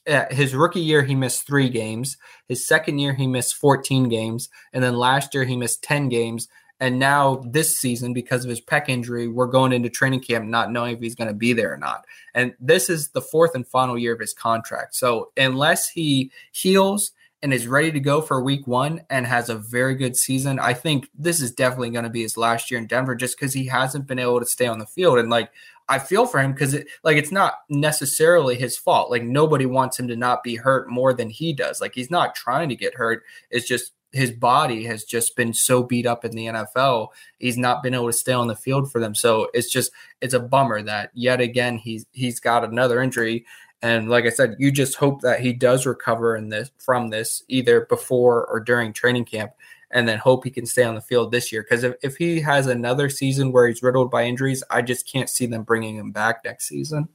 Uh, 0.06 0.24
his 0.30 0.54
rookie 0.54 0.80
year, 0.80 1.02
he 1.02 1.14
missed 1.14 1.46
three 1.46 1.68
games. 1.68 2.16
His 2.48 2.66
second 2.66 2.98
year, 2.98 3.14
he 3.14 3.26
missed 3.26 3.54
14 3.54 4.09
games. 4.09 4.48
And 4.72 4.83
then 4.83 4.96
last 4.96 5.35
year, 5.35 5.44
he 5.44 5.56
missed 5.56 5.83
10 5.83 6.09
games. 6.09 6.48
And 6.80 6.98
now 6.98 7.42
this 7.46 7.76
season, 7.76 8.14
because 8.14 8.42
of 8.42 8.48
his 8.48 8.61
pec 8.61 8.88
injury, 8.88 9.28
we're 9.28 9.46
going 9.46 9.72
into 9.72 9.90
training 9.90 10.20
camp 10.20 10.46
not 10.46 10.72
knowing 10.72 10.96
if 10.96 11.00
he's 11.00 11.14
going 11.14 11.28
to 11.28 11.35
be 11.35 11.52
there 11.52 11.74
or 11.74 11.76
not. 11.76 12.06
And 12.35 12.54
this 12.59 12.88
is 12.88 13.09
the 13.09 13.20
fourth 13.20 13.54
and 13.54 13.66
final 13.66 13.98
year 13.98 14.14
of 14.14 14.20
his 14.20 14.33
contract. 14.33 14.94
So 14.94 15.30
unless 15.37 15.90
he 15.90 16.33
heals 16.52 17.12
and 17.42 17.55
is 17.55 17.66
ready 17.66 17.90
to 17.92 18.00
go 18.00 18.20
for 18.20 18.42
week 18.42 18.66
one 18.66 19.03
and 19.09 19.26
has 19.26 19.48
a 19.48 19.55
very 19.55 19.94
good 19.94 20.16
season, 20.16 20.59
I 20.59 20.74
think 20.74 21.09
this 21.18 21.40
is 21.40 21.53
definitely 21.53 21.90
going 21.90 22.05
to 22.05 22.11
be 22.11 22.22
his 22.22 22.37
last 22.37 22.70
year 22.70 22.79
in 22.79 22.87
Denver 22.87 23.14
just 23.14 23.38
because 23.38 23.55
he 23.55 23.66
hasn't 23.66 24.07
been 24.07 24.18
able 24.18 24.40
to 24.40 24.46
stay 24.46 24.66
on 24.66 24.79
the 24.79 24.87
field. 24.87 25.18
And 25.18 25.31
like, 25.31 25.50
I 25.88 25.98
feel 25.98 26.24
for 26.24 26.40
him 26.40 26.53
because 26.53 26.72
it 26.72 26.87
like 27.03 27.16
it's 27.16 27.33
not 27.33 27.55
necessarily 27.68 28.55
his 28.55 28.79
fault. 28.79 29.11
Like 29.11 29.24
nobody 29.24 29.66
wants 29.66 29.98
him 29.98 30.07
to 30.07 30.16
not 30.16 30.44
be 30.44 30.55
hurt 30.55 30.88
more 30.88 31.12
than 31.12 31.31
he 31.31 31.53
does. 31.53 31.81
Like 31.81 31.94
he's 31.96 32.12
not 32.12 32.37
trying 32.37 32.68
to 32.68 32.76
get 32.76 32.94
hurt. 32.94 33.24
It's 33.50 33.66
just 33.66 33.92
his 34.12 34.31
body 34.31 34.85
has 34.85 35.03
just 35.03 35.35
been 35.35 35.53
so 35.53 35.83
beat 35.83 36.07
up 36.07 36.24
in 36.24 36.31
the 36.33 36.46
NFL. 36.46 37.09
He's 37.38 37.59
not 37.59 37.83
been 37.83 37.94
able 37.94 38.07
to 38.07 38.12
stay 38.12 38.33
on 38.33 38.46
the 38.46 38.55
field 38.55 38.90
for 38.90 39.00
them. 39.00 39.16
So 39.16 39.48
it's 39.53 39.70
just 39.70 39.90
it's 40.20 40.35
a 40.35 40.40
bummer 40.40 40.81
that 40.83 41.11
yet 41.12 41.40
again 41.40 41.76
he's 41.76 42.07
he's 42.12 42.38
got 42.38 42.64
another 42.64 43.03
injury. 43.03 43.44
And 43.83 44.11
like 44.11 44.27
I 44.27 44.31
said, 44.31 44.57
you 44.59 44.71
just 44.71 44.97
hope 44.97 45.23
that 45.23 45.40
he 45.40 45.53
does 45.53 45.87
recover 45.87 46.37
in 46.37 46.51
this 46.51 46.71
from 46.79 47.09
this 47.09 47.43
either 47.49 47.87
before 47.87 48.47
or 48.47 48.61
during 48.61 48.93
training 48.93 49.25
camp, 49.25 49.53
and 49.90 50.07
then 50.07 50.19
hope 50.19 50.45
he 50.45 50.51
can 50.51 50.66
stay 50.66 50.85
on 50.85 50.95
the 50.95 51.01
field 51.01 51.33
this 51.33 51.51
year. 51.51 51.62
Because 51.62 51.85
if, 51.85 51.95
if 52.03 52.16
he 52.16 52.40
has 52.40 52.66
another 52.66 53.09
season 53.09 53.53
where 53.53 53.66
he's 53.66 53.83
riddled 53.83 54.11
by 54.11 54.25
injuries, 54.25 54.62
I 54.71 54.83
just 54.83 55.11
can't 55.11 55.31
see 55.31 55.47
them 55.47 55.62
bringing 55.62 55.97
him 55.97 56.12
back 56.12 56.45
next 56.45 56.69
season. 56.69 57.09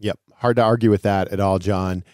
Yep, 0.00 0.18
hard 0.34 0.56
to 0.56 0.62
argue 0.62 0.90
with 0.90 1.02
that 1.02 1.28
at 1.28 1.40
all, 1.40 1.58
Jon. 1.58 2.04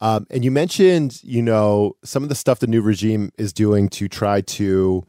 Um, 0.00 0.26
and 0.30 0.42
you 0.44 0.50
mentioned, 0.50 1.22
you 1.22 1.42
know, 1.42 1.96
some 2.02 2.22
of 2.22 2.30
the 2.30 2.34
stuff 2.34 2.60
the 2.60 2.66
new 2.66 2.80
regime 2.80 3.30
is 3.36 3.52
doing 3.52 3.90
to 3.90 4.08
try 4.08 4.40
to 4.40 5.04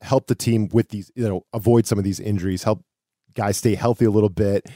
help 0.00 0.26
the 0.26 0.34
team 0.34 0.68
with 0.72 0.88
these, 0.88 1.12
you 1.14 1.28
know, 1.28 1.46
avoid 1.52 1.86
some 1.86 1.98
of 1.98 2.04
these 2.04 2.18
injuries, 2.18 2.64
help 2.64 2.84
guys 3.34 3.56
stay 3.56 3.74
healthy 3.76 4.04
a 4.04 4.10
little 4.10 4.28
bit. 4.28 4.66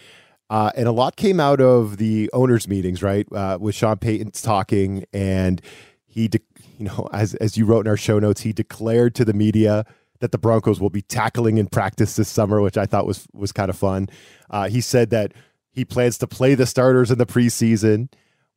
Uh, 0.50 0.70
and 0.76 0.88
a 0.88 0.92
lot 0.92 1.16
came 1.16 1.40
out 1.40 1.60
of 1.60 1.98
the 1.98 2.30
owners' 2.32 2.66
meetings, 2.66 3.02
right? 3.02 3.26
Uh, 3.32 3.58
with 3.60 3.74
Sean 3.74 3.98
Payton 3.98 4.30
talking, 4.30 5.04
and 5.12 5.60
he, 6.06 6.28
de- 6.28 6.40
you 6.78 6.86
know, 6.86 7.08
as 7.12 7.34
as 7.34 7.56
you 7.56 7.66
wrote 7.66 7.86
in 7.86 7.90
our 7.90 7.96
show 7.96 8.18
notes, 8.18 8.40
he 8.40 8.52
declared 8.52 9.14
to 9.16 9.24
the 9.24 9.34
media 9.34 9.84
that 10.20 10.32
the 10.32 10.38
Broncos 10.38 10.80
will 10.80 10.90
be 10.90 11.02
tackling 11.02 11.58
in 11.58 11.66
practice 11.66 12.16
this 12.16 12.28
summer, 12.28 12.60
which 12.60 12.78
I 12.78 12.86
thought 12.86 13.06
was 13.06 13.26
was 13.32 13.52
kind 13.52 13.68
of 13.68 13.76
fun. 13.76 14.08
Uh, 14.48 14.68
he 14.68 14.80
said 14.80 15.10
that 15.10 15.32
he 15.70 15.84
plans 15.84 16.18
to 16.18 16.26
play 16.26 16.54
the 16.54 16.66
starters 16.66 17.10
in 17.10 17.18
the 17.18 17.26
preseason 17.26 18.08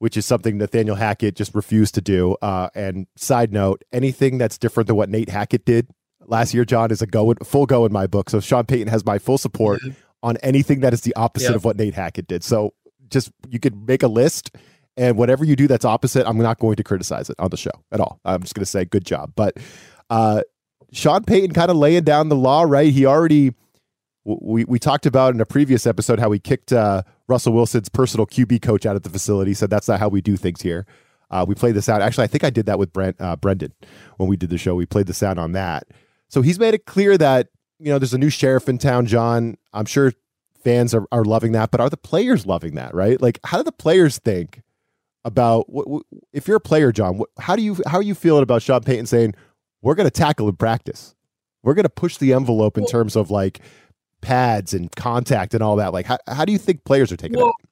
which 0.01 0.17
is 0.17 0.25
something 0.25 0.58
Nathaniel 0.58 0.95
Hackett 0.95 1.36
just 1.36 1.54
refused 1.54 1.93
to 1.93 2.01
do. 2.01 2.36
Uh, 2.41 2.69
and 2.73 3.06
side 3.15 3.54
note, 3.54 3.84
anything 3.91 4.39
that's 4.39 4.58
different 4.58 4.88
than 4.88 4.95
what 4.95 5.10
Nate 5.10 5.30
Hackett 5.30 5.63
did 5.63 5.89
last 6.25 6.56
year, 6.56 6.65
Jon, 6.65 6.89
is 6.89 7.04
a 7.04 7.06
go 7.06 7.36
full 7.43 7.67
go 7.67 7.86
in 7.86 7.93
my 7.93 8.08
book. 8.08 8.32
So 8.32 8.39
Sean 8.39 8.65
Payton 8.65 8.88
has 8.88 9.06
my 9.06 9.19
full 9.19 9.38
support. 9.38 9.80
On 10.23 10.38
anything 10.38 10.81
that 10.81 10.93
is 10.93 11.01
the 11.01 11.15
opposite 11.15 11.49
yep. 11.49 11.55
of 11.55 11.65
what 11.65 11.77
Nate 11.77 11.93
Hackett 11.93 12.27
did. 12.27 12.43
So 12.43 12.73
just 13.10 13.31
you 13.49 13.60
could 13.60 13.88
make 13.88 14.03
a 14.03 14.07
list. 14.07 14.55
And 14.97 15.17
whatever 15.17 15.45
you 15.45 15.55
do 15.55 15.67
that's 15.67 15.86
opposite, 15.86 16.27
I'm 16.27 16.38
not 16.38 16.60
going 16.60 16.75
to 16.75 16.84
criticize 16.84 17.29
it 17.29 17.36
on 17.39 17.49
the 17.49 17.57
show 17.57 17.71
at 17.91 18.01
all. 18.01 18.19
I'm 18.25 18.41
just 18.41 18.53
going 18.53 18.63
to 18.63 18.69
say 18.69 18.84
good 18.84 19.05
job. 19.05 19.31
But 19.36 19.57
uh, 20.10 20.41
Sean 20.91 21.23
Payton 21.23 21.53
kind 21.53 21.71
of 21.71 21.77
laying 21.77 22.03
down 22.03 22.29
the 22.29 22.36
law, 22.36 22.63
right? 22.63 22.91
He 22.91 23.05
already 23.05 23.53
we 24.23 24.65
we 24.65 24.77
talked 24.77 25.05
about 25.05 25.34
in 25.34 25.41
a 25.41 25.45
previous 25.45 25.88
episode 25.88 26.19
how 26.19 26.29
we 26.29 26.39
kicked 26.39 26.71
uh, 26.71 27.03
Russell 27.27 27.53
Wilson's 27.53 27.89
personal 27.89 28.27
QB 28.27 28.62
coach 28.62 28.86
out 28.86 28.95
of 28.95 29.03
the 29.03 29.10
facility. 29.10 29.53
Said 29.53 29.69
that's 29.69 29.88
not 29.88 29.99
how 29.99 30.10
we 30.10 30.21
do 30.21 30.38
things 30.38 30.62
here. 30.62 30.86
Uh, 31.31 31.45
we 31.47 31.55
played 31.55 31.75
this 31.75 31.88
out. 31.88 32.01
Actually, 32.01 32.25
I 32.25 32.27
think 32.27 32.43
I 32.43 32.49
did 32.49 32.65
that 32.65 32.77
with 32.77 32.91
Brent, 32.91 33.15
uh, 33.19 33.38
Brendan 33.38 33.73
when 34.17 34.27
we 34.27 34.36
did 34.36 34.49
the 34.49 34.57
show. 34.57 34.75
We 34.75 34.86
played 34.86 35.07
this 35.07 35.23
out 35.23 35.38
on 35.38 35.53
that. 35.53 35.88
So 36.27 36.41
he's 36.41 36.60
made 36.60 36.73
it 36.73 36.86
clear 36.86 37.17
that 37.17 37.47
you 37.82 37.91
know 37.91 38.00
there's 38.00 38.13
a 38.13 38.17
new 38.17 38.30
sheriff 38.30 38.70
in 38.70 38.78
town, 38.78 39.06
Jon. 39.06 39.58
I'm 39.74 39.86
sure 39.86 40.13
fans 40.63 40.94
are, 40.94 41.06
are 41.12 41.24
loving 41.24 41.52
that, 41.54 41.72
but 41.72 41.82
are 41.82 41.89
the 41.89 41.98
players 41.98 42.46
loving 42.46 42.76
that? 42.76 42.94
Right? 42.94 43.20
Like, 43.22 43.39
how 43.44 43.58
do 43.58 43.63
the 43.63 43.72
players 43.72 44.20
think 44.20 44.62
about 45.26 45.70
what, 45.70 45.88
what, 45.88 46.04
if 46.32 46.48
you're 46.48 46.58
a 46.58 46.62
player, 46.62 46.91
Jon? 46.91 47.17
What, 47.17 47.30
how 47.39 47.56
do 47.56 47.62
you 47.62 47.78
how 47.88 47.98
are 47.98 48.04
you 48.04 48.15
feeling 48.15 48.44
about 48.44 48.62
Sean 48.62 48.82
Payton 48.82 49.08
saying 49.08 49.36
we're 49.82 49.96
going 49.96 50.08
to 50.08 50.12
tackle 50.12 50.48
in 50.48 50.56
practice? 50.56 51.15
We're 51.63 51.74
going 51.74 51.84
to 51.84 51.89
push 51.89 52.17
the 52.17 52.34
envelope 52.34 52.78
in 52.78 52.86
terms 52.86 53.15
of 53.15 53.30
like 53.30 53.60
pads 54.22 54.74
and 54.74 54.91
contact 54.96 55.54
and 55.54 55.62
all 55.62 55.76
that. 55.78 55.94
Like, 55.94 56.06
how, 56.06 56.17
how 56.28 56.46
do 56.46 56.52
you 56.52 56.58
think 56.58 56.84
players 56.86 57.12
are 57.12 57.17
taking 57.17 57.38
well, 57.38 57.54
it? 57.60 57.70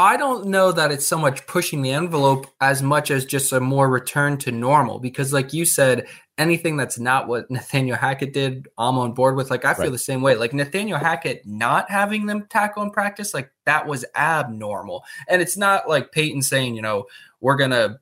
I 0.00 0.16
don't 0.16 0.46
know 0.46 0.72
that 0.72 0.90
it's 0.90 1.06
so 1.06 1.18
much 1.18 1.46
pushing 1.46 1.82
the 1.82 1.90
envelope 1.90 2.46
as 2.58 2.82
much 2.82 3.10
as 3.10 3.26
just 3.26 3.52
a 3.52 3.60
more 3.60 3.86
return 3.86 4.38
to 4.38 4.50
normal. 4.50 4.98
Because, 4.98 5.30
like 5.30 5.52
you 5.52 5.66
said, 5.66 6.06
anything 6.38 6.78
that's 6.78 6.98
not 6.98 7.28
what 7.28 7.50
Nathaniel 7.50 7.98
Hackett 7.98 8.32
did, 8.32 8.66
I'm 8.78 8.96
on 8.96 9.12
board 9.12 9.36
with. 9.36 9.50
Like, 9.50 9.66
I 9.66 9.74
feel 9.74 9.84
right. 9.84 9.92
the 9.92 9.98
same 9.98 10.22
way. 10.22 10.36
Like, 10.36 10.54
Nathaniel 10.54 10.98
Hackett 10.98 11.42
not 11.44 11.90
having 11.90 12.24
them 12.24 12.46
tackle 12.48 12.82
in 12.82 12.92
practice, 12.92 13.34
like, 13.34 13.50
that 13.66 13.86
was 13.86 14.06
abnormal. 14.16 15.04
And 15.28 15.42
it's 15.42 15.58
not 15.58 15.86
like 15.86 16.12
Payton 16.12 16.40
saying, 16.42 16.76
you 16.76 16.82
know, 16.82 17.04
we're 17.42 17.56
going 17.56 17.72
to 17.72 18.00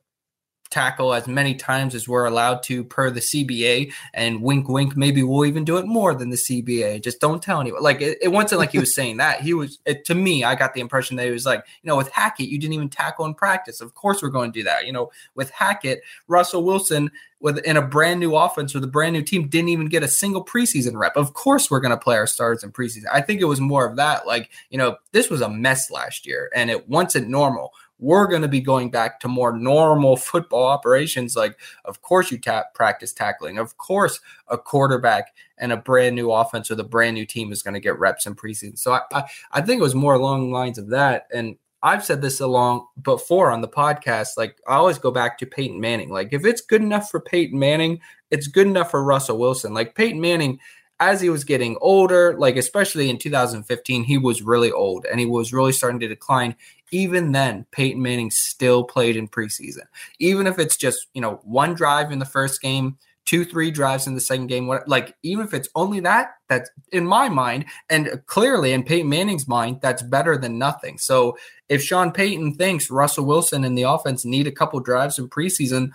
tackle 0.71 1.15
as 1.15 1.27
many 1.27 1.55
times 1.55 1.95
as 1.95 2.09
we're 2.09 2.27
allowed 2.27 2.63
to 2.65 2.85
per 2.85 3.11
the 3.11 3.21
CBA. 3.21 3.93
And 4.15 4.43
wink, 4.43 4.69
wink, 4.69 4.97
maybe 4.97 5.23
we'll 5.23 5.47
even 5.47 5.65
do 5.65 5.77
it 5.79 5.87
more 5.87 6.15
than 6.15 6.31
the 6.31 6.37
CBA. 6.37 7.03
Just 7.03 7.21
don't 7.21 7.43
tell 7.43 7.61
anyone. 7.61 7.83
Like 7.83 8.01
it, 8.01 8.19
it 8.21 8.29
wasn't 8.29 8.61
like 8.61 8.73
he 8.73 8.79
was 8.79 8.95
saying 8.95 9.19
that. 9.19 9.41
He 9.41 9.55
was 9.55 9.79
it, 9.87 10.05
to 10.07 10.15
me. 10.15 10.45
I 10.45 10.55
got 10.55 10.75
the 10.75 10.81
impression 10.81 11.17
that 11.17 11.27
he 11.27 11.33
was 11.33 11.47
like, 11.47 11.65
you 11.83 11.89
know, 11.89 11.97
with 11.97 12.11
Hackett, 12.11 12.49
you 12.49 12.59
didn't 12.59 12.75
even 12.75 12.89
tackle 12.89 13.25
in 13.25 13.35
practice. 13.35 13.81
Of 13.81 13.95
course, 13.95 14.23
we're 14.23 14.29
going 14.29 14.53
to 14.53 14.59
do 14.59 14.65
that. 14.65 14.87
You 14.87 14.93
know, 14.93 15.11
with 15.35 15.51
Hackett, 15.51 16.03
Russell 16.27 16.65
Wilson 16.65 17.11
with 17.41 17.59
in 17.59 17.77
a 17.77 17.83
brand 17.83 18.21
new 18.21 18.35
offense 18.35 18.75
with 18.75 18.83
a 18.83 18.89
brand 18.89 19.13
new 19.13 19.23
team 19.23 19.49
didn't 19.49 19.69
even 19.69 19.87
get 19.87 20.03
a 20.03 20.09
single 20.09 20.45
preseason 20.45 20.97
rep. 20.97 21.17
Of 21.17 21.35
course, 21.35 21.71
we're 21.71 21.81
going 21.81 21.97
to 21.97 21.97
play 21.97 22.17
our 22.17 22.27
starters 22.27 22.65
in 22.65 22.73
preseason. 22.73 23.05
I 23.13 23.21
think 23.21 23.41
it 23.41 23.45
was 23.45 23.61
more 23.61 23.87
of 23.87 23.97
that. 23.97 24.27
Like, 24.27 24.51
you 24.71 24.79
know, 24.79 24.97
this 25.13 25.31
was 25.31 25.41
a 25.41 25.49
mess 25.49 25.91
last 25.91 26.27
year, 26.27 26.51
and 26.55 26.71
it 26.71 26.89
wasn't 26.89 27.29
normal 27.29 27.73
we're 27.99 28.27
going 28.27 28.43
to 28.43 28.49
be 28.49 28.61
going 28.61 28.91
back 28.91 29.21
to 29.21 29.29
more 29.29 29.57
normal 29.57 30.17
football 30.17 30.65
operations. 30.65 31.35
Like, 31.37 31.59
of 31.85 32.01
course, 32.03 32.31
you 32.31 32.39
tap 32.39 32.75
practice 32.75 33.13
tackling. 33.13 33.59
Of 33.59 33.77
course, 33.77 34.21
a 34.49 34.57
quarterback 34.57 35.35
and 35.59 35.73
a 35.73 35.77
brand 35.77 36.15
new 36.15 36.31
offense 36.31 36.71
with 36.71 36.81
a 36.81 36.85
brand 36.85 37.15
new 37.15 37.27
team 37.27 37.51
is 37.51 37.63
going 37.63 37.75
to 37.75 37.81
get 37.81 37.99
reps 37.99 38.27
in 38.27 38.35
preseason. 38.35 38.79
So 38.79 38.93
I, 38.93 39.01
I, 39.13 39.25
I 39.53 39.61
think 39.61 39.81
it 39.81 39.83
was 39.83 39.95
more 39.95 40.15
along 40.15 40.47
the 40.47 40.57
lines 40.57 40.79
of 40.79 40.89
that. 40.91 41.27
And 41.33 41.57
I've 41.83 42.05
said 42.05 42.23
this 42.23 42.41
along 42.41 42.87
before 43.03 43.51
on 43.51 43.61
the 43.61 43.69
podcast. 43.69 44.31
Like, 44.37 44.59
I 44.67 44.75
always 44.75 44.99
go 44.99 45.11
back 45.11 45.39
to 45.39 45.47
Peyton 45.47 45.81
Manning. 45.81 46.11
Like, 46.11 46.33
if 46.33 46.45
it's 46.45 46.61
good 46.61 46.83
enough 46.83 47.11
for 47.11 47.21
Peyton 47.21 47.59
Manning, 47.59 48.01
it's 48.31 48.49
good 48.49 48.67
enough 48.67 48.91
for 48.91 49.03
Russell 49.03 49.39
Wilson. 49.39 49.75
Like, 49.75 49.95
Peyton 49.95 50.21
Manning 50.21 50.59
as 51.01 51.21
he 51.21 51.31
was 51.31 51.45
getting 51.45 51.77
older, 51.81 52.37
like 52.39 52.57
especially 52.57 53.09
in 53.09 53.19
2015, 53.19 54.05
he 54.05 54.19
was 54.19 54.43
really 54.43 54.73
old 54.73 55.07
and 55.07 55.21
he 55.21 55.27
was 55.27 55.53
really 55.53 55.73
starting 55.73 56.01
to 56.01 56.09
decline. 56.09 56.57
Even 56.91 57.33
then, 57.33 57.67
Peyton 57.71 58.03
Manning 58.03 58.31
still 58.31 58.83
played 58.83 59.17
in 59.17 59.29
preseason. 59.29 59.85
Even 60.19 60.47
if 60.47 60.59
it's 60.59 60.77
just, 60.77 61.07
you 61.15 61.21
know, 61.21 61.41
one 61.45 61.75
drive 61.75 62.11
in 62.11 62.19
the 62.19 62.25
first 62.25 62.61
game, 62.61 62.99
two, 63.27 63.45
three 63.45 63.71
drives 63.71 64.07
in 64.07 64.15
the 64.15 64.21
second 64.21 64.47
game, 64.47 64.67
what 64.67 64.89
like 64.89 65.15
even 65.23 65.45
if 65.45 65.53
it's 65.53 65.69
only 65.75 66.01
that, 66.01 66.31
that's 66.49 66.71
in 66.93 67.07
my 67.07 67.29
mind, 67.29 67.67
and 67.91 68.23
clearly 68.27 68.73
in 68.73 68.83
Peyton 68.83 69.09
Manning's 69.09 69.47
mind, 69.47 69.81
that's 69.83 70.03
better 70.03 70.37
than 70.37 70.59
nothing. 70.59 70.99
So 70.99 71.37
if 71.69 71.83
Sean 71.83 72.11
Payton 72.11 72.55
thinks 72.55 72.91
Russell 72.91 73.27
Wilson 73.27 73.65
and 73.65 73.77
the 73.77 73.83
offense 73.83 74.25
need 74.25 74.47
a 74.47 74.53
couple 74.53 74.81
drives 74.81 75.19
in 75.19 75.29
preseason, 75.29 75.91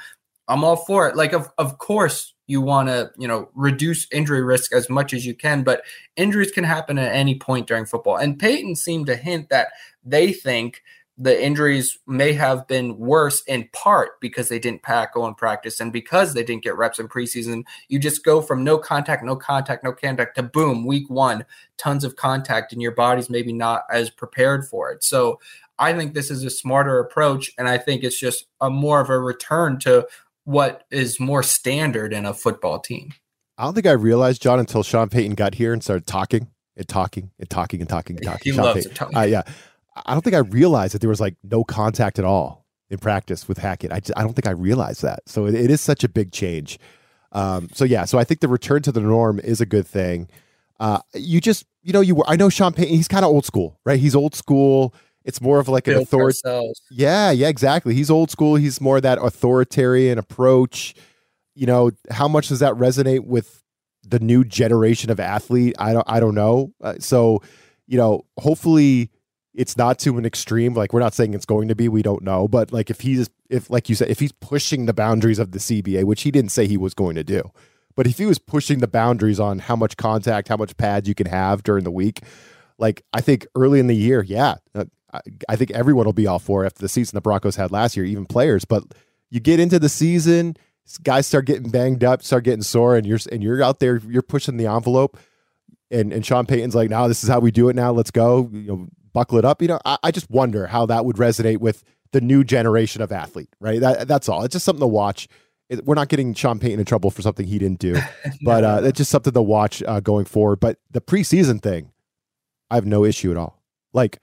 I'm 0.47 0.63
all 0.63 0.75
for 0.75 1.09
it. 1.09 1.15
Like 1.15 1.33
of 1.33 1.49
of 1.57 1.79
course 1.79 2.32
you 2.47 2.61
want 2.61 2.89
to 2.89 3.11
you 3.17 3.27
know 3.27 3.49
reduce 3.55 4.07
injury 4.11 4.43
risk 4.43 4.73
as 4.73 4.89
much 4.89 5.13
as 5.13 5.25
you 5.25 5.33
can 5.33 5.63
but 5.63 5.83
injuries 6.15 6.51
can 6.51 6.63
happen 6.63 6.97
at 6.97 7.13
any 7.13 7.35
point 7.35 7.67
during 7.67 7.85
football. 7.85 8.17
And 8.17 8.37
payton 8.39 8.75
seemed 8.75 9.07
to 9.07 9.15
hint 9.15 9.49
that 9.49 9.69
they 10.03 10.33
think 10.33 10.83
the 11.15 11.43
injuries 11.43 11.99
may 12.07 12.33
have 12.33 12.67
been 12.67 12.97
worse 12.97 13.43
in 13.43 13.69
part 13.71 14.19
because 14.19 14.49
they 14.49 14.57
didn't 14.57 14.81
pack 14.81 15.15
on 15.15 15.35
practice 15.35 15.79
and 15.79 15.93
because 15.93 16.33
they 16.33 16.43
didn't 16.43 16.63
get 16.63 16.75
reps 16.75 16.97
in 16.97 17.07
preseason. 17.07 17.63
You 17.87 17.99
just 17.99 18.25
go 18.25 18.41
from 18.41 18.63
no 18.63 18.79
contact 18.79 19.23
no 19.23 19.35
contact 19.35 19.83
no 19.83 19.93
contact 19.93 20.35
to 20.35 20.43
boom 20.43 20.85
week 20.85 21.09
one 21.09 21.45
tons 21.77 22.03
of 22.03 22.15
contact 22.15 22.73
and 22.73 22.81
your 22.81 22.93
body's 22.93 23.29
maybe 23.29 23.53
not 23.53 23.83
as 23.91 24.09
prepared 24.09 24.67
for 24.67 24.91
it. 24.91 25.03
So 25.03 25.39
I 25.79 25.93
think 25.93 26.13
this 26.13 26.29
is 26.29 26.43
a 26.43 26.49
smarter 26.49 26.99
approach, 26.99 27.51
and 27.57 27.67
I 27.67 27.77
think 27.77 28.03
it's 28.03 28.19
just 28.19 28.45
a 28.61 28.69
more 28.69 29.01
of 29.01 29.09
a 29.09 29.19
return 29.19 29.79
to 29.79 30.07
what 30.45 30.83
is 30.91 31.19
more 31.19 31.43
standard 31.43 32.13
in 32.13 32.25
a 32.25 32.33
football 32.33 32.79
team. 32.79 33.13
I 33.57 33.65
don't 33.65 33.73
think 33.73 33.85
I 33.85 33.91
realized, 33.91 34.41
Jon, 34.41 34.59
until 34.59 34.83
Sean 34.83 35.09
Payton 35.09 35.35
got 35.35 35.55
here 35.55 35.73
and 35.73 35.83
started 35.83 36.07
talking 36.07 36.47
and 36.75 36.87
talking 36.87 37.31
and 37.39 37.49
talking 37.49 37.79
and 37.81 37.89
talking 37.89 38.15
and 38.17 38.25
talking. 38.25 38.51
he 38.51 38.55
Sean 38.55 38.65
loves 38.65 38.87
Payton. 38.87 39.15
Uh, 39.15 39.21
yeah. 39.21 39.43
I 40.05 40.13
don't 40.13 40.23
think 40.23 40.35
I 40.35 40.39
realized 40.39 40.95
that 40.95 40.99
there 40.99 41.09
was 41.09 41.21
like 41.21 41.35
no 41.43 41.63
contact 41.63 42.17
at 42.17 42.25
all 42.25 42.65
in 42.89 42.97
practice 42.97 43.47
with 43.47 43.59
Hackett. 43.59 43.91
I, 43.91 43.99
just, 43.99 44.17
I 44.17 44.23
don't 44.23 44.33
think 44.33 44.47
I 44.47 44.51
realized 44.51 45.03
that. 45.03 45.21
So 45.27 45.45
it, 45.45 45.53
it 45.53 45.69
is 45.69 45.81
such 45.81 46.03
a 46.03 46.09
big 46.09 46.31
change. 46.31 46.79
Um, 47.31 47.69
so 47.73 47.85
yeah, 47.85 48.05
so 48.05 48.17
I 48.17 48.23
think 48.23 48.39
the 48.39 48.47
return 48.47 48.81
to 48.83 48.91
the 48.91 49.01
norm 49.01 49.39
is 49.39 49.61
a 49.61 49.65
good 49.65 49.87
thing. 49.87 50.29
Uh, 50.79 50.99
you 51.13 51.39
just, 51.39 51.65
you 51.83 51.93
know, 51.93 52.01
you 52.01 52.15
were 52.15 52.25
I 52.27 52.35
know 52.35 52.49
Sean 52.49 52.73
Payton. 52.73 52.95
He's 52.95 53.07
kind 53.07 53.23
of 53.23 53.31
old 53.31 53.45
school, 53.45 53.79
right? 53.85 53.99
He's 53.99 54.15
old 54.15 54.35
school. 54.35 54.93
It's 55.25 55.41
more 55.41 55.59
of 55.59 55.67
like 55.67 55.87
an 55.87 55.95
authority. 55.95 56.37
Yeah, 56.91 57.31
yeah, 57.31 57.47
exactly. 57.47 57.93
He's 57.93 58.09
old 58.09 58.29
school. 58.29 58.55
He's 58.55 58.81
more 58.81 58.99
that 58.99 59.19
authoritarian 59.19 60.17
approach. 60.17 60.95
You 61.55 61.65
know, 61.65 61.91
how 62.09 62.27
much 62.27 62.49
does 62.49 62.59
that 62.59 62.73
resonate 62.73 63.25
with 63.25 63.63
the 64.07 64.19
new 64.19 64.43
generation 64.43 65.09
of 65.09 65.19
athlete? 65.19 65.75
I 65.79 65.93
don't, 65.93 66.05
I 66.09 66.19
don't 66.19 66.35
know. 66.35 66.73
Uh, 66.81 66.95
so, 66.99 67.41
you 67.87 67.97
know, 67.97 68.25
hopefully 68.37 69.11
it's 69.53 69.77
not 69.77 69.99
to 69.99 70.17
an 70.17 70.25
extreme. 70.25 70.73
Like 70.73 70.93
we're 70.93 70.99
not 70.99 71.13
saying 71.13 71.33
it's 71.33 71.45
going 71.45 71.67
to 71.69 71.75
be. 71.75 71.87
We 71.87 72.01
don't 72.01 72.23
know. 72.23 72.47
But 72.47 72.73
like 72.73 72.89
if 72.89 73.01
he's, 73.01 73.29
if 73.49 73.69
like 73.69 73.87
you 73.87 73.95
said, 73.95 74.09
if 74.09 74.19
he's 74.19 74.31
pushing 74.31 74.87
the 74.87 74.93
boundaries 74.93 75.39
of 75.39 75.51
the 75.51 75.59
CBA, 75.59 76.03
which 76.03 76.23
he 76.23 76.31
didn't 76.31 76.51
say 76.51 76.67
he 76.67 76.77
was 76.77 76.93
going 76.93 77.15
to 77.15 77.23
do, 77.23 77.49
but 77.95 78.07
if 78.07 78.17
he 78.17 78.25
was 78.25 78.39
pushing 78.39 78.79
the 78.79 78.87
boundaries 78.87 79.39
on 79.39 79.59
how 79.59 79.75
much 79.75 79.95
contact, 79.95 80.47
how 80.47 80.57
much 80.57 80.75
pads 80.75 81.07
you 81.07 81.15
can 81.15 81.27
have 81.27 81.63
during 81.63 81.83
the 81.83 81.91
week, 81.91 82.21
like 82.79 83.03
I 83.13 83.21
think 83.21 83.45
early 83.55 83.79
in 83.79 83.87
the 83.87 83.95
year, 83.95 84.23
yeah, 84.23 84.55
I 85.49 85.55
think 85.55 85.71
everyone 85.71 86.05
will 86.05 86.13
be 86.13 86.27
all 86.27 86.39
for 86.39 86.65
after 86.65 86.79
the 86.79 86.89
season 86.89 87.15
the 87.15 87.21
Broncos 87.21 87.55
had 87.55 87.71
last 87.71 87.95
year, 87.95 88.05
even 88.05 88.25
players. 88.25 88.65
But 88.65 88.83
you 89.29 89.39
get 89.39 89.59
into 89.59 89.79
the 89.79 89.89
season, 89.89 90.57
guys 91.03 91.27
start 91.27 91.45
getting 91.45 91.69
banged 91.69 92.03
up, 92.03 92.23
start 92.23 92.43
getting 92.43 92.63
sore, 92.63 92.95
and 92.95 93.05
you're 93.05 93.19
and 93.31 93.43
you're 93.43 93.61
out 93.63 93.79
there, 93.79 94.01
you're 94.07 94.21
pushing 94.21 94.57
the 94.57 94.67
envelope. 94.67 95.17
And 95.91 96.11
and 96.11 96.25
Sean 96.25 96.45
Payton's 96.45 96.75
like, 96.75 96.89
now 96.89 97.07
this 97.07 97.23
is 97.23 97.29
how 97.29 97.39
we 97.39 97.51
do 97.51 97.69
it. 97.69 97.75
Now 97.75 97.91
let's 97.91 98.11
go. 98.11 98.49
You 98.51 98.61
know, 98.61 98.87
buckle 99.13 99.37
it 99.37 99.45
up. 99.45 99.61
You 99.61 99.69
know, 99.69 99.79
I, 99.85 99.97
I 100.03 100.11
just 100.11 100.29
wonder 100.29 100.67
how 100.67 100.85
that 100.87 101.05
would 101.05 101.17
resonate 101.17 101.59
with 101.59 101.83
the 102.11 102.21
new 102.21 102.43
generation 102.43 103.01
of 103.01 103.11
athlete. 103.11 103.49
Right. 103.59 103.79
That 103.79 104.07
that's 104.07 104.27
all. 104.27 104.43
It's 104.43 104.53
just 104.53 104.65
something 104.65 104.81
to 104.81 104.87
watch. 104.87 105.27
It, 105.69 105.85
we're 105.85 105.95
not 105.95 106.09
getting 106.09 106.33
Sean 106.33 106.59
Payton 106.59 106.79
in 106.79 106.85
trouble 106.85 107.09
for 107.09 107.21
something 107.21 107.47
he 107.47 107.57
didn't 107.57 107.79
do, 107.79 107.95
but 108.41 108.63
uh, 108.63 108.81
it's 108.83 108.97
just 108.97 109.11
something 109.11 109.33
to 109.33 109.41
watch 109.41 109.81
uh, 109.83 109.99
going 109.99 110.25
forward. 110.25 110.59
But 110.59 110.79
the 110.91 111.01
preseason 111.01 111.61
thing, 111.61 111.91
I 112.69 112.75
have 112.75 112.85
no 112.85 113.05
issue 113.05 113.31
at 113.31 113.37
all. 113.37 113.61
Like 113.93 114.19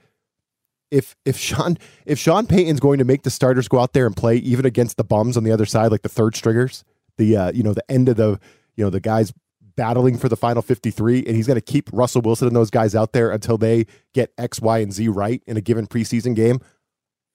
if 0.90 1.16
if 1.24 1.36
Sean 1.36 1.78
if 2.06 2.18
Sean 2.18 2.46
Payton's 2.46 2.80
going 2.80 2.98
to 2.98 3.04
make 3.04 3.22
the 3.22 3.30
starters 3.30 3.68
go 3.68 3.78
out 3.78 3.92
there 3.92 4.06
and 4.06 4.16
play 4.16 4.36
even 4.36 4.66
against 4.66 4.96
the 4.96 5.04
bums 5.04 5.36
on 5.36 5.44
the 5.44 5.52
other 5.52 5.66
side, 5.66 5.90
like 5.90 6.02
the 6.02 6.08
third 6.08 6.36
stringers, 6.36 6.84
the 7.16 7.36
uh, 7.36 7.52
you 7.52 7.62
know 7.62 7.74
the 7.74 7.88
end 7.90 8.08
of 8.08 8.16
the 8.16 8.40
you 8.76 8.84
know 8.84 8.90
the 8.90 9.00
guys 9.00 9.32
battling 9.76 10.18
for 10.18 10.28
the 10.28 10.36
final 10.36 10.60
53 10.62 11.24
and 11.24 11.36
he's 11.36 11.46
going 11.46 11.54
to 11.54 11.60
keep 11.62 11.88
Russell 11.92 12.20
Wilson 12.20 12.48
and 12.48 12.56
those 12.56 12.70
guys 12.70 12.94
out 12.94 13.12
there 13.12 13.30
until 13.30 13.56
they 13.56 13.86
get 14.12 14.32
X, 14.36 14.60
Y, 14.60 14.78
and 14.78 14.92
Z 14.92 15.08
right 15.08 15.42
in 15.46 15.56
a 15.56 15.60
given 15.60 15.86
preseason 15.86 16.34
game. 16.34 16.60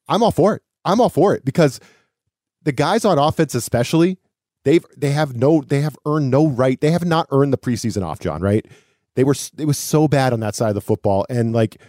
I'm 0.08 0.22
all 0.22 0.32
for 0.32 0.56
it. 0.56 0.62
I'm 0.84 1.02
all 1.02 1.10
for 1.10 1.34
it 1.34 1.44
because 1.44 1.80
the 2.62 2.72
guys 2.72 3.06
on 3.06 3.18
offense, 3.18 3.56
especially, 3.56 4.18
they've 4.64 4.86
they 4.96 5.12
have 5.12 5.36
no 5.36 5.62
they 5.62 5.82
have 5.82 5.98
earned 6.06 6.30
no 6.30 6.48
right. 6.48 6.80
They 6.80 6.92
have 6.92 7.06
not 7.06 7.28
earned 7.32 7.54
the 7.54 7.58
preseason 7.58 8.04
off, 8.04 8.20
Jon. 8.20 8.42
Right? 8.42 8.66
They 9.16 9.24
were 9.24 9.36
it 9.58 9.66
was 9.66 9.78
so 9.78 10.08
bad 10.08 10.34
on 10.34 10.42
that 10.42 10.56
side 10.56 10.70
of 10.70 10.76
the 10.76 10.82
football, 10.82 11.26
and 11.30 11.54
like 11.54 11.82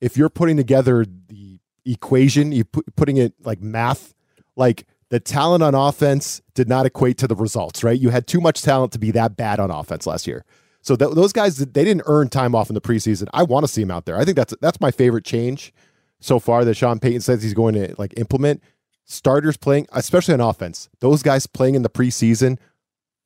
if 0.00 0.16
you're 0.16 0.28
putting 0.28 0.56
together 0.56 1.04
the 1.28 1.58
equation, 1.84 2.52
you 2.52 2.64
put, 2.64 2.94
putting 2.96 3.16
it 3.16 3.34
like 3.44 3.60
math, 3.60 4.14
like 4.56 4.86
the 5.10 5.20
talent 5.20 5.62
on 5.62 5.74
offense 5.74 6.42
did 6.54 6.68
not 6.68 6.86
equate 6.86 7.18
to 7.18 7.28
the 7.28 7.36
results, 7.36 7.84
right? 7.84 7.98
You 7.98 8.10
had 8.10 8.26
too 8.26 8.40
much 8.40 8.62
talent 8.62 8.92
to 8.92 8.98
be 8.98 9.10
that 9.12 9.36
bad 9.36 9.60
on 9.60 9.70
offense 9.70 10.06
last 10.06 10.26
year. 10.26 10.44
So 10.82 10.96
th- 10.96 11.12
those 11.14 11.32
guys, 11.32 11.56
they 11.56 11.84
didn't 11.84 12.02
earn 12.06 12.28
time 12.28 12.54
off 12.54 12.70
in 12.70 12.74
the 12.74 12.80
preseason. 12.80 13.28
I 13.32 13.42
want 13.42 13.64
to 13.64 13.68
see 13.72 13.82
him 13.82 13.90
out 13.90 14.04
there. 14.04 14.16
I 14.16 14.24
think 14.24 14.36
that's 14.36 14.54
that's 14.60 14.80
my 14.80 14.90
favorite 14.90 15.24
change 15.24 15.72
so 16.20 16.38
far 16.38 16.64
that 16.64 16.74
Sean 16.74 16.98
Payton 16.98 17.20
says 17.20 17.42
he's 17.42 17.54
going 17.54 17.74
to 17.74 17.94
like 17.98 18.14
implement. 18.16 18.62
Starters 19.04 19.56
playing, 19.56 19.86
especially 19.92 20.34
on 20.34 20.40
offense, 20.40 20.88
those 20.98 21.22
guys 21.22 21.46
playing 21.46 21.76
in 21.76 21.82
the 21.82 21.88
preseason, 21.88 22.58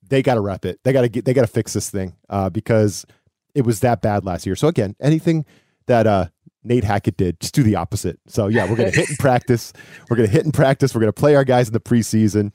they 0.07 0.23
got 0.23 0.35
to 0.35 0.41
wrap 0.41 0.67
it. 0.67 0.79
They 0.85 0.93
got 0.93 1.03
to 1.03 1.09
get, 1.09 1.25
they 1.25 1.33
got 1.33 1.41
to 1.43 1.47
fix 1.47 1.73
this 1.73 1.89
thing 1.89 2.17
uh, 2.29 2.51
because 2.51 3.07
it 3.55 3.65
was 3.65 3.81
that 3.81 4.03
bad 4.03 4.27
last 4.27 4.45
year. 4.45 4.57
So 4.57 4.69
again, 4.69 4.95
anything 5.01 5.47
that 5.87 6.07
uh, 6.07 6.27
Nate 6.63 6.85
Hackett 6.85 7.17
did. 7.17 7.41
Just 7.41 7.55
do 7.55 7.63
the 7.63 7.77
opposite. 7.77 8.19
So 8.27 8.49
yeah, 8.49 8.69
we're 8.69 8.77
gonna 8.77 8.91
hit 8.91 9.09
and 9.09 9.19
practice. 9.19 9.73
We're 10.09 10.17
gonna 10.17 10.29
hit 10.29 10.45
and 10.45 10.55
practice. 10.55 10.95
We're 10.95 11.01
gonna 11.01 11.13
play 11.13 11.35
our 11.35 11.45
guys 11.45 11.69
in 11.69 11.73
the 11.73 11.81
preseason. 11.81 12.53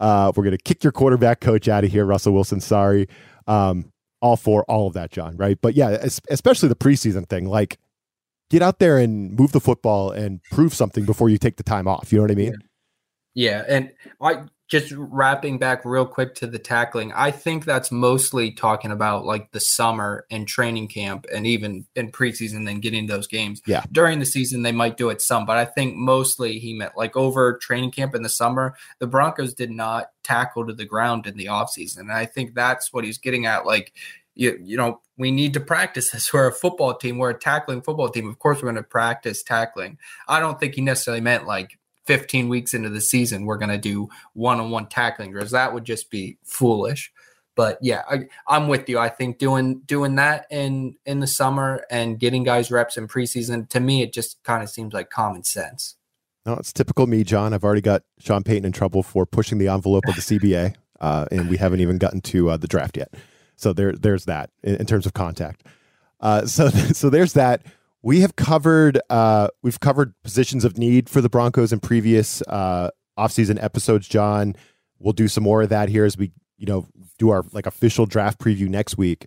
Uh, 0.00 0.32
we're 0.36 0.44
gonna 0.44 0.58
kick 0.58 0.84
your 0.84 0.92
quarterback 0.92 1.40
coach 1.40 1.68
out 1.68 1.84
of 1.84 1.90
here, 1.90 2.04
Russell 2.04 2.34
Wilson. 2.34 2.60
Sorry. 2.60 3.08
Um, 3.46 3.92
all 4.20 4.36
for 4.36 4.64
all 4.64 4.86
of 4.86 4.94
that, 4.94 5.10
Jon. 5.10 5.36
Right? 5.36 5.58
But 5.60 5.74
yeah, 5.74 6.04
especially 6.28 6.68
the 6.68 6.76
preseason 6.76 7.28
thing. 7.28 7.46
Like, 7.46 7.78
get 8.50 8.62
out 8.62 8.78
there 8.78 8.98
and 8.98 9.38
move 9.38 9.52
the 9.52 9.60
football 9.60 10.10
and 10.10 10.42
prove 10.50 10.74
something 10.74 11.04
before 11.04 11.28
you 11.28 11.38
take 11.38 11.56
the 11.56 11.62
time 11.62 11.86
off. 11.86 12.12
You 12.12 12.18
know 12.18 12.24
what 12.24 12.30
I 12.30 12.34
mean? 12.34 12.54
Yeah, 13.34 13.64
and 13.68 13.92
I 14.20 14.44
just 14.68 14.92
wrapping 14.96 15.58
back 15.58 15.84
real 15.84 16.04
quick 16.04 16.34
to 16.36 16.46
the 16.46 16.58
tackling, 16.58 17.10
I 17.14 17.30
think 17.30 17.64
that's 17.64 17.90
mostly 17.90 18.52
talking 18.52 18.90
about 18.90 19.24
like 19.24 19.50
the 19.52 19.60
summer 19.60 20.26
and 20.30 20.46
training 20.46 20.88
camp 20.88 21.24
and 21.34 21.46
even 21.46 21.86
in 21.96 22.12
preseason, 22.12 22.66
then 22.66 22.80
getting 22.80 23.06
those 23.06 23.26
games. 23.26 23.62
Yeah. 23.66 23.84
During 23.90 24.18
the 24.18 24.26
season, 24.26 24.62
they 24.62 24.72
might 24.72 24.98
do 24.98 25.08
it 25.08 25.22
some, 25.22 25.46
but 25.46 25.56
I 25.56 25.64
think 25.64 25.96
mostly 25.96 26.58
he 26.58 26.74
meant 26.74 26.98
like 26.98 27.16
over 27.16 27.56
training 27.56 27.92
camp 27.92 28.14
in 28.14 28.22
the 28.22 28.28
summer, 28.28 28.74
the 28.98 29.06
Broncos 29.06 29.54
did 29.54 29.70
not 29.70 30.10
tackle 30.22 30.66
to 30.66 30.74
the 30.74 30.84
ground 30.84 31.26
in 31.26 31.38
the 31.38 31.46
offseason. 31.46 32.00
And 32.00 32.12
I 32.12 32.26
think 32.26 32.54
that's 32.54 32.92
what 32.92 33.04
he's 33.04 33.18
getting 33.18 33.46
at. 33.46 33.64
Like, 33.64 33.94
you, 34.34 34.58
you 34.62 34.76
know, 34.76 35.00
we 35.16 35.30
need 35.30 35.54
to 35.54 35.60
practice 35.60 36.10
this. 36.10 36.30
We're 36.32 36.48
a 36.48 36.52
football 36.52 36.94
team. 36.94 37.16
We're 37.16 37.30
a 37.30 37.38
tackling 37.38 37.80
football 37.80 38.10
team. 38.10 38.28
Of 38.28 38.38
course, 38.38 38.58
we're 38.58 38.70
going 38.70 38.76
to 38.76 38.82
practice 38.82 39.42
tackling. 39.42 39.98
I 40.28 40.40
don't 40.40 40.60
think 40.60 40.74
he 40.74 40.82
necessarily 40.82 41.22
meant 41.22 41.46
like 41.46 41.77
15 42.08 42.48
weeks 42.48 42.72
into 42.72 42.88
the 42.88 43.02
season, 43.02 43.44
we're 43.44 43.58
going 43.58 43.68
to 43.68 43.78
do 43.78 44.08
one 44.32 44.58
on 44.58 44.70
one 44.70 44.88
tackling 44.88 45.30
drills. 45.30 45.50
That 45.50 45.74
would 45.74 45.84
just 45.84 46.10
be 46.10 46.38
foolish. 46.42 47.12
But 47.54 47.78
yeah, 47.82 48.02
I, 48.08 48.28
I'm 48.46 48.66
with 48.68 48.88
you. 48.88 48.98
I 48.98 49.10
think 49.10 49.38
doing 49.38 49.80
doing 49.84 50.14
that 50.14 50.46
in 50.50 50.96
in 51.04 51.20
the 51.20 51.26
summer 51.26 51.84
and 51.90 52.18
getting 52.18 52.44
guys 52.44 52.70
reps 52.70 52.96
in 52.96 53.08
preseason 53.08 53.68
to 53.70 53.80
me, 53.80 54.00
it 54.00 54.14
just 54.14 54.42
kind 54.42 54.62
of 54.62 54.70
seems 54.70 54.94
like 54.94 55.10
common 55.10 55.44
sense. 55.44 55.96
No, 56.46 56.54
it's 56.54 56.72
typical 56.72 57.06
me, 57.06 57.24
Jon. 57.24 57.52
I've 57.52 57.64
already 57.64 57.82
got 57.82 58.04
Sean 58.20 58.42
Payton 58.42 58.64
in 58.64 58.72
trouble 58.72 59.02
for 59.02 59.26
pushing 59.26 59.58
the 59.58 59.68
envelope 59.68 60.04
of 60.08 60.14
the 60.14 60.20
CBA, 60.38 60.76
uh, 61.00 61.26
and 61.30 61.50
we 61.50 61.58
haven't 61.58 61.80
even 61.80 61.98
gotten 61.98 62.22
to 62.22 62.50
uh, 62.50 62.56
the 62.56 62.68
draft 62.68 62.96
yet. 62.96 63.12
So 63.56 63.74
there, 63.74 63.92
there's 63.92 64.24
that 64.24 64.50
in, 64.62 64.76
in 64.76 64.86
terms 64.86 65.04
of 65.04 65.12
contact. 65.12 65.64
Uh, 66.20 66.46
so, 66.46 66.68
so 66.92 67.10
there's 67.10 67.34
that. 67.34 67.62
We 68.02 68.20
have 68.20 68.36
covered 68.36 69.00
uh, 69.10 69.48
we've 69.62 69.80
covered 69.80 70.14
positions 70.22 70.64
of 70.64 70.78
need 70.78 71.08
for 71.08 71.20
the 71.20 71.28
Broncos 71.28 71.72
in 71.72 71.80
previous 71.80 72.42
uh, 72.42 72.90
offseason 73.18 73.62
episodes. 73.62 74.08
Jon, 74.08 74.54
we'll 74.98 75.12
do 75.12 75.28
some 75.28 75.44
more 75.44 75.62
of 75.62 75.68
that 75.70 75.88
here 75.88 76.04
as 76.04 76.16
we 76.16 76.32
you 76.56 76.66
know 76.66 76.86
do 77.18 77.30
our 77.30 77.44
like 77.52 77.66
official 77.66 78.06
draft 78.06 78.38
preview 78.38 78.68
next 78.68 78.96
week. 78.96 79.26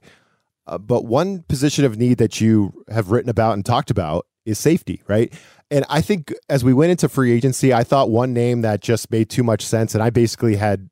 Uh, 0.68 0.78
but 0.78 1.06
one 1.06 1.44
position 1.44 1.84
of 1.84 1.98
need 1.98 2.18
that 2.18 2.40
you 2.40 2.84
have 2.90 3.12
written 3.12 3.30
about 3.30 3.54
and 3.54 3.66
talked 3.66 3.92
about 3.92 4.26
is 4.46 4.58
safety, 4.58 5.02
right? 5.08 5.34
And 5.70 5.86
I 5.90 6.02
think 6.02 6.34
as 6.50 6.64
we 6.64 6.74
went 6.74 6.92
into 6.92 7.10
free 7.10 7.32
agency, 7.32 7.74
I 7.74 7.84
thought 7.84 8.10
one 8.10 8.34
name 8.34 8.62
that 8.62 8.82
just 8.82 9.12
made 9.12 9.30
too 9.30 9.44
much 9.44 9.66
sense, 9.66 9.94
and 9.94 10.04
I 10.04 10.10
basically 10.10 10.56
had 10.56 10.90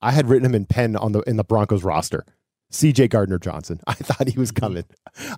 I 0.00 0.12
had 0.12 0.28
written 0.28 0.46
him 0.46 0.54
in 0.54 0.66
pen 0.66 0.96
on 0.96 1.12
the 1.12 1.20
in 1.20 1.36
the 1.36 1.44
Broncos 1.44 1.84
roster. 1.84 2.24
CJ 2.72 3.10
Gardner 3.10 3.38
Johnson. 3.38 3.80
I 3.86 3.94
thought 3.94 4.28
he 4.28 4.38
was 4.38 4.50
coming. 4.50 4.84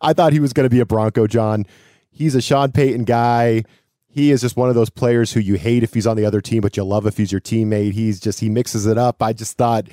I 0.02 0.12
thought 0.12 0.32
he 0.32 0.40
was 0.40 0.52
going 0.52 0.64
to 0.64 0.70
be 0.70 0.80
a 0.80 0.86
Bronco, 0.86 1.26
Jon. 1.26 1.66
He's 2.10 2.34
a 2.34 2.40
Sean 2.40 2.72
Payton 2.72 3.04
guy. 3.04 3.64
He 4.08 4.32
is 4.32 4.40
just 4.40 4.56
one 4.56 4.68
of 4.68 4.74
those 4.74 4.90
players 4.90 5.32
who 5.32 5.40
you 5.40 5.54
hate 5.54 5.84
if 5.84 5.94
he's 5.94 6.06
on 6.06 6.16
the 6.16 6.24
other 6.24 6.40
team, 6.40 6.60
but 6.60 6.76
you 6.76 6.82
love 6.82 7.06
if 7.06 7.16
he's 7.16 7.30
your 7.30 7.40
teammate. 7.40 7.92
He's 7.92 8.18
just, 8.18 8.40
he 8.40 8.48
mixes 8.48 8.86
it 8.86 8.98
up. 8.98 9.22
I 9.22 9.32
just 9.32 9.56
thought 9.56 9.86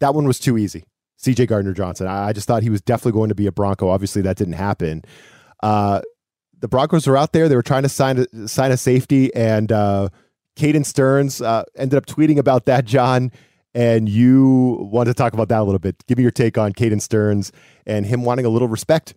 that 0.00 0.14
one 0.14 0.26
was 0.26 0.38
too 0.38 0.58
easy. 0.58 0.84
CJ 1.18 1.46
Gardner 1.46 1.72
Johnson. 1.72 2.06
I 2.06 2.32
just 2.32 2.46
thought 2.46 2.62
he 2.62 2.70
was 2.70 2.82
definitely 2.82 3.12
going 3.12 3.30
to 3.30 3.34
be 3.34 3.46
a 3.46 3.52
Bronco. 3.52 3.88
Obviously, 3.88 4.22
that 4.22 4.36
didn't 4.36 4.54
happen. 4.54 5.04
Uh, 5.62 6.02
the 6.58 6.68
Broncos 6.68 7.06
were 7.06 7.16
out 7.16 7.32
there. 7.32 7.48
They 7.48 7.56
were 7.56 7.62
trying 7.62 7.84
to 7.84 7.88
sign 7.88 8.18
a, 8.18 8.48
sign 8.48 8.72
a 8.72 8.76
safety, 8.76 9.34
and 9.34 9.70
uh, 9.70 10.08
Caden 10.56 10.84
Sterns 10.84 11.40
uh, 11.40 11.64
ended 11.76 11.96
up 11.96 12.06
tweeting 12.06 12.38
about 12.38 12.66
that, 12.66 12.84
Jon 12.84 13.30
and 13.74 14.08
you 14.08 14.78
want 14.90 15.08
to 15.08 15.14
talk 15.14 15.32
about 15.32 15.48
that 15.48 15.60
a 15.60 15.64
little 15.64 15.78
bit. 15.78 16.04
Give 16.06 16.18
me 16.18 16.22
your 16.22 16.30
take 16.30 16.58
on 16.58 16.72
Caden 16.72 17.00
Sterns 17.00 17.52
and 17.86 18.06
him 18.06 18.24
wanting 18.24 18.44
a 18.44 18.48
little 18.48 18.68
respect. 18.68 19.14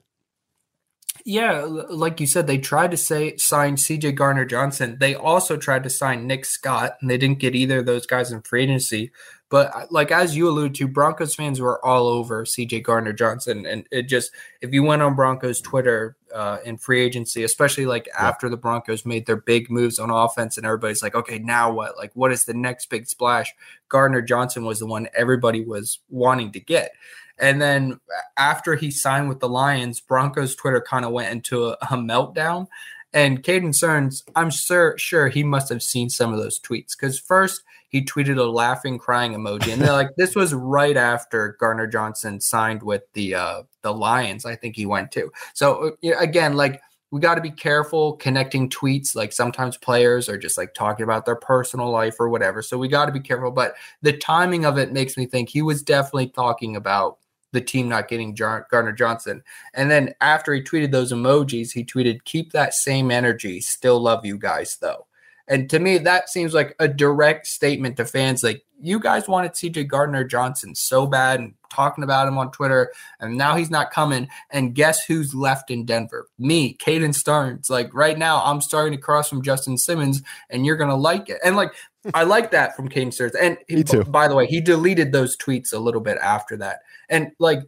Yeah, 1.28 1.62
like 1.64 2.20
you 2.20 2.28
said, 2.28 2.46
they 2.46 2.60
tried 2.60 2.92
to 2.92 2.98
say 2.98 3.36
sign 3.38 3.78
CJ 3.78 4.14
Gardner 4.14 4.46
Johnson. 4.46 4.98
They 5.00 5.16
also 5.16 5.58
tried 5.58 5.82
to 5.84 5.90
sign 5.90 6.28
Nick 6.28 6.46
Scott, 6.46 6.98
and 7.02 7.10
they 7.10 7.18
didn't 7.18 7.40
get 7.40 7.56
either 7.56 7.80
of 7.80 7.88
those 7.88 8.06
guys 8.06 8.32
in 8.32 8.44
free 8.44 8.62
agency. 8.62 9.12
But 9.50 9.76
uh, 9.76 9.86
like 9.90 10.12
as 10.12 10.38
you 10.38 10.48
alluded 10.48 10.76
to, 10.76 10.88
Broncos 10.88 11.34
fans 11.34 11.60
were 11.60 11.84
all 11.84 12.08
over 12.08 12.46
CJ 12.46 12.84
Gardner 12.84 13.14
Johnson, 13.14 13.66
and 13.66 13.88
it 13.92 14.04
just 14.04 14.32
if 14.62 14.72
you 14.72 14.84
went 14.84 15.02
on 15.02 15.16
Broncos 15.16 15.62
Twitter 15.62 16.16
uh, 16.36 16.58
in 16.66 16.78
free 16.78 17.02
agency, 17.02 17.44
especially 17.44 17.86
like 17.86 18.08
yeah. 18.08 18.28
after 18.28 18.50
the 18.50 18.58
Broncos 18.58 19.06
made 19.06 19.26
their 19.26 19.38
big 19.38 19.72
moves 19.72 19.98
on 20.00 20.12
offense, 20.12 20.58
and 20.58 20.66
everybody's 20.66 21.02
like, 21.02 21.16
okay, 21.16 21.40
now 21.40 21.72
what? 21.72 21.98
Like, 21.98 22.12
what 22.14 22.32
is 22.32 22.44
the 22.44 22.54
next 22.54 22.90
big 22.90 23.08
splash? 23.08 23.54
Gardner 23.88 24.22
Johnson 24.22 24.66
was 24.66 24.80
the 24.80 24.86
one 24.86 25.08
everybody 25.16 25.64
was 25.64 26.00
wanting 26.10 26.52
to 26.52 26.60
get. 26.60 26.92
And 27.40 27.62
then 27.62 28.00
after 28.38 28.76
he 28.76 28.92
signed 28.92 29.30
with 29.30 29.40
the 29.40 29.50
Lions, 29.50 30.00
Broncos 30.00 30.56
Twitter 30.56 30.82
kind 30.82 31.06
of 31.06 31.12
went 31.12 31.32
into 31.32 31.68
a, 31.68 31.72
a 31.82 31.96
meltdown. 31.96 32.68
And 33.16 33.42
Caden 33.42 33.74
Sterns, 33.74 34.26
I'm 34.36 34.50
sure 34.50 34.98
sure 34.98 35.30
he 35.30 35.42
must 35.42 35.70
have 35.70 35.82
seen 35.82 36.10
some 36.10 36.34
of 36.34 36.40
those 36.40 36.60
tweets 36.60 36.98
because 37.00 37.18
first 37.18 37.64
he 37.88 38.04
tweeted 38.04 38.38
a 38.38 38.44
laughing, 38.44 39.00
crying 39.00 39.32
emoji, 39.32 39.72
and 39.72 39.82
they're 39.82 39.94
like, 39.94 40.10
this 40.18 40.36
was 40.36 40.54
right 40.54 40.98
after 40.98 41.56
Gardner 41.58 41.88
Johnson 41.88 42.42
signed 42.42 42.84
with 42.84 43.04
the 43.14 43.36
uh, 43.36 43.64
the 43.84 43.94
Lions. 43.94 44.46
I 44.46 44.58
think 44.58 44.76
he 44.76 44.86
went 44.86 45.14
to. 45.14 45.32
So 45.54 45.96
uh, 46.04 46.10
again, 46.20 46.56
like 46.58 46.82
we 47.12 47.22
got 47.22 47.36
to 47.36 47.42
be 47.42 47.52
careful 47.52 48.18
connecting 48.18 48.70
tweets. 48.70 49.16
Like 49.16 49.32
sometimes 49.32 49.78
players 49.78 50.28
are 50.28 50.38
just 50.38 50.58
like 50.58 50.74
talking 50.74 51.06
about 51.06 51.26
their 51.26 51.38
personal 51.38 51.90
life 51.90 52.18
or 52.20 52.28
whatever. 52.28 52.62
So 52.62 52.78
we 52.78 52.90
got 52.90 53.06
to 53.06 53.14
be 53.14 53.22
careful. 53.22 53.52
But 53.52 53.76
the 54.02 54.12
timing 54.12 54.66
of 54.66 54.78
it 54.78 54.92
makes 54.92 55.16
me 55.16 55.26
think 55.26 55.48
he 55.48 55.62
was 55.62 55.82
definitely 55.82 56.28
talking 56.28 56.76
about 56.76 57.20
the 57.56 57.62
team 57.62 57.90
not 57.90 58.08
getting 58.08 58.36
Gardner 58.36 58.92
Johnson. 58.92 59.44
And 59.74 59.90
then 59.90 60.14
after 60.22 60.54
he 60.54 60.62
tweeted 60.62 60.92
those 60.92 61.12
emojis, 61.12 61.72
he 61.72 61.84
tweeted, 61.84 62.24
"Keep 62.26 62.52
that 62.52 62.76
same 62.76 63.10
energy. 63.10 63.62
Still 63.62 64.00
love 64.00 64.26
you 64.26 64.38
guys, 64.38 64.78
though." 64.80 65.08
And 65.48 65.70
to 65.70 65.80
me, 65.80 65.98
that 66.00 66.30
seems 66.30 66.54
like 66.54 66.76
a 66.80 66.88
direct 66.88 67.48
statement 67.48 67.98
to 67.98 68.06
fans 68.06 68.44
like, 68.44 68.64
you 68.82 69.00
guys 69.00 69.28
wanted 69.28 69.54
CJ 69.54 69.88
Gardner 69.88 70.24
Johnson 70.24 70.76
so 70.76 71.08
bad 71.08 71.40
and 71.40 71.54
talking 71.72 72.04
about 72.04 72.28
him 72.28 72.38
on 72.38 72.52
Twitter, 72.52 72.92
and 73.20 73.38
now 73.38 73.56
he's 73.56 73.70
not 73.70 73.92
coming. 73.92 74.28
And 74.50 74.76
guess 74.76 75.06
who's 75.06 75.34
left 75.34 75.72
in 75.72 75.86
Denver? 75.86 76.28
Me, 76.38 76.76
Caden 76.76 77.16
Sterns. 77.16 77.70
Like 77.70 77.94
right 77.94 78.18
now, 78.18 78.44
I'm 78.44 78.62
starting 78.62 78.94
to 78.94 79.02
cross 79.02 79.30
from 79.30 79.42
Justin 79.42 79.78
Simmons, 79.78 80.22
and 80.50 80.66
you're 80.66 80.78
gonna 80.78 80.96
like 80.96 81.30
it. 81.30 81.40
And 81.44 81.56
like 81.56 81.74
I 82.14 82.24
like 82.24 82.52
that 82.52 82.76
from 82.76 82.90
Caden 82.90 83.14
Sterns. 83.14 83.36
And 83.36 83.58
he, 83.68 83.84
by 84.08 84.28
the 84.28 84.36
way, 84.36 84.46
he 84.46 84.62
deleted 84.62 85.12
those 85.12 85.38
tweets 85.38 85.74
a 85.74 85.80
little 85.80 86.02
bit 86.02 86.18
after 86.22 86.58
that. 86.58 86.80
And 87.10 87.32
like 87.40 87.60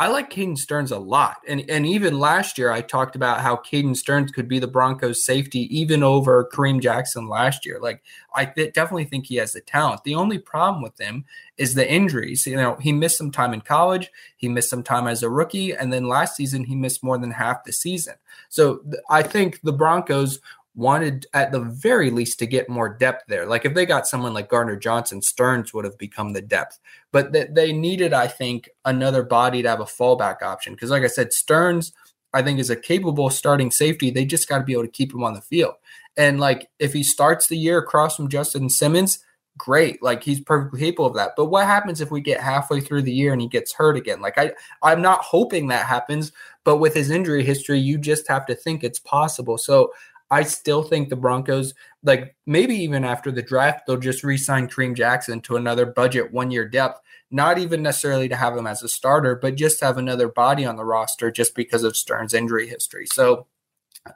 I 0.00 0.06
like 0.06 0.30
Caden 0.30 0.56
Sterns 0.56 0.92
a 0.92 0.98
lot. 0.98 1.38
And 1.48 1.68
and 1.68 1.84
even 1.84 2.20
last 2.20 2.56
year 2.56 2.70
I 2.70 2.82
talked 2.82 3.16
about 3.16 3.40
how 3.40 3.56
Caden 3.56 3.96
Sterns 3.96 4.30
could 4.30 4.48
be 4.48 4.60
the 4.60 4.68
Broncos 4.68 5.24
safety 5.24 5.66
even 5.76 6.04
over 6.04 6.48
Kareem 6.52 6.80
Jackson 6.80 7.28
last 7.28 7.66
year. 7.66 7.80
Like 7.80 8.02
I 8.32 8.44
th- 8.44 8.74
definitely 8.74 9.06
think 9.06 9.26
he 9.26 9.36
has 9.36 9.54
the 9.54 9.60
talent. 9.60 10.04
The 10.04 10.14
only 10.14 10.38
problem 10.38 10.82
with 10.84 11.00
him 11.00 11.24
is 11.56 11.74
the 11.74 11.90
injuries. 11.90 12.46
You 12.46 12.54
know, 12.54 12.76
he 12.76 12.92
missed 12.92 13.18
some 13.18 13.32
time 13.32 13.52
in 13.52 13.60
college, 13.60 14.10
he 14.36 14.48
missed 14.48 14.70
some 14.70 14.84
time 14.84 15.08
as 15.08 15.24
a 15.24 15.30
rookie, 15.30 15.72
and 15.72 15.92
then 15.92 16.06
last 16.06 16.36
season 16.36 16.64
he 16.64 16.76
missed 16.76 17.02
more 17.02 17.18
than 17.18 17.32
half 17.32 17.64
the 17.64 17.72
season. 17.72 18.14
So 18.50 18.76
th- 18.78 19.02
I 19.10 19.22
think 19.22 19.60
the 19.62 19.72
Broncos 19.72 20.38
wanted 20.78 21.26
at 21.34 21.50
the 21.50 21.58
very 21.58 22.08
least 22.08 22.38
to 22.38 22.46
get 22.46 22.68
more 22.68 22.88
depth 22.88 23.24
there. 23.26 23.46
Like 23.46 23.64
if 23.64 23.74
they 23.74 23.84
got 23.84 24.06
someone 24.06 24.32
like 24.32 24.48
Gardner 24.48 24.76
Johnson, 24.76 25.20
Sterns 25.20 25.74
would 25.74 25.84
have 25.84 25.98
become 25.98 26.32
the 26.32 26.40
depth. 26.40 26.78
But 27.10 27.32
th- 27.32 27.48
they 27.50 27.72
needed, 27.72 28.12
I 28.12 28.28
think, 28.28 28.70
another 28.84 29.24
body 29.24 29.60
to 29.60 29.68
have 29.68 29.80
a 29.80 29.84
fallback 29.84 30.40
option. 30.40 30.74
Because 30.74 30.90
like 30.90 31.02
I 31.02 31.08
said, 31.08 31.32
Sterns, 31.32 31.92
I 32.32 32.42
think, 32.42 32.60
is 32.60 32.70
a 32.70 32.76
capable 32.76 33.28
starting 33.28 33.72
safety. 33.72 34.12
They 34.12 34.24
just 34.24 34.48
got 34.48 34.58
to 34.58 34.64
be 34.64 34.72
able 34.72 34.84
to 34.84 34.88
keep 34.88 35.12
him 35.12 35.24
on 35.24 35.34
the 35.34 35.40
field. 35.40 35.74
And 36.16 36.38
like 36.38 36.70
if 36.78 36.92
he 36.92 37.02
starts 37.02 37.48
the 37.48 37.58
year 37.58 37.78
across 37.78 38.14
from 38.14 38.28
Justin 38.28 38.70
Simmons, 38.70 39.18
great. 39.56 40.00
Like 40.00 40.22
he's 40.22 40.40
perfectly 40.40 40.78
capable 40.78 41.06
of 41.06 41.14
that. 41.14 41.32
But 41.36 41.46
what 41.46 41.66
happens 41.66 42.00
if 42.00 42.12
we 42.12 42.20
get 42.20 42.40
halfway 42.40 42.80
through 42.80 43.02
the 43.02 43.12
year 43.12 43.32
and 43.32 43.42
he 43.42 43.48
gets 43.48 43.72
hurt 43.72 43.96
again? 43.96 44.20
Like 44.20 44.38
I, 44.38 44.52
I'm 44.84 45.02
not 45.02 45.22
hoping 45.22 45.66
that 45.68 45.86
happens, 45.86 46.30
but 46.62 46.76
with 46.76 46.94
his 46.94 47.10
injury 47.10 47.42
history, 47.42 47.80
you 47.80 47.98
just 47.98 48.28
have 48.28 48.46
to 48.46 48.54
think 48.54 48.84
it's 48.84 49.00
possible. 49.00 49.58
So 49.58 49.90
I 50.30 50.42
still 50.42 50.82
think 50.82 51.08
the 51.08 51.16
Broncos, 51.16 51.74
like 52.02 52.36
maybe 52.46 52.74
even 52.76 53.04
after 53.04 53.32
the 53.32 53.42
draft, 53.42 53.86
they'll 53.86 53.96
just 53.96 54.22
re-sign 54.24 54.68
Kareem 54.68 54.94
Jackson 54.94 55.40
to 55.42 55.56
another 55.56 55.86
budget 55.86 56.32
one-year 56.32 56.68
depth. 56.68 57.00
Not 57.30 57.58
even 57.58 57.82
necessarily 57.82 58.28
to 58.28 58.36
have 58.36 58.56
him 58.56 58.66
as 58.66 58.82
a 58.82 58.88
starter, 58.88 59.36
but 59.36 59.54
just 59.54 59.80
have 59.80 59.98
another 59.98 60.28
body 60.28 60.64
on 60.64 60.76
the 60.76 60.84
roster 60.84 61.30
just 61.30 61.54
because 61.54 61.82
of 61.82 61.96
Stern's 61.96 62.34
injury 62.34 62.68
history. 62.68 63.06
So 63.06 63.46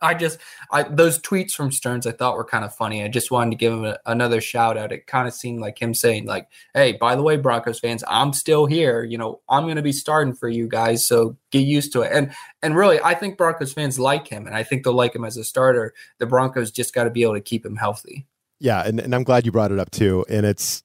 I 0.01 0.15
just, 0.15 0.39
I 0.71 0.85
those 0.85 1.19
tweets 1.19 1.53
from 1.53 1.73
Sterns 1.73 2.07
I 2.07 2.13
thought 2.13 2.37
were 2.37 2.45
kind 2.45 2.65
of 2.65 2.75
funny. 2.75 3.03
I 3.03 3.09
just 3.09 3.31
wanted 3.31 3.51
to 3.51 3.57
give 3.57 3.73
him 3.73 3.85
a, 3.85 3.99
another 4.07 4.41
shout 4.41 4.79
out. 4.79 4.93
It 4.93 5.07
kind 5.07 5.29
of 5.29 5.35
seemed 5.35 5.61
like 5.61 5.81
him 5.81 5.95
saying, 5.95 6.27
like, 6.27 6.49
"Hey, 6.75 6.93
by 6.93 7.17
the 7.17 7.23
way, 7.23 7.37
Broncos 7.37 7.81
fans, 7.81 8.05
I'm 8.09 8.33
still 8.33 8.67
here. 8.67 9.05
You 9.05 9.19
know, 9.19 9.41
I'm 9.49 9.65
going 9.65 9.77
to 9.77 9.83
be 9.83 9.93
starting 9.93 10.35
for 10.35 10.49
you 10.49 10.69
guys, 10.69 11.07
so 11.07 11.37
get 11.51 11.61
used 11.61 11.93
to 11.93 12.03
it." 12.03 12.13
And 12.13 12.33
and 12.63 12.77
really, 12.77 13.01
I 13.03 13.15
think 13.15 13.37
Broncos 13.37 13.73
fans 13.73 13.99
like 13.99 14.29
him, 14.29 14.47
and 14.47 14.57
I 14.57 14.63
think 14.63 14.85
they'll 14.85 14.95
like 14.95 15.15
him 15.15 15.25
as 15.25 15.37
a 15.37 15.45
starter. 15.45 15.93
The 16.19 16.27
Broncos 16.27 16.71
just 16.71 16.95
got 16.95 17.05
to 17.05 17.11
be 17.11 17.23
able 17.23 17.35
to 17.35 17.41
keep 17.41 17.67
him 17.67 17.77
healthy. 17.77 18.27
Yeah, 18.61 18.87
and, 18.87 19.01
and 19.01 19.15
I'm 19.15 19.25
glad 19.25 19.45
you 19.45 19.51
brought 19.51 19.73
it 19.73 19.81
up 19.81 19.91
too. 19.91 20.25
And 20.29 20.47
it's, 20.47 20.85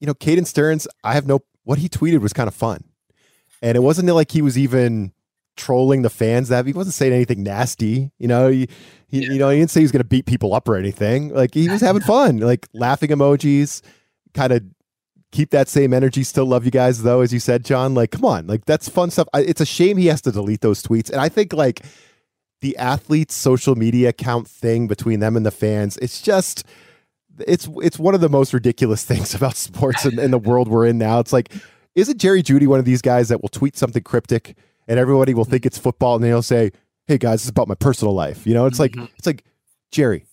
you 0.00 0.06
know, 0.06 0.14
Caden 0.14 0.46
Sterns. 0.46 0.88
I 1.04 1.12
have 1.12 1.26
no. 1.26 1.40
What 1.64 1.78
he 1.78 1.88
tweeted 1.88 2.20
was 2.20 2.32
kind 2.32 2.48
of 2.48 2.54
fun, 2.54 2.84
and 3.60 3.76
it 3.76 3.80
wasn't 3.80 4.08
like 4.08 4.30
he 4.30 4.40
was 4.40 4.56
even 4.56 5.12
trolling 5.58 6.02
the 6.02 6.10
fans 6.10 6.48
that 6.48 6.66
he 6.66 6.72
wasn't 6.72 6.94
saying 6.94 7.12
anything 7.12 7.42
nasty. 7.42 8.10
You 8.18 8.28
know, 8.28 8.48
he, 8.48 8.68
he 9.08 9.20
yeah. 9.20 9.32
you 9.32 9.38
know, 9.38 9.50
he 9.50 9.58
didn't 9.58 9.70
say 9.70 9.80
he 9.80 9.84
was 9.84 9.92
going 9.92 10.00
to 10.00 10.08
beat 10.08 10.24
people 10.24 10.54
up 10.54 10.68
or 10.68 10.76
anything. 10.76 11.28
Like 11.34 11.52
he 11.52 11.68
was 11.68 11.82
having 11.82 12.02
fun, 12.14 12.38
like 12.38 12.66
laughing 12.72 13.10
emojis, 13.10 13.82
kind 14.32 14.52
of 14.52 14.62
keep 15.32 15.50
that 15.50 15.68
same 15.68 15.92
energy. 15.92 16.22
Still 16.22 16.46
love 16.46 16.64
you 16.64 16.70
guys 16.70 17.02
though, 17.02 17.20
as 17.20 17.32
you 17.32 17.40
said, 17.40 17.64
Jon. 17.64 17.94
Like, 17.94 18.12
come 18.12 18.24
on, 18.24 18.46
like 18.46 18.64
that's 18.64 18.88
fun 18.88 19.10
stuff. 19.10 19.28
I, 19.34 19.40
it's 19.40 19.60
a 19.60 19.66
shame 19.66 19.96
he 19.96 20.06
has 20.06 20.22
to 20.22 20.32
delete 20.32 20.62
those 20.62 20.82
tweets, 20.82 21.10
and 21.10 21.20
I 21.20 21.28
think 21.28 21.52
like 21.52 21.84
the 22.60 22.76
athletes' 22.76 23.34
social 23.34 23.74
media 23.74 24.08
account 24.10 24.48
thing 24.48 24.88
between 24.88 25.20
them 25.20 25.36
and 25.36 25.44
the 25.44 25.50
fans. 25.50 25.96
It's 25.98 26.22
just. 26.22 26.64
It's 27.46 27.68
it's 27.76 28.00
one 28.00 28.16
of 28.16 28.20
the 28.20 28.28
most 28.28 28.52
ridiculous 28.52 29.04
things 29.10 29.32
about 29.32 29.54
sports 29.54 30.04
in, 30.04 30.18
in 30.18 30.32
the 30.32 30.38
world 30.38 30.66
we're 30.66 30.86
in 30.86 30.98
now. 30.98 31.20
It's 31.20 31.32
like, 31.32 31.52
isn't 31.94 32.18
Jerry 32.18 32.42
Jeudy 32.42 32.66
one 32.66 32.80
of 32.80 32.84
these 32.84 33.00
guys 33.00 33.28
that 33.28 33.42
will 33.42 33.48
tweet 33.48 33.76
something 33.76 34.02
cryptic 34.02 34.56
and 34.88 34.98
everybody 34.98 35.34
will 35.34 35.44
think 35.44 35.66
it's 35.66 35.78
football 35.78 36.16
and 36.16 36.24
they'll 36.24 36.42
say, 36.42 36.72
"Hey 37.06 37.18
guys, 37.18 37.42
it's 37.42 37.50
about 37.50 37.68
my 37.68 37.74
personal 37.74 38.14
life." 38.14 38.46
You 38.46 38.54
know, 38.54 38.66
it's 38.66 38.78
mm-hmm. 38.78 39.00
like 39.00 39.10
it's 39.16 39.26
like 39.26 39.44
Jerry. 39.92 40.24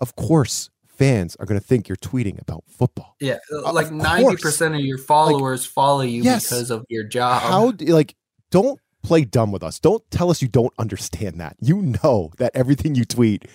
Of 0.00 0.16
course, 0.16 0.70
fans 0.86 1.36
are 1.36 1.46
going 1.46 1.60
to 1.60 1.66
think 1.66 1.88
you're 1.88 1.96
tweeting 1.96 2.40
about 2.40 2.64
football. 2.68 3.16
Yeah, 3.20 3.38
like 3.50 3.90
ninety 3.90 4.36
percent 4.36 4.74
of 4.74 4.80
your 4.80 4.98
followers 4.98 5.64
like, 5.64 5.70
follow 5.70 6.02
you 6.02 6.22
yes, 6.22 6.48
because 6.48 6.70
of 6.70 6.86
your 6.88 7.04
job. 7.04 7.42
How 7.42 7.72
like 7.80 8.14
don't 8.50 8.80
play 9.02 9.24
dumb 9.24 9.52
with 9.52 9.62
us. 9.62 9.78
Don't 9.78 10.08
tell 10.10 10.30
us 10.30 10.40
you 10.40 10.48
don't 10.48 10.72
understand 10.78 11.40
that. 11.40 11.56
You 11.60 11.82
know 12.02 12.30
that 12.38 12.52
everything 12.54 12.94
you 12.94 13.04
tweet 13.04 13.46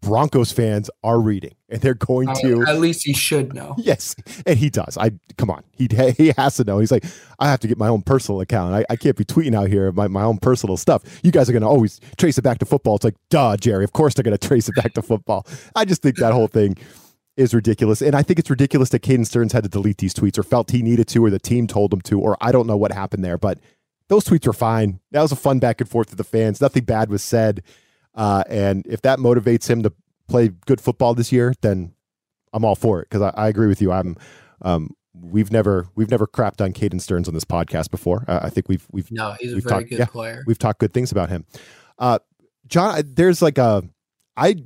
Broncos 0.00 0.50
fans 0.50 0.90
are 1.04 1.20
reading, 1.20 1.54
and 1.68 1.80
they're 1.80 1.94
going 1.94 2.28
uh, 2.28 2.34
to. 2.36 2.64
At 2.66 2.80
least 2.80 3.04
he 3.04 3.12
should 3.12 3.54
know. 3.54 3.74
Yes, 3.90 4.14
and 4.46 4.58
he 4.58 4.70
does. 4.70 4.96
I 4.96 5.12
come 5.36 5.50
on, 5.50 5.64
he 5.72 5.88
he 6.16 6.32
has 6.36 6.56
to 6.56 6.64
know. 6.64 6.78
He's 6.78 6.92
like, 6.92 7.04
I 7.38 7.48
have 7.48 7.60
to 7.60 7.68
get 7.68 7.78
my 7.78 7.88
own 7.88 8.02
personal 8.02 8.40
account. 8.40 8.74
I, 8.74 8.84
I 8.90 8.96
can't 8.96 9.16
be 9.16 9.24
tweeting 9.24 9.54
out 9.54 9.68
here 9.68 9.90
my, 9.92 10.06
my 10.06 10.22
own 10.22 10.38
personal 10.38 10.76
stuff. 10.76 11.02
You 11.22 11.32
guys 11.32 11.48
are 11.48 11.52
going 11.52 11.62
to 11.62 11.68
always 11.68 12.00
trace 12.18 12.38
it 12.38 12.42
back 12.42 12.58
to 12.58 12.64
football. 12.64 12.96
It's 12.96 13.04
like, 13.04 13.16
duh, 13.30 13.56
Jerry. 13.56 13.84
Of 13.84 13.92
course 13.92 14.14
they're 14.14 14.22
going 14.22 14.36
to 14.38 14.48
trace 14.48 14.68
it 14.68 14.74
back 14.74 14.92
to 14.94 15.02
football. 15.02 15.46
I 15.74 15.84
just 15.84 16.02
think 16.02 16.16
that 16.16 16.32
whole 16.32 16.48
thing 16.48 16.76
is 17.36 17.54
ridiculous, 17.54 18.02
and 18.02 18.14
I 18.14 18.22
think 18.22 18.38
it's 18.38 18.50
ridiculous 18.50 18.90
that 18.90 19.02
Caden 19.02 19.26
Sterns 19.26 19.52
had 19.52 19.64
to 19.64 19.70
delete 19.70 19.98
these 19.98 20.14
tweets, 20.14 20.38
or 20.38 20.42
felt 20.42 20.70
he 20.70 20.82
needed 20.82 21.08
to, 21.08 21.24
or 21.24 21.30
the 21.30 21.38
team 21.38 21.66
told 21.66 21.92
him 21.92 22.00
to, 22.02 22.20
or 22.20 22.36
I 22.40 22.52
don't 22.52 22.66
know 22.66 22.76
what 22.76 22.92
happened 22.92 23.24
there, 23.24 23.38
but 23.38 23.58
those 24.08 24.24
tweets 24.24 24.46
were 24.46 24.52
fine. 24.52 25.00
That 25.12 25.22
was 25.22 25.32
a 25.32 25.36
fun 25.36 25.58
back 25.58 25.80
and 25.80 25.88
forth 25.88 26.10
to 26.10 26.16
the 26.16 26.24
fans. 26.24 26.60
Nothing 26.60 26.84
bad 26.84 27.08
was 27.08 27.22
said. 27.22 27.62
Uh, 28.14 28.42
and 28.48 28.86
if 28.86 29.02
that 29.02 29.18
motivates 29.18 29.68
him 29.68 29.82
to 29.82 29.92
play 30.28 30.48
good 30.66 30.80
football 30.80 31.14
this 31.14 31.32
year, 31.32 31.54
then 31.60 31.94
I'm 32.52 32.64
all 32.64 32.74
for 32.74 33.00
it 33.00 33.08
because 33.08 33.22
I, 33.22 33.32
I, 33.44 33.48
agree 33.48 33.66
with 33.66 33.80
you. 33.80 33.92
I'm 33.92 34.16
um, 34.62 34.94
we've 35.14 35.52
never 35.52 35.88
we've 35.94 36.10
never 36.10 36.26
crapped 36.26 36.60
on 36.60 36.72
Caden 36.72 37.00
Sterns 37.00 37.28
on 37.28 37.34
this 37.34 37.44
podcast 37.44 37.90
before. 37.90 38.24
Uh, 38.26 38.40
I 38.42 38.50
think 38.50 38.68
we've 38.68 38.86
we've 38.90 39.10
no, 39.10 39.36
he's 39.38 39.54
we've 39.54 39.64
a 39.66 39.68
very 39.68 39.80
talked, 39.82 39.90
good 39.90 39.98
yeah, 39.98 40.06
player. 40.06 40.42
We've 40.46 40.58
talked 40.58 40.80
good 40.80 40.92
things 40.92 41.12
about 41.12 41.28
him. 41.28 41.44
Uh, 41.98 42.18
Jon, 42.66 43.02
there's 43.06 43.42
like 43.42 43.58
a 43.58 43.84
I 44.36 44.56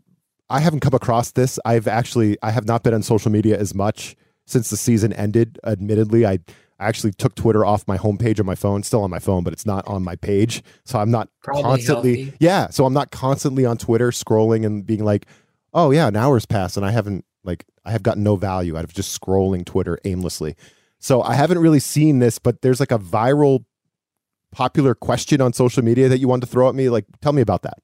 I 0.49 0.61
haven't 0.61 0.81
come 0.81 0.95
across 0.95 1.33
this. 1.33 1.59
I've 1.65 1.89
actually 1.89 2.39
I 2.43 2.51
have 2.51 2.67
not 2.67 2.83
been 2.83 2.95
on 2.95 3.03
social 3.03 3.31
media 3.31 3.59
as 3.59 3.75
much 3.75 4.17
since 4.47 4.71
the 4.71 4.77
season 4.77 5.13
ended. 5.13 5.59
Admittedly, 5.65 6.27
I 6.27 6.39
I 6.85 6.89
actually 6.89 7.13
took 7.13 7.35
Twitter 7.35 7.65
off 7.65 7.89
my 7.89 7.97
homepage 7.97 8.39
on 8.39 8.47
my 8.47 8.55
phone, 8.55 8.83
still 8.83 9.03
on 9.03 9.11
my 9.11 9.19
phone, 9.19 9.43
but 9.43 9.53
it's 9.53 9.65
not 9.67 9.87
on 9.89 10.03
my 10.05 10.17
page. 10.17 10.63
So 10.85 10.99
I'm 10.99 11.11
not 11.11 11.29
Probably 11.43 11.63
constantly, 11.63 12.23
healthy. 12.25 12.37
yeah. 12.41 12.69
So 12.69 12.85
I'm 12.85 12.93
not 12.93 13.11
constantly 13.11 13.65
on 13.65 13.79
Twitter 13.79 14.11
scrolling 14.11 14.67
and 14.67 14.87
being 14.87 15.05
like, 15.05 15.27
oh 15.73 15.91
yeah, 15.91 16.07
an 16.07 16.17
hour's 16.17 16.47
passed 16.47 16.77
and 16.77 16.85
I 16.85 16.91
haven't 16.91 17.25
like 17.43 17.65
I 17.85 17.91
have 17.91 18.03
gotten 18.03 18.23
no 18.23 18.37
value 18.37 18.77
out 18.77 18.85
of 18.85 18.93
just 18.93 19.19
scrolling 19.21 19.65
Twitter 19.65 19.99
aimlessly. 20.05 20.57
So 20.99 21.23
I 21.23 21.35
haven't 21.35 21.59
really 21.59 21.81
seen 21.81 22.19
this, 22.19 22.39
but 22.39 22.63
there's 22.63 22.81
like 22.81 22.93
a 22.93 22.99
viral 22.99 23.65
popular 24.53 24.95
question 24.95 25.41
on 25.41 25.53
social 25.53 25.83
media 25.83 26.09
that 26.09 26.19
you 26.19 26.29
wanted 26.29 26.47
to 26.47 26.53
throw 26.53 26.69
at 26.69 26.75
me. 26.75 26.89
Like, 26.89 27.07
tell 27.21 27.33
me 27.33 27.43
about 27.43 27.63
that. 27.63 27.79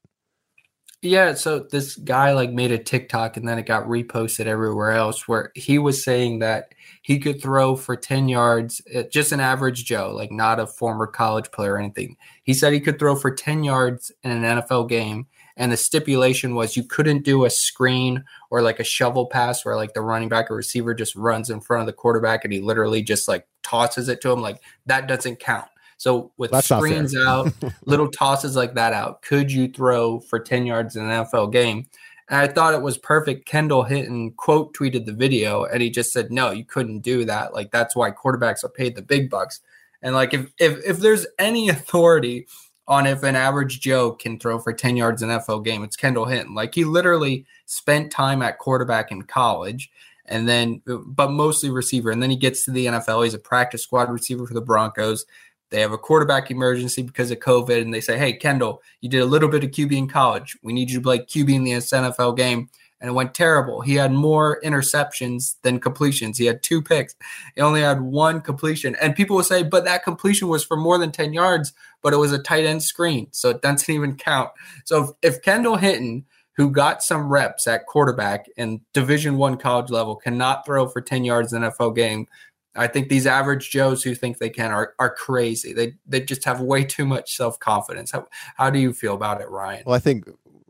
Yeah, 1.03 1.33
so 1.33 1.59
this 1.59 1.95
guy 1.95 2.33
like 2.33 2.51
made 2.51 2.71
a 2.71 2.77
TikTok 2.77 3.35
and 3.35 3.47
then 3.47 3.57
it 3.57 3.65
got 3.65 3.87
reposted 3.87 4.45
everywhere 4.45 4.91
else 4.91 5.27
where 5.27 5.51
he 5.55 5.79
was 5.79 6.03
saying 6.03 6.39
that 6.39 6.73
he 7.01 7.19
could 7.19 7.41
throw 7.41 7.75
for 7.75 7.95
10 7.95 8.29
yards, 8.29 8.81
uh, 8.95 9.03
just 9.11 9.31
an 9.31 9.39
average 9.39 9.85
Joe, 9.85 10.13
like 10.15 10.31
not 10.31 10.59
a 10.59 10.67
former 10.67 11.07
college 11.07 11.51
player 11.51 11.73
or 11.73 11.79
anything. 11.79 12.15
He 12.43 12.53
said 12.53 12.73
he 12.73 12.79
could 12.79 12.99
throw 12.99 13.15
for 13.15 13.31
10 13.31 13.63
yards 13.63 14.11
in 14.23 14.31
an 14.31 14.43
NFL 14.43 14.87
game 14.87 15.25
and 15.57 15.71
the 15.71 15.77
stipulation 15.77 16.55
was 16.55 16.77
you 16.77 16.83
couldn't 16.83 17.23
do 17.23 17.45
a 17.45 17.49
screen 17.49 18.23
or 18.49 18.61
like 18.61 18.79
a 18.79 18.83
shovel 18.83 19.25
pass 19.25 19.65
where 19.65 19.75
like 19.75 19.93
the 19.93 20.01
running 20.01 20.29
back 20.29 20.49
or 20.49 20.55
receiver 20.55 20.93
just 20.93 21.15
runs 21.15 21.49
in 21.49 21.59
front 21.59 21.81
of 21.81 21.87
the 21.87 21.93
quarterback 21.93 22.43
and 22.43 22.53
he 22.53 22.59
literally 22.59 23.01
just 23.01 23.27
like 23.27 23.47
tosses 23.63 24.07
it 24.07 24.21
to 24.21 24.31
him 24.31 24.41
like 24.41 24.61
that 24.85 25.07
doesn't 25.07 25.39
count. 25.39 25.67
So 25.97 26.31
with 26.37 26.51
That's 26.51 26.67
screens 26.67 27.15
out 27.15 27.53
little 27.85 28.09
tosses 28.09 28.55
like 28.55 28.73
that 28.75 28.93
out 28.93 29.21
could 29.21 29.51
you 29.51 29.67
throw 29.67 30.19
for 30.19 30.39
10 30.39 30.65
yards 30.65 30.95
in 30.95 31.07
an 31.07 31.25
nfl 31.25 31.51
game 31.51 31.85
and 32.31 32.39
I 32.39 32.47
thought 32.47 32.73
it 32.73 32.81
was 32.81 32.97
perfect. 32.97 33.45
Kendall 33.45 33.83
Hinton 33.83 34.31
quote 34.31 34.73
tweeted 34.73 35.05
the 35.05 35.13
video 35.13 35.65
and 35.65 35.81
he 35.81 35.89
just 35.89 36.13
said, 36.13 36.31
No, 36.31 36.49
you 36.49 36.63
couldn't 36.63 37.01
do 37.01 37.25
that. 37.25 37.53
Like 37.53 37.71
that's 37.71 37.93
why 37.95 38.09
quarterbacks 38.09 38.63
are 38.63 38.69
paid 38.69 38.95
the 38.95 39.01
big 39.01 39.29
bucks. 39.29 39.59
And 40.01 40.15
like 40.15 40.33
if 40.33 40.51
if 40.57 40.83
if 40.83 40.97
there's 40.99 41.27
any 41.37 41.67
authority 41.69 42.47
on 42.87 43.05
if 43.05 43.23
an 43.23 43.35
average 43.35 43.81
Joe 43.81 44.13
can 44.13 44.39
throw 44.39 44.59
for 44.59 44.73
10 44.73 44.95
yards 44.95 45.21
in 45.21 45.29
an 45.29 45.39
NFL 45.39 45.65
game. 45.65 45.83
It's 45.83 45.97
Kendall 45.97 46.25
Hinton. 46.25 46.55
Like 46.55 46.73
he 46.73 46.85
literally 46.85 47.45
spent 47.65 48.11
time 48.11 48.41
at 48.41 48.57
quarterback 48.57 49.11
in 49.11 49.23
college 49.23 49.91
and 50.25 50.47
then, 50.47 50.81
but 50.85 51.31
mostly 51.31 51.69
receiver. 51.69 52.11
And 52.11 52.23
then 52.23 52.29
he 52.29 52.37
gets 52.37 52.63
to 52.65 52.71
the 52.71 52.85
NFL. 52.85 53.25
He's 53.25 53.33
a 53.33 53.39
practice 53.39 53.83
squad 53.83 54.09
receiver 54.09 54.47
for 54.47 54.53
the 54.53 54.61
Broncos. 54.61 55.25
They 55.71 55.81
have 55.81 55.91
a 55.91 55.97
quarterback 55.97 56.51
emergency 56.51 57.01
because 57.01 57.31
of 57.31 57.39
COVID. 57.39 57.81
And 57.81 57.93
they 57.93 58.01
say, 58.01 58.17
Hey, 58.17 58.33
Kendall, 58.33 58.83
you 59.01 59.09
did 59.09 59.21
a 59.21 59.25
little 59.25 59.49
bit 59.49 59.63
of 59.63 59.71
QB 59.71 59.91
in 59.93 60.07
college. 60.07 60.57
We 60.61 60.73
need 60.73 60.91
you 60.91 60.99
to 60.99 61.03
play 61.03 61.19
QB 61.19 61.49
in 61.53 61.63
the 61.63 61.71
NFL 61.71 62.37
game 62.37 62.69
and 63.01 63.09
it 63.09 63.13
went 63.13 63.33
terrible. 63.33 63.81
He 63.81 63.95
had 63.95 64.13
more 64.13 64.61
interceptions 64.61 65.55
than 65.63 65.79
completions. 65.79 66.37
He 66.37 66.45
had 66.45 66.61
two 66.61 66.81
picks. 66.81 67.15
He 67.55 67.61
only 67.61 67.81
had 67.81 68.01
one 68.01 68.41
completion. 68.41 68.95
And 69.01 69.15
people 69.15 69.35
will 69.35 69.43
say, 69.43 69.63
but 69.63 69.85
that 69.85 70.03
completion 70.03 70.47
was 70.47 70.63
for 70.63 70.77
more 70.77 70.99
than 70.99 71.11
10 71.11 71.33
yards, 71.33 71.73
but 72.03 72.13
it 72.13 72.17
was 72.17 72.31
a 72.31 72.41
tight 72.41 72.63
end 72.63 72.83
screen. 72.83 73.27
So 73.31 73.49
it 73.49 73.61
doesn't 73.63 73.89
even 73.93 74.15
count. 74.15 74.51
So 74.85 75.15
if, 75.21 75.35
if 75.35 75.41
Kendall 75.41 75.77
Hinton, 75.77 76.25
who 76.57 76.69
got 76.69 77.01
some 77.01 77.29
reps 77.29 77.65
at 77.65 77.87
quarterback 77.87 78.45
in 78.55 78.81
division 78.93 79.37
one 79.37 79.57
college 79.57 79.89
level, 79.89 80.15
cannot 80.15 80.63
throw 80.63 80.87
for 80.87 81.01
10 81.01 81.25
yards 81.25 81.53
in 81.53 81.63
NFL 81.63 81.95
game, 81.95 82.27
I 82.75 82.87
think 82.87 83.09
these 83.09 83.27
average 83.27 83.69
Joes 83.69 84.03
who 84.03 84.15
think 84.15 84.37
they 84.37 84.49
can 84.49 84.71
are, 84.71 84.93
are 84.99 85.13
crazy. 85.13 85.73
They 85.73 85.93
they 86.05 86.21
just 86.21 86.45
have 86.45 86.61
way 86.61 86.83
too 86.83 87.05
much 87.05 87.35
self 87.35 87.59
confidence. 87.59 88.11
How, 88.11 88.27
how 88.55 88.69
do 88.69 88.79
you 88.79 88.93
feel 88.93 89.13
about 89.13 89.41
it, 89.41 89.49
Ryan? 89.49 89.83
Well, 89.85 89.95
I 89.95 89.99
think 89.99 90.25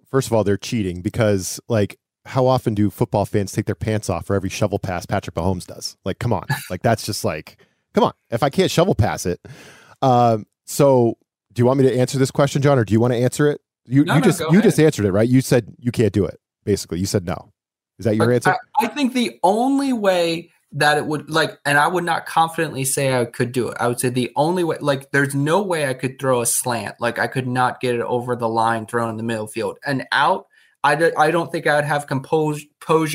first 0.09 0.27
of 0.27 0.33
all 0.33 0.43
they're 0.43 0.57
cheating 0.57 1.01
because 1.01 1.59
like 1.69 1.99
how 2.25 2.45
often 2.45 2.73
do 2.73 2.89
football 2.89 3.25
fans 3.25 3.51
take 3.51 3.65
their 3.65 3.75
pants 3.75 4.09
off 4.09 4.25
for 4.25 4.35
every 4.35 4.49
shovel 4.49 4.79
pass 4.79 5.05
Patrick 5.05 5.35
Mahomes 5.35 5.65
does? 5.65 5.97
Like, 6.03 6.19
come 6.19 6.33
on, 6.33 6.45
like 6.69 6.81
that's 6.81 7.05
just 7.05 7.23
like, 7.23 7.57
come 7.93 8.03
on. 8.03 8.13
If 8.29 8.43
I 8.43 8.49
can't 8.49 8.71
shovel 8.71 8.95
pass 8.95 9.25
it, 9.25 9.39
um, 10.01 10.45
so 10.65 11.17
do 11.53 11.61
you 11.61 11.65
want 11.65 11.79
me 11.79 11.87
to 11.87 11.95
answer 11.95 12.17
this 12.17 12.31
question, 12.31 12.61
Jon, 12.61 12.79
or 12.79 12.85
do 12.85 12.93
you 12.93 12.99
want 12.99 13.13
to 13.13 13.19
answer 13.19 13.49
it? 13.49 13.61
You 13.85 14.05
no, 14.05 14.15
you 14.15 14.21
no, 14.21 14.25
just 14.25 14.39
you 14.39 14.47
ahead. 14.47 14.63
just 14.63 14.79
answered 14.79 15.05
it, 15.05 15.11
right? 15.11 15.27
You 15.27 15.41
said 15.41 15.75
you 15.77 15.91
can't 15.91 16.13
do 16.13 16.25
it. 16.25 16.39
Basically, 16.63 16.99
you 16.99 17.05
said 17.05 17.25
no. 17.25 17.51
Is 17.99 18.05
that 18.05 18.15
your 18.15 18.31
answer? 18.31 18.51
I, 18.51 18.85
I 18.85 18.87
think 18.87 19.13
the 19.13 19.39
only 19.43 19.93
way 19.93 20.49
that 20.73 20.97
it 20.97 21.05
would 21.05 21.29
like, 21.29 21.59
and 21.65 21.77
I 21.77 21.87
would 21.87 22.05
not 22.05 22.25
confidently 22.25 22.85
say 22.85 23.19
I 23.19 23.25
could 23.25 23.51
do 23.51 23.67
it. 23.69 23.77
I 23.79 23.87
would 23.87 23.99
say 23.99 24.09
the 24.09 24.31
only 24.35 24.63
way, 24.63 24.77
like, 24.79 25.11
there's 25.11 25.35
no 25.35 25.61
way 25.61 25.87
I 25.87 25.93
could 25.93 26.17
throw 26.17 26.41
a 26.41 26.45
slant. 26.45 26.95
Like, 26.99 27.19
I 27.19 27.27
could 27.27 27.47
not 27.47 27.81
get 27.81 27.95
it 27.95 28.01
over 28.01 28.35
the 28.35 28.47
line, 28.47 28.85
thrown 28.85 29.09
in 29.09 29.17
the 29.17 29.23
middle 29.23 29.47
field. 29.47 29.79
And 29.85 30.07
out, 30.11 30.47
I, 30.83 30.95
d- 30.95 31.11
I 31.17 31.29
don't 31.29 31.51
think 31.51 31.67
I'd 31.67 31.83
have 31.83 32.07
composure 32.07 32.67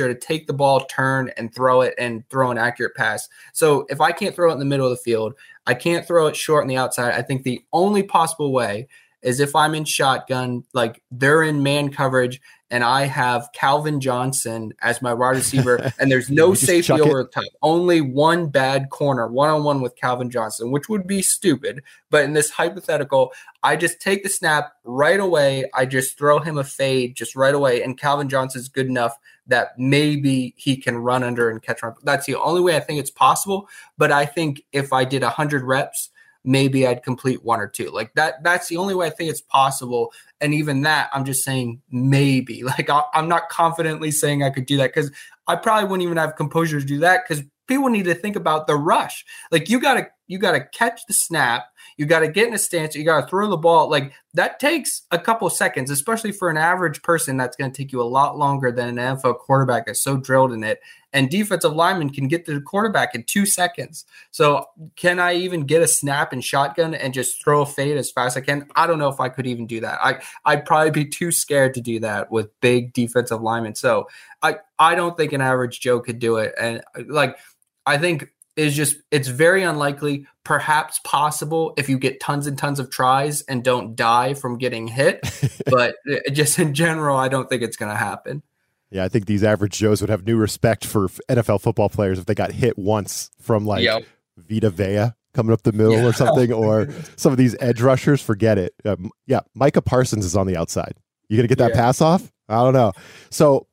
to 0.08 0.14
take 0.14 0.46
the 0.46 0.52
ball, 0.52 0.80
turn, 0.84 1.32
and 1.36 1.52
throw 1.52 1.80
it 1.80 1.94
and 1.98 2.28
throw 2.28 2.50
an 2.50 2.58
accurate 2.58 2.94
pass. 2.94 3.28
So 3.52 3.86
if 3.88 4.00
I 4.00 4.12
can't 4.12 4.34
throw 4.36 4.50
it 4.50 4.54
in 4.54 4.58
the 4.60 4.66
middle 4.66 4.86
of 4.86 4.90
the 4.90 5.02
field, 5.02 5.34
I 5.66 5.74
can't 5.74 6.06
throw 6.06 6.26
it 6.26 6.36
short 6.36 6.62
on 6.62 6.68
the 6.68 6.76
outside. 6.76 7.14
I 7.14 7.22
think 7.22 7.42
the 7.42 7.64
only 7.72 8.02
possible 8.02 8.52
way 8.52 8.86
is 9.26 9.40
if 9.40 9.56
I'm 9.56 9.74
in 9.74 9.84
shotgun, 9.84 10.62
like 10.72 11.02
they're 11.10 11.42
in 11.42 11.64
man 11.64 11.90
coverage, 11.90 12.40
and 12.70 12.84
I 12.84 13.06
have 13.06 13.48
Calvin 13.52 14.00
Johnson 14.00 14.72
as 14.80 15.02
my 15.02 15.12
wide 15.12 15.34
receiver, 15.34 15.92
and 15.98 16.12
there's 16.12 16.30
no 16.30 16.54
safety 16.54 16.92
over 16.92 17.24
the 17.24 17.28
top, 17.28 17.44
only 17.60 18.00
one 18.00 18.50
bad 18.50 18.88
corner, 18.90 19.26
one 19.26 19.50
on 19.50 19.64
one 19.64 19.80
with 19.80 19.96
Calvin 19.96 20.30
Johnson, 20.30 20.70
which 20.70 20.88
would 20.88 21.08
be 21.08 21.22
stupid. 21.22 21.82
But 22.08 22.22
in 22.22 22.34
this 22.34 22.50
hypothetical, 22.50 23.32
I 23.64 23.74
just 23.74 24.00
take 24.00 24.22
the 24.22 24.28
snap 24.28 24.72
right 24.84 25.18
away. 25.18 25.68
I 25.74 25.86
just 25.86 26.16
throw 26.16 26.38
him 26.38 26.56
a 26.56 26.64
fade 26.64 27.16
just 27.16 27.34
right 27.34 27.54
away, 27.54 27.82
and 27.82 27.98
Calvin 27.98 28.28
Johnson's 28.28 28.68
good 28.68 28.86
enough 28.86 29.18
that 29.48 29.76
maybe 29.76 30.54
he 30.56 30.76
can 30.76 30.98
run 30.98 31.24
under 31.24 31.50
and 31.50 31.60
catch 31.60 31.82
run. 31.82 31.94
That's 32.04 32.26
the 32.26 32.36
only 32.36 32.60
way 32.60 32.76
I 32.76 32.80
think 32.80 33.00
it's 33.00 33.10
possible. 33.10 33.68
But 33.98 34.12
I 34.12 34.24
think 34.24 34.62
if 34.72 34.92
I 34.92 35.04
did 35.04 35.22
100 35.22 35.64
reps, 35.64 36.10
maybe 36.46 36.86
I'd 36.86 37.02
complete 37.02 37.44
one 37.44 37.60
or 37.60 37.66
two. 37.66 37.90
Like 37.90 38.14
that, 38.14 38.42
that's 38.42 38.68
the 38.68 38.76
only 38.78 38.94
way 38.94 39.08
I 39.08 39.10
think 39.10 39.28
it's 39.30 39.42
possible. 39.42 40.12
And 40.40 40.54
even 40.54 40.82
that, 40.82 41.10
I'm 41.12 41.24
just 41.24 41.44
saying 41.44 41.82
maybe. 41.90 42.62
Like 42.76 42.88
I, 42.88 43.02
am 43.14 43.28
not 43.28 43.48
confidently 43.48 44.10
saying 44.10 44.42
I 44.42 44.50
could 44.50 44.66
do 44.66 44.76
that 44.78 44.94
because 44.94 45.10
I 45.46 45.56
probably 45.56 45.84
wouldn't 45.88 46.04
even 46.04 46.16
have 46.16 46.36
composure 46.36 46.80
to 46.80 46.86
do 46.86 46.98
that 47.00 47.22
because 47.26 47.44
people 47.66 47.88
need 47.88 48.04
to 48.04 48.14
think 48.14 48.36
about 48.36 48.66
the 48.66 48.76
rush. 48.76 49.24
Like 49.50 49.68
you 49.68 49.80
gotta 49.80 50.08
you 50.26 50.38
gotta 50.38 50.60
catch 50.60 51.06
the 51.06 51.14
snap, 51.14 51.66
you 51.96 52.06
gotta 52.06 52.28
get 52.28 52.48
in 52.48 52.54
a 52.54 52.58
stance, 52.58 52.94
you 52.94 53.04
gotta 53.04 53.26
throw 53.26 53.48
the 53.48 53.56
ball. 53.56 53.88
Like 53.88 54.12
that 54.34 54.58
takes 54.60 55.02
a 55.10 55.18
couple 55.18 55.48
seconds, 55.50 55.90
especially 55.90 56.32
for 56.32 56.50
an 56.50 56.56
average 56.56 57.02
person. 57.02 57.36
That's 57.36 57.56
gonna 57.56 57.72
take 57.72 57.92
you 57.92 58.00
a 58.00 58.04
lot 58.04 58.36
longer 58.36 58.72
than 58.72 58.88
an 58.88 59.16
NFL 59.16 59.38
quarterback 59.38 59.86
that's 59.86 60.00
so 60.00 60.16
drilled 60.16 60.52
in 60.52 60.64
it. 60.64 60.80
And 61.12 61.30
defensive 61.30 61.72
linemen 61.72 62.10
can 62.10 62.28
get 62.28 62.44
to 62.44 62.54
the 62.54 62.60
quarterback 62.60 63.14
in 63.14 63.22
two 63.22 63.46
seconds. 63.46 64.04
So 64.32 64.66
can 64.96 65.18
I 65.18 65.34
even 65.34 65.64
get 65.64 65.80
a 65.80 65.88
snap 65.88 66.32
and 66.32 66.44
shotgun 66.44 66.94
and 66.94 67.14
just 67.14 67.42
throw 67.42 67.62
a 67.62 67.66
fade 67.66 67.96
as 67.96 68.10
fast 68.10 68.36
as 68.36 68.42
I 68.42 68.44
can? 68.44 68.68
I 68.76 68.86
don't 68.86 68.98
know 68.98 69.08
if 69.08 69.20
I 69.20 69.30
could 69.30 69.46
even 69.46 69.66
do 69.66 69.80
that. 69.80 69.98
I 70.02 70.20
I'd 70.44 70.66
probably 70.66 70.90
be 70.90 71.06
too 71.06 71.32
scared 71.32 71.74
to 71.74 71.80
do 71.80 72.00
that 72.00 72.30
with 72.30 72.50
big 72.60 72.92
defensive 72.92 73.40
linemen. 73.40 73.74
So 73.76 74.08
I 74.42 74.56
I 74.78 74.94
don't 74.94 75.16
think 75.16 75.32
an 75.32 75.40
average 75.40 75.80
Joe 75.80 76.00
could 76.00 76.18
do 76.18 76.36
it. 76.36 76.54
And 76.60 76.82
like 77.08 77.38
I 77.86 77.98
think 77.98 78.30
is 78.56 78.74
just 78.74 78.96
it's 79.10 79.28
very 79.28 79.62
unlikely, 79.62 80.26
perhaps 80.44 80.98
possible 81.04 81.74
if 81.76 81.88
you 81.88 81.98
get 81.98 82.20
tons 82.20 82.46
and 82.46 82.56
tons 82.56 82.80
of 82.80 82.90
tries 82.90 83.42
and 83.42 83.62
don't 83.62 83.94
die 83.94 84.34
from 84.34 84.58
getting 84.58 84.88
hit. 84.88 85.20
but 85.66 85.96
uh, 86.10 86.30
just 86.32 86.58
in 86.58 86.74
general, 86.74 87.16
I 87.16 87.28
don't 87.28 87.48
think 87.48 87.62
it's 87.62 87.76
going 87.76 87.92
to 87.92 87.98
happen. 87.98 88.42
Yeah, 88.90 89.04
I 89.04 89.08
think 89.08 89.26
these 89.26 89.44
average 89.44 89.78
Joes 89.78 90.00
would 90.00 90.10
have 90.10 90.26
new 90.26 90.36
respect 90.36 90.84
for 90.84 91.08
NFL 91.28 91.60
football 91.60 91.88
players 91.88 92.18
if 92.18 92.26
they 92.26 92.34
got 92.34 92.52
hit 92.52 92.78
once 92.78 93.30
from 93.40 93.66
like 93.66 93.82
yep. 93.82 94.04
Vita 94.36 94.70
Vea 94.70 95.12
coming 95.34 95.52
up 95.52 95.62
the 95.62 95.72
middle 95.72 95.92
yeah. 95.92 96.06
or 96.06 96.12
something, 96.12 96.52
or 96.52 96.88
some 97.16 97.32
of 97.32 97.38
these 97.38 97.54
edge 97.60 97.82
rushers. 97.82 98.22
Forget 98.22 98.58
it. 98.58 98.74
Um, 98.84 99.10
yeah, 99.26 99.40
Micah 99.54 99.82
Parsons 99.82 100.24
is 100.24 100.36
on 100.36 100.46
the 100.46 100.56
outside. 100.56 100.94
You 101.28 101.36
gonna 101.36 101.48
get 101.48 101.58
that 101.58 101.74
yeah. 101.74 101.80
pass 101.80 102.00
off? 102.00 102.32
I 102.48 102.62
don't 102.62 102.74
know. 102.74 102.92
So, 103.30 103.66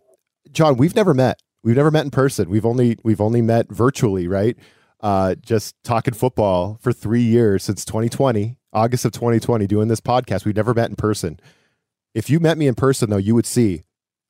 Jon, 0.51 0.77
we've 0.77 0.95
never 0.95 1.13
met. 1.13 1.39
We've 1.63 1.75
never 1.75 1.91
met 1.91 2.05
in 2.05 2.11
person. 2.11 2.49
We've 2.49 2.65
only 2.65 2.97
we've 3.03 3.21
only 3.21 3.41
met 3.41 3.69
virtually, 3.71 4.27
right? 4.27 4.57
Uh, 4.99 5.35
just 5.35 5.75
talking 5.83 6.13
football 6.13 6.77
for 6.81 6.93
three 6.93 7.21
years 7.21 7.63
since 7.63 7.83
2020, 7.83 8.57
August 8.71 9.05
of 9.05 9.11
2020, 9.11 9.67
doing 9.67 9.89
this 9.89 9.99
podcast. 9.99 10.45
We've 10.45 10.55
never 10.55 10.73
met 10.73 10.89
in 10.89 10.95
person. 10.95 11.39
If 12.13 12.29
you 12.29 12.39
met 12.39 12.57
me 12.57 12.67
in 12.67 12.75
person, 12.75 13.09
though, 13.09 13.17
you 13.17 13.35
would 13.35 13.45
see 13.45 13.83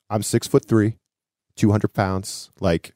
I'm 0.09 0.23
six 0.23 0.47
foot 0.47 0.65
three, 0.65 0.97
200 1.55 1.89
pounds. 1.89 2.51
Like, 2.59 2.93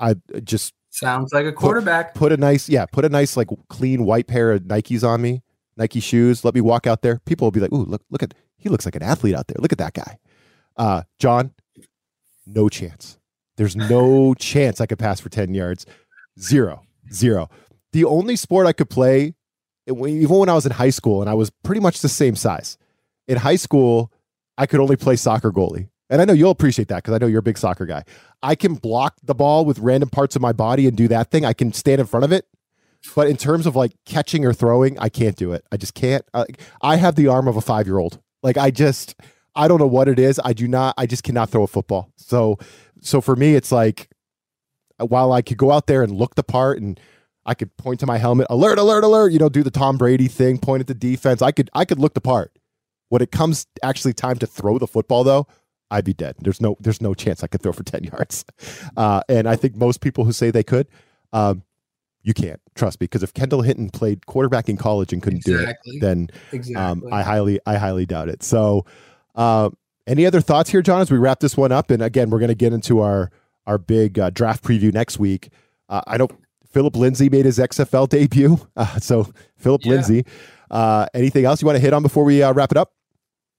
I 0.00 0.16
just 0.42 0.74
sounds 0.90 1.32
like 1.32 1.46
a 1.46 1.52
quarterback. 1.52 2.14
Put, 2.14 2.20
put 2.20 2.32
a 2.32 2.36
nice, 2.36 2.68
yeah, 2.68 2.86
put 2.86 3.04
a 3.04 3.08
nice, 3.08 3.36
like, 3.36 3.48
clean 3.68 4.04
white 4.04 4.26
pair 4.26 4.52
of 4.52 4.62
Nikes 4.62 5.06
on 5.06 5.22
me, 5.22 5.42
Nike 5.76 6.00
shoes. 6.00 6.44
Let 6.44 6.54
me 6.54 6.60
walk 6.60 6.86
out 6.86 7.02
there. 7.02 7.20
People 7.24 7.46
will 7.46 7.52
be 7.52 7.60
like, 7.60 7.72
"Ooh, 7.72 7.84
look, 7.84 8.02
look 8.10 8.22
at 8.22 8.34
he 8.58 8.68
looks 8.68 8.84
like 8.84 8.96
an 8.96 9.02
athlete 9.02 9.34
out 9.34 9.46
there. 9.48 9.56
Look 9.58 9.72
at 9.72 9.78
that 9.78 9.94
guy." 9.94 10.18
Uh, 10.76 11.02
Jon, 11.18 11.52
no 12.46 12.68
chance. 12.68 13.18
There's 13.60 13.76
no 13.76 14.32
chance 14.32 14.80
I 14.80 14.86
could 14.86 14.98
pass 14.98 15.20
for 15.20 15.28
10 15.28 15.52
yards. 15.52 15.84
Zero, 16.40 16.80
zero. 17.12 17.50
The 17.92 18.06
only 18.06 18.34
sport 18.34 18.66
I 18.66 18.72
could 18.72 18.88
play, 18.88 19.34
even 19.86 20.30
when 20.30 20.48
I 20.48 20.54
was 20.54 20.64
in 20.64 20.72
high 20.72 20.88
school, 20.88 21.20
and 21.20 21.28
I 21.28 21.34
was 21.34 21.50
pretty 21.62 21.82
much 21.82 22.00
the 22.00 22.08
same 22.08 22.36
size. 22.36 22.78
In 23.28 23.36
high 23.36 23.56
school, 23.56 24.10
I 24.56 24.64
could 24.64 24.80
only 24.80 24.96
play 24.96 25.14
soccer 25.14 25.52
goalie. 25.52 25.90
And 26.08 26.22
I 26.22 26.24
know 26.24 26.32
you'll 26.32 26.50
appreciate 26.50 26.88
that 26.88 27.04
because 27.04 27.12
I 27.12 27.18
know 27.18 27.26
you're 27.26 27.40
a 27.40 27.42
big 27.42 27.58
soccer 27.58 27.84
guy. 27.84 28.04
I 28.42 28.54
can 28.54 28.76
block 28.76 29.16
the 29.22 29.34
ball 29.34 29.66
with 29.66 29.78
random 29.78 30.08
parts 30.08 30.34
of 30.36 30.40
my 30.40 30.52
body 30.52 30.86
and 30.86 30.96
do 30.96 31.06
that 31.08 31.30
thing. 31.30 31.44
I 31.44 31.52
can 31.52 31.74
stand 31.74 32.00
in 32.00 32.06
front 32.06 32.24
of 32.24 32.32
it. 32.32 32.46
But 33.14 33.28
in 33.28 33.36
terms 33.36 33.66
of 33.66 33.76
like 33.76 33.92
catching 34.06 34.46
or 34.46 34.54
throwing, 34.54 34.98
I 34.98 35.10
can't 35.10 35.36
do 35.36 35.52
it. 35.52 35.66
I 35.70 35.76
just 35.76 35.92
can't. 35.92 36.24
I, 36.32 36.46
I 36.80 36.96
have 36.96 37.14
the 37.14 37.28
arm 37.28 37.46
of 37.46 37.58
a 37.58 37.60
five 37.60 37.86
year 37.86 37.98
old. 37.98 38.22
Like 38.42 38.56
I 38.56 38.70
just, 38.70 39.16
I 39.54 39.68
don't 39.68 39.78
know 39.78 39.86
what 39.86 40.08
it 40.08 40.18
is. 40.18 40.40
I 40.42 40.54
do 40.54 40.66
not, 40.66 40.94
I 40.96 41.04
just 41.04 41.24
cannot 41.24 41.50
throw 41.50 41.62
a 41.62 41.66
football. 41.66 42.10
So 42.16 42.58
so 43.02 43.20
for 43.20 43.36
me, 43.36 43.54
it's 43.54 43.72
like 43.72 44.10
while 44.98 45.32
I 45.32 45.42
could 45.42 45.56
go 45.56 45.70
out 45.70 45.86
there 45.86 46.02
and 46.02 46.12
look 46.12 46.34
the 46.34 46.42
part 46.42 46.80
and 46.80 46.98
I 47.46 47.54
could 47.54 47.76
point 47.76 48.00
to 48.00 48.06
my 48.06 48.18
helmet, 48.18 48.46
alert, 48.50 48.78
alert, 48.78 49.04
alert, 49.04 49.32
you 49.32 49.38
know, 49.38 49.48
do 49.48 49.62
the 49.62 49.70
Tom 49.70 49.96
Brady 49.96 50.28
thing, 50.28 50.58
point 50.58 50.80
at 50.80 50.86
the 50.86 50.94
defense. 50.94 51.42
I 51.42 51.52
could 51.52 51.70
I 51.74 51.84
could 51.84 51.98
look 51.98 52.14
the 52.14 52.20
part. 52.20 52.56
When 53.08 53.22
it 53.22 53.32
comes 53.32 53.66
actually 53.82 54.12
time 54.12 54.38
to 54.38 54.46
throw 54.46 54.78
the 54.78 54.86
football 54.86 55.24
though, 55.24 55.46
I'd 55.90 56.04
be 56.04 56.14
dead. 56.14 56.36
There's 56.40 56.60
no 56.60 56.76
there's 56.80 57.00
no 57.00 57.14
chance 57.14 57.42
I 57.42 57.46
could 57.46 57.62
throw 57.62 57.72
for 57.72 57.82
10 57.84 58.04
yards. 58.04 58.44
Uh, 58.96 59.22
and 59.28 59.48
I 59.48 59.56
think 59.56 59.76
most 59.76 60.00
people 60.00 60.24
who 60.24 60.32
say 60.32 60.50
they 60.50 60.62
could, 60.62 60.86
um, 61.32 61.62
you 62.22 62.34
can't 62.34 62.60
trust 62.74 63.00
me 63.00 63.06
because 63.06 63.22
if 63.22 63.32
Kendall 63.32 63.62
Hinton 63.62 63.90
played 63.90 64.26
quarterback 64.26 64.68
in 64.68 64.76
college 64.76 65.12
and 65.12 65.22
couldn't 65.22 65.38
exactly. 65.38 65.92
do 65.92 65.96
it, 65.96 66.00
then 66.00 66.28
um, 66.30 66.38
exactly. 66.52 66.74
um, 66.76 67.12
I 67.12 67.22
highly 67.22 67.60
I 67.66 67.76
highly 67.76 68.06
doubt 68.06 68.28
it. 68.28 68.42
So 68.42 68.84
uh, 69.34 69.70
any 70.10 70.26
other 70.26 70.40
thoughts 70.40 70.70
here, 70.70 70.82
Jon, 70.82 71.00
as 71.00 71.10
we 71.10 71.18
wrap 71.18 71.38
this 71.40 71.56
one 71.56 71.70
up? 71.70 71.90
And 71.90 72.02
again, 72.02 72.30
we're 72.30 72.40
going 72.40 72.48
to 72.48 72.54
get 72.54 72.72
into 72.72 73.00
our 73.00 73.30
our 73.66 73.78
big 73.78 74.18
uh, 74.18 74.30
draft 74.30 74.64
preview 74.64 74.92
next 74.92 75.18
week. 75.18 75.50
Uh, 75.88 76.02
I 76.06 76.16
know 76.16 76.28
Philip 76.70 76.96
Lindsay 76.96 77.28
made 77.28 77.44
his 77.44 77.58
XFL 77.58 78.08
debut. 78.08 78.58
Uh, 78.76 78.98
so, 78.98 79.28
Philip 79.56 79.84
yeah. 79.84 79.92
Lindsay, 79.92 80.24
uh, 80.70 81.06
anything 81.14 81.44
else 81.44 81.60
you 81.60 81.66
want 81.66 81.76
to 81.76 81.82
hit 81.82 81.92
on 81.92 82.02
before 82.02 82.24
we 82.24 82.42
uh, 82.42 82.52
wrap 82.52 82.70
it 82.70 82.78
up? 82.78 82.92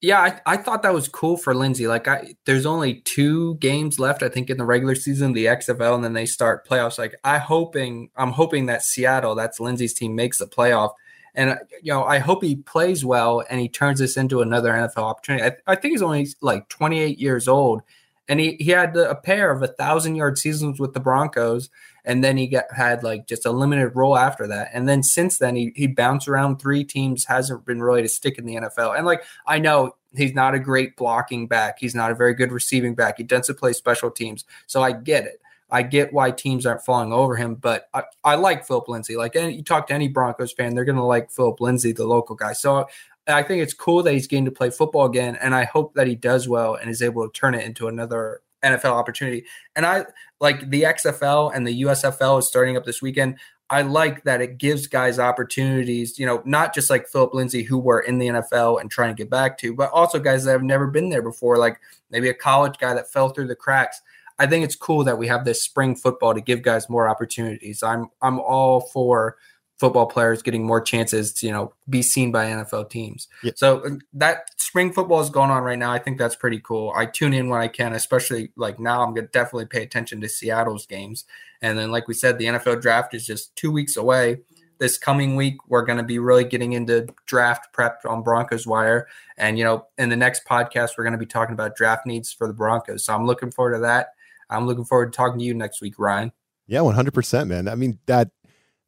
Yeah, 0.02 0.20
I, 0.20 0.54
I 0.54 0.58
thought 0.58 0.82
that 0.82 0.96
was 0.96 1.08
cool 1.08 1.38
for 1.38 1.54
Lindsay. 1.54 1.86
Like, 1.88 2.08
I, 2.08 2.34
there's 2.46 2.66
only 2.66 3.02
two 3.02 3.56
games 3.56 4.00
left, 4.00 4.24
I 4.24 4.30
think, 4.30 4.50
in 4.50 4.58
the 4.58 4.66
regular 4.66 4.96
season, 4.96 5.34
the 5.34 5.46
XFL, 5.46 5.94
and 5.94 6.04
then 6.04 6.14
they 6.14 6.26
start 6.26 6.68
playoffs. 6.68 6.98
Like, 6.98 7.14
I 7.24 7.38
hoping, 7.38 8.10
I'm 8.16 8.32
hoping 8.32 8.66
that 8.66 8.82
Seattle, 8.82 9.36
that's 9.36 9.60
Lindsay's 9.60 9.94
team, 9.94 10.16
makes 10.16 10.40
the 10.40 10.48
playoff. 10.48 10.94
And 11.36 11.52
uh, 11.52 11.58
you 11.82 11.94
know, 11.94 12.04
I 12.04 12.20
hope 12.20 12.44
he 12.44 12.58
plays 12.58 13.06
well 13.06 13.44
and 13.50 13.60
he 13.60 13.70
turns 13.70 14.00
this 14.00 14.18
into 14.18 14.42
another 14.42 14.72
NFL 14.72 15.04
opportunity. 15.04 15.46
I, 15.46 15.72
I 15.72 15.76
think 15.76 15.94
he's 15.94 16.02
only 16.02 16.28
like 16.42 16.68
28 16.70 17.20
years 17.20 17.48
old, 17.48 17.82
and 18.28 18.40
he 18.40 18.58
he 18.60 18.72
had 18.72 18.96
a 18.98 19.16
pair 19.16 19.52
of 19.52 19.62
a 19.64 19.68
thousand 19.68 20.16
yard 20.16 20.38
seasons 20.38 20.80
with 20.80 20.94
the 20.94 21.00
Broncos, 21.00 21.70
and 22.04 22.24
then 22.24 22.38
he 22.38 22.48
got 22.48 22.66
had 22.76 23.04
like 23.04 23.28
just 23.28 23.46
a 23.46 23.52
limited 23.52 23.96
role 23.96 24.18
after 24.18 24.48
that. 24.48 24.70
And 24.74 24.88
then 24.90 25.04
since 25.04 25.38
then, 25.38 25.56
he 25.56 25.72
he 25.76 25.88
bounced 25.88 26.28
around 26.28 26.58
three 26.58 26.84
teams, 26.84 27.26
hasn't 27.26 27.66
been 27.66 27.82
really 27.82 28.02
to 28.02 28.10
stick 28.10 28.38
in 28.38 28.46
the 28.46 28.56
NFL. 28.56 28.98
And 28.98 29.06
like 29.06 29.24
I 29.48 29.60
know 29.60 29.96
he's 30.16 30.34
not 30.34 30.54
a 30.54 30.60
great 30.60 30.98
blocking 30.98 31.48
back, 31.48 31.78
he's 31.80 31.96
not 31.96 32.12
a 32.12 32.16
very 32.16 32.34
good 32.34 32.52
receiving 32.52 32.96
back. 32.96 33.18
He 33.18 33.24
doesn't 33.24 33.58
play 33.58 33.74
special 33.74 34.12
teams, 34.12 34.46
so 34.68 34.82
I 34.82 34.92
get 34.92 35.26
it. 35.26 35.41
I 35.72 35.84
get 35.84 36.12
why 36.12 36.32
teams 36.32 36.66
aren't 36.66 36.84
falling 36.84 37.14
over 37.14 37.36
him, 37.36 37.56
but 37.56 37.88
I, 37.94 38.04
I 38.24 38.36
like 38.36 38.68
Philip 38.68 38.90
Lindsay. 38.90 39.16
Like 39.16 39.36
any, 39.36 39.56
you 39.56 39.64
talk 39.64 39.88
to 39.88 39.94
any 39.94 40.10
Broncos 40.10 40.52
fan, 40.52 40.76
they're 40.76 40.86
going 40.86 40.98
to 40.98 41.04
like 41.04 41.32
Philip 41.32 41.62
Lindsay, 41.62 41.94
the 41.94 42.06
local 42.06 42.36
guy. 42.36 42.54
So 42.54 42.88
I 43.28 43.44
think 43.44 43.64
it's 43.64 43.74
cool 43.74 44.04
that 44.04 44.14
he's 44.14 44.28
getting 44.28 44.46
to 44.46 44.52
play 44.52 44.70
football 44.70 45.06
again, 45.06 45.38
and 45.42 45.56
I 45.56 45.64
hope 45.64 45.94
that 45.94 46.08
he 46.08 46.16
does 46.16 46.48
well 46.48 46.76
and 46.76 46.90
is 46.90 47.02
able 47.02 47.28
to 47.28 47.32
turn 47.32 47.56
it 47.56 47.66
into 47.66 47.88
another 47.88 48.42
NFL 48.64 48.92
opportunity. 48.92 49.46
And 49.76 49.86
I 49.86 50.06
like 50.40 50.70
the 50.70 50.84
XFL 50.84 51.52
and 51.54 51.66
the 51.66 51.82
USFL 51.84 52.40
is 52.40 52.48
starting 52.48 52.78
up 52.78 52.86
this 52.86 53.02
weekend. 53.02 53.38
I 53.70 53.84
like 53.84 54.26
that 54.26 54.42
it 54.42 54.58
gives 54.58 54.86
guys 54.88 55.18
opportunities, 55.18 56.20
you 56.20 56.26
know, 56.26 56.42
not 56.46 56.76
just 56.76 56.90
like 56.90 57.08
Philip 57.08 57.34
Lindsay, 57.34 57.64
who 57.64 57.80
were 57.80 58.02
in 58.02 58.18
the 58.18 58.28
NFL 58.28 58.82
and 58.82 58.92
trying 58.92 59.16
to 59.16 59.18
get 59.18 59.30
back 59.30 59.58
to, 59.60 59.74
but 59.74 59.90
also 59.92 60.20
guys 60.20 60.44
that 60.44 60.52
have 60.52 60.62
never 60.62 60.88
been 60.88 61.10
there 61.10 61.22
before, 61.22 61.58
like 61.58 61.80
maybe 62.10 62.28
a 62.28 62.34
college 62.34 62.78
guy 62.80 62.94
that 62.94 63.12
fell 63.12 63.30
through 63.30 63.48
the 63.48 63.56
cracks. 63.56 64.02
I 64.40 64.48
think 64.48 64.64
it's 64.64 64.76
cool 64.76 65.04
that 65.04 65.18
we 65.18 65.28
have 65.28 65.46
this 65.46 65.64
spring 65.64 65.96
football 65.96 66.34
to 66.34 66.42
give 66.42 66.62
guys 66.62 66.90
more 66.90 67.08
opportunities. 67.08 67.84
I'm 67.84 68.08
I'm 68.22 68.40
all 68.40 68.82
for 68.82 69.38
football 69.80 70.06
players 70.06 70.44
getting 70.44 70.64
more 70.64 70.80
chances 70.80 71.34
to 71.34 71.48
you 71.48 71.52
know 71.52 71.74
be 71.90 72.02
seen 72.02 72.32
by 72.32 72.46
NFL 72.46 72.90
teams. 72.90 73.28
Yeah. 73.44 73.54
So 73.56 73.80
uh, 73.80 73.90
that 74.14 74.50
spring 74.58 74.94
football 74.94 75.22
is 75.22 75.30
going 75.30 75.52
on 75.52 75.64
right 75.64 75.80
now. 75.80 75.92
I 75.92 76.00
think 76.00 76.18
that's 76.18 76.36
pretty 76.36 76.60
cool. 76.60 76.94
I 76.96 77.06
tune 77.06 77.34
in 77.34 77.50
when 77.50 77.62
I 77.62 77.68
can, 77.68 77.94
especially 77.94 78.52
like 78.56 78.80
now. 78.80 79.04
I'm 79.04 79.14
gonna 79.14 79.28
definitely 79.28 79.66
pay 79.66 79.84
attention 79.84 80.22
to 80.22 80.30
Seattle's 80.30 80.86
games. 80.86 81.26
And 81.62 81.78
then, 81.78 81.92
like 81.92 82.08
we 82.08 82.14
said, 82.14 82.38
the 82.38 82.46
NFL 82.46 82.82
draft 82.82 83.14
is 83.14 83.26
just 83.26 83.56
two 83.56 83.72
weeks 83.72 83.96
away. 83.96 84.38
This 84.80 84.98
coming 84.98 85.36
week, 85.36 85.58
we're 85.68 85.86
going 85.86 86.00
to 86.00 86.04
be 86.04 86.18
really 86.18 86.44
getting 86.44 86.74
into 86.74 87.08
draft 87.28 87.72
prep 87.72 88.02
on 88.04 88.24
Broncos 88.24 88.66
Wire. 88.66 89.08
And, 89.38 89.60
you 89.60 89.64
know, 89.64 89.86
in 90.00 90.10
the 90.10 90.16
next 90.16 90.44
podcast, 90.44 90.98
we're 90.98 91.04
going 91.04 91.12
to 91.12 91.20
be 91.20 91.28
talking 91.28 91.54
about 91.54 91.76
draft 91.76 92.08
needs 92.08 92.34
for 92.34 92.48
the 92.48 92.54
Broncos. 92.54 93.06
So 93.06 93.14
I'm 93.14 93.28
looking 93.28 93.52
forward 93.52 93.76
to 93.76 93.80
that. 93.82 94.14
I'm 94.52 94.68
looking 94.68 94.86
forward 94.86 95.14
to 95.14 95.18
talking 95.18 95.40
to 95.40 95.46
you 95.46 95.54
next 95.54 95.82
week, 95.82 95.96
Ryan. 95.98 96.32
Yeah, 96.68 96.80
100%, 96.80 97.48
man. 97.48 97.68
I 97.68 97.76
mean, 97.76 98.00
that 98.06 98.30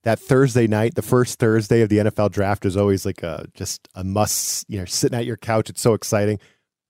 that 0.03 0.19
Thursday 0.19 0.67
night, 0.67 0.95
the 0.95 1.01
first 1.01 1.39
Thursday 1.39 1.81
of 1.81 1.89
the 1.89 1.97
NFL 1.99 2.31
draft 2.31 2.65
is 2.65 2.75
always 2.75 3.05
like 3.05 3.23
a 3.23 3.45
just 3.53 3.87
a 3.95 4.03
must, 4.03 4.69
you 4.69 4.77
know, 4.77 4.85
sitting 4.85 5.17
at 5.17 5.25
your 5.25 5.37
couch. 5.37 5.69
It's 5.69 5.81
so 5.81 5.93
exciting 5.93 6.39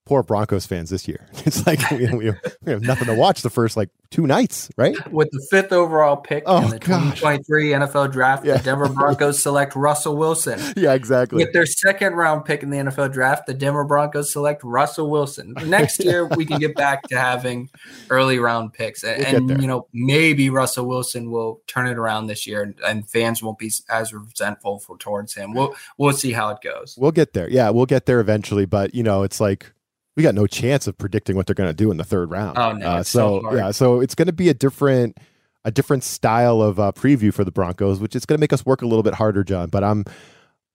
poor 0.05 0.23
Broncos 0.23 0.65
fans 0.65 0.89
this 0.89 1.07
year. 1.07 1.27
It's 1.45 1.67
like 1.67 1.91
we, 1.91 2.07
we, 2.07 2.31
we, 2.61 2.71
have 2.71 2.81
nothing 2.81 3.07
to 3.07 3.15
watch 3.15 3.41
the 3.41 3.49
first 3.49 3.75
like 3.75 3.89
two 4.11 4.25
nights, 4.25 4.69
right? 4.77 4.95
With 5.11 5.29
the 5.31 5.45
fifth 5.51 5.73
overall 5.73 6.15
pick 6.15 6.43
oh, 6.45 6.63
in 6.63 6.69
the 6.69 6.79
gosh. 6.79 7.19
2023 7.19 7.71
NFL 7.71 8.13
draft, 8.13 8.45
yeah. 8.45 8.57
the 8.57 8.63
Denver 8.63 8.87
Broncos 8.87 9.39
select 9.43 9.75
Russell 9.75 10.15
Wilson. 10.15 10.61
Yeah, 10.77 10.93
exactly. 10.93 11.43
With 11.43 11.51
their 11.51 11.65
second 11.65 12.13
round 12.13 12.45
pick 12.45 12.63
in 12.63 12.69
the 12.69 12.77
NFL 12.77 13.11
draft, 13.11 13.45
the 13.45 13.53
Denver 13.53 13.83
Broncos 13.83 14.31
select 14.31 14.63
Russell 14.63 15.09
Wilson. 15.09 15.53
Next 15.65 16.01
year, 16.01 16.25
we 16.27 16.45
can 16.45 16.59
get 16.59 16.75
back 16.75 17.03
to 17.09 17.19
having 17.19 17.69
early 18.09 18.39
round 18.39 18.71
picks. 18.71 19.03
And, 19.03 19.21
we'll 19.21 19.51
and 19.51 19.61
you 19.61 19.67
know, 19.67 19.87
maybe 19.91 20.49
Russell 20.49 20.85
Wilson 20.85 21.29
will 21.29 21.61
turn 21.67 21.87
it 21.87 21.97
around 21.97 22.27
this 22.27 22.47
year 22.47 22.63
and, 22.63 22.79
and 22.85 23.09
fans 23.09 23.43
won't 23.43 23.57
be 23.57 23.69
as 23.89 24.13
resentful 24.13 24.79
for 24.79 24.97
towards 24.97 25.33
him. 25.33 25.53
We'll 25.53 25.75
we'll 25.97 26.13
see 26.13 26.31
how 26.31 26.49
it 26.49 26.59
goes. 26.61 26.95
We'll 26.97 27.11
get 27.11 27.33
there. 27.33 27.49
Yeah, 27.49 27.69
we'll 27.71 27.85
get 27.85 28.05
there 28.05 28.21
eventually. 28.21 28.65
But 28.65 28.95
you 28.95 29.03
know, 29.03 29.23
it's 29.23 29.41
like 29.41 29.73
we 30.15 30.23
got 30.23 30.35
no 30.35 30.47
chance 30.47 30.87
of 30.87 30.97
predicting 30.97 31.35
what 31.35 31.47
they're 31.47 31.55
going 31.55 31.69
to 31.69 31.73
do 31.73 31.91
in 31.91 31.97
the 31.97 32.03
third 32.03 32.29
round. 32.29 32.57
Oh 32.57 32.73
no! 32.73 32.85
Uh, 32.85 33.03
so, 33.03 33.41
so 33.41 33.55
yeah, 33.55 33.71
so 33.71 33.99
it's 33.99 34.15
going 34.15 34.27
to 34.27 34.33
be 34.33 34.49
a 34.49 34.53
different 34.53 35.17
a 35.65 35.71
different 35.71 36.03
style 36.03 36.61
of 36.61 36.79
uh, 36.79 36.91
preview 36.93 37.33
for 37.33 37.43
the 37.43 37.51
Broncos, 37.51 37.99
which 37.99 38.15
is 38.15 38.25
going 38.25 38.37
to 38.37 38.41
make 38.41 38.53
us 38.53 38.65
work 38.65 38.81
a 38.81 38.85
little 38.85 39.03
bit 39.03 39.15
harder, 39.15 39.43
Jon. 39.43 39.69
But 39.69 39.83
I'm 39.83 40.05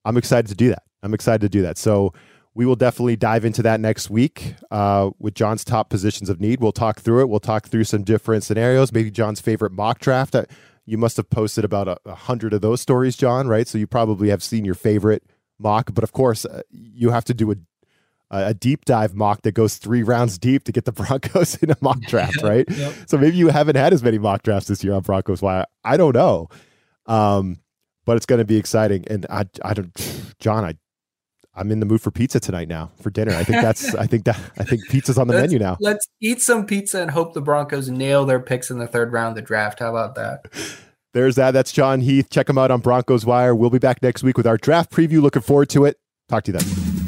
I'm 0.05 0.16
excited 0.16 0.49
to 0.49 0.55
do 0.55 0.68
that. 0.70 0.82
I'm 1.03 1.14
excited 1.14 1.41
to 1.43 1.49
do 1.49 1.62
that. 1.62 1.78
So 1.78 2.12
we 2.55 2.66
will 2.66 2.76
definitely 2.76 3.16
dive 3.16 3.45
into 3.45 3.62
that 3.62 3.78
next 3.78 4.11
week 4.11 4.55
uh, 4.70 5.11
with 5.20 5.34
Jon's 5.34 5.64
top 5.64 5.91
positions 5.91 6.28
of 6.28 6.41
need. 6.41 6.61
We'll 6.61 6.72
talk 6.72 7.01
through 7.01 7.20
it. 7.20 7.28
We'll 7.28 7.39
talk 7.39 7.68
through 7.68 7.84
some 7.84 8.03
different 8.03 8.43
scenarios. 8.43 8.93
Maybe 8.93 9.11
Jon's 9.11 9.41
favorite 9.41 9.70
mock 9.70 10.01
draft. 10.01 10.34
you 10.84 10.99
must 10.99 11.16
have 11.18 11.30
posted 11.30 11.64
about 11.64 11.86
a, 11.86 11.99
a 12.05 12.14
hundred 12.14 12.53
of 12.53 12.61
those 12.61 12.80
stories, 12.80 13.16
Jon. 13.16 13.47
Right? 13.47 13.68
So 13.68 13.78
you 13.78 13.86
probably 13.86 14.30
have 14.30 14.43
seen 14.43 14.64
your 14.64 14.74
favorite 14.74 15.22
mock. 15.59 15.95
But 15.95 16.03
of 16.03 16.12
course, 16.12 16.45
uh, 16.45 16.62
you 16.70 17.11
have 17.11 17.24
to 17.26 17.34
do 17.34 17.53
a 17.53 17.57
a 18.31 18.55
deep 18.55 18.85
dive 18.85 19.14
mock 19.14 19.43
that 19.43 19.53
goes 19.53 19.76
three 19.76 20.03
rounds 20.03 20.39
deep 20.39 20.64
to 20.64 20.72
get 20.72 20.85
the 20.85 20.93
Broncos 21.07 21.57
in 21.57 21.70
a 21.70 21.76
mock 21.81 22.01
draft, 22.09 22.43
right? 22.43 22.66
yep. 22.70 22.93
So 23.07 23.18
maybe 23.18 23.37
you 23.37 23.49
haven't 23.49 23.76
had 23.76 23.93
as 23.93 24.03
many 24.03 24.18
mock 24.18 24.43
drafts 24.43 24.68
this 24.68 24.85
year 24.85 24.95
on 24.95 25.03
Broncos. 25.03 25.43
Why 25.43 25.64
I 25.85 25.97
don't 25.97 26.14
know, 26.14 26.49
um, 27.07 27.59
but 28.05 28.16
it's 28.16 28.26
going 28.26 28.39
to 28.39 28.45
be 28.45 28.57
exciting. 28.57 29.05
And 29.09 29.26
I, 29.29 29.45
I 29.62 29.74
don't, 29.74 30.35
Jon, 30.41 30.64
I, 30.64 30.74
I'm 31.55 31.72
in 31.72 31.81
the 31.81 31.87
mood 31.87 32.01
for 32.01 32.11
pizza 32.11 32.39
tonight 32.39 32.68
now 32.68 32.91
for 33.03 33.11
dinner. 33.11 33.35
I 33.35 33.45
think 33.45 33.61
that's, 33.61 33.95
I 33.95 34.07
think 34.07 34.24
that, 34.24 34.39
I 34.59 34.64
think 34.64 34.89
pizza's 34.89 35.18
on 35.18 35.26
the 35.26 35.35
let's, 35.35 35.53
menu 35.53 35.59
now. 35.59 35.76
Let's 35.81 36.07
eat 36.20 36.41
some 36.41 36.66
pizza 36.66 37.03
and 37.03 37.11
hope 37.11 37.35
the 37.35 37.41
Broncos 37.41 37.91
nail 37.91 38.24
their 38.24 38.41
picks 38.41 38.70
in 38.70 38.79
the 38.79 38.87
third 38.87 39.12
round 39.12 39.31
of 39.31 39.35
the 39.37 39.43
draft. 39.43 39.81
How 39.81 39.91
about 39.91 40.14
that? 40.14 40.47
There's 41.14 41.37
that. 41.37 41.51
That's 41.51 41.72
Jon 41.72 42.01
Heath. 42.01 42.31
Check 42.31 42.49
him 42.49 42.59
out 42.59 42.70
on 42.70 42.81
Broncos 42.81 43.26
Wire. 43.26 43.55
We'll 43.55 43.70
be 43.70 43.79
back 43.79 44.03
next 44.03 44.22
week 44.22 44.37
with 44.37 44.47
our 44.47 44.59
draft 44.59 44.93
preview. 44.93 45.20
Looking 45.20 45.43
forward 45.43 45.70
to 45.70 45.85
it. 45.85 45.99
Talk 46.29 46.45
to 46.45 46.53
you 46.53 46.59
then. 46.59 47.07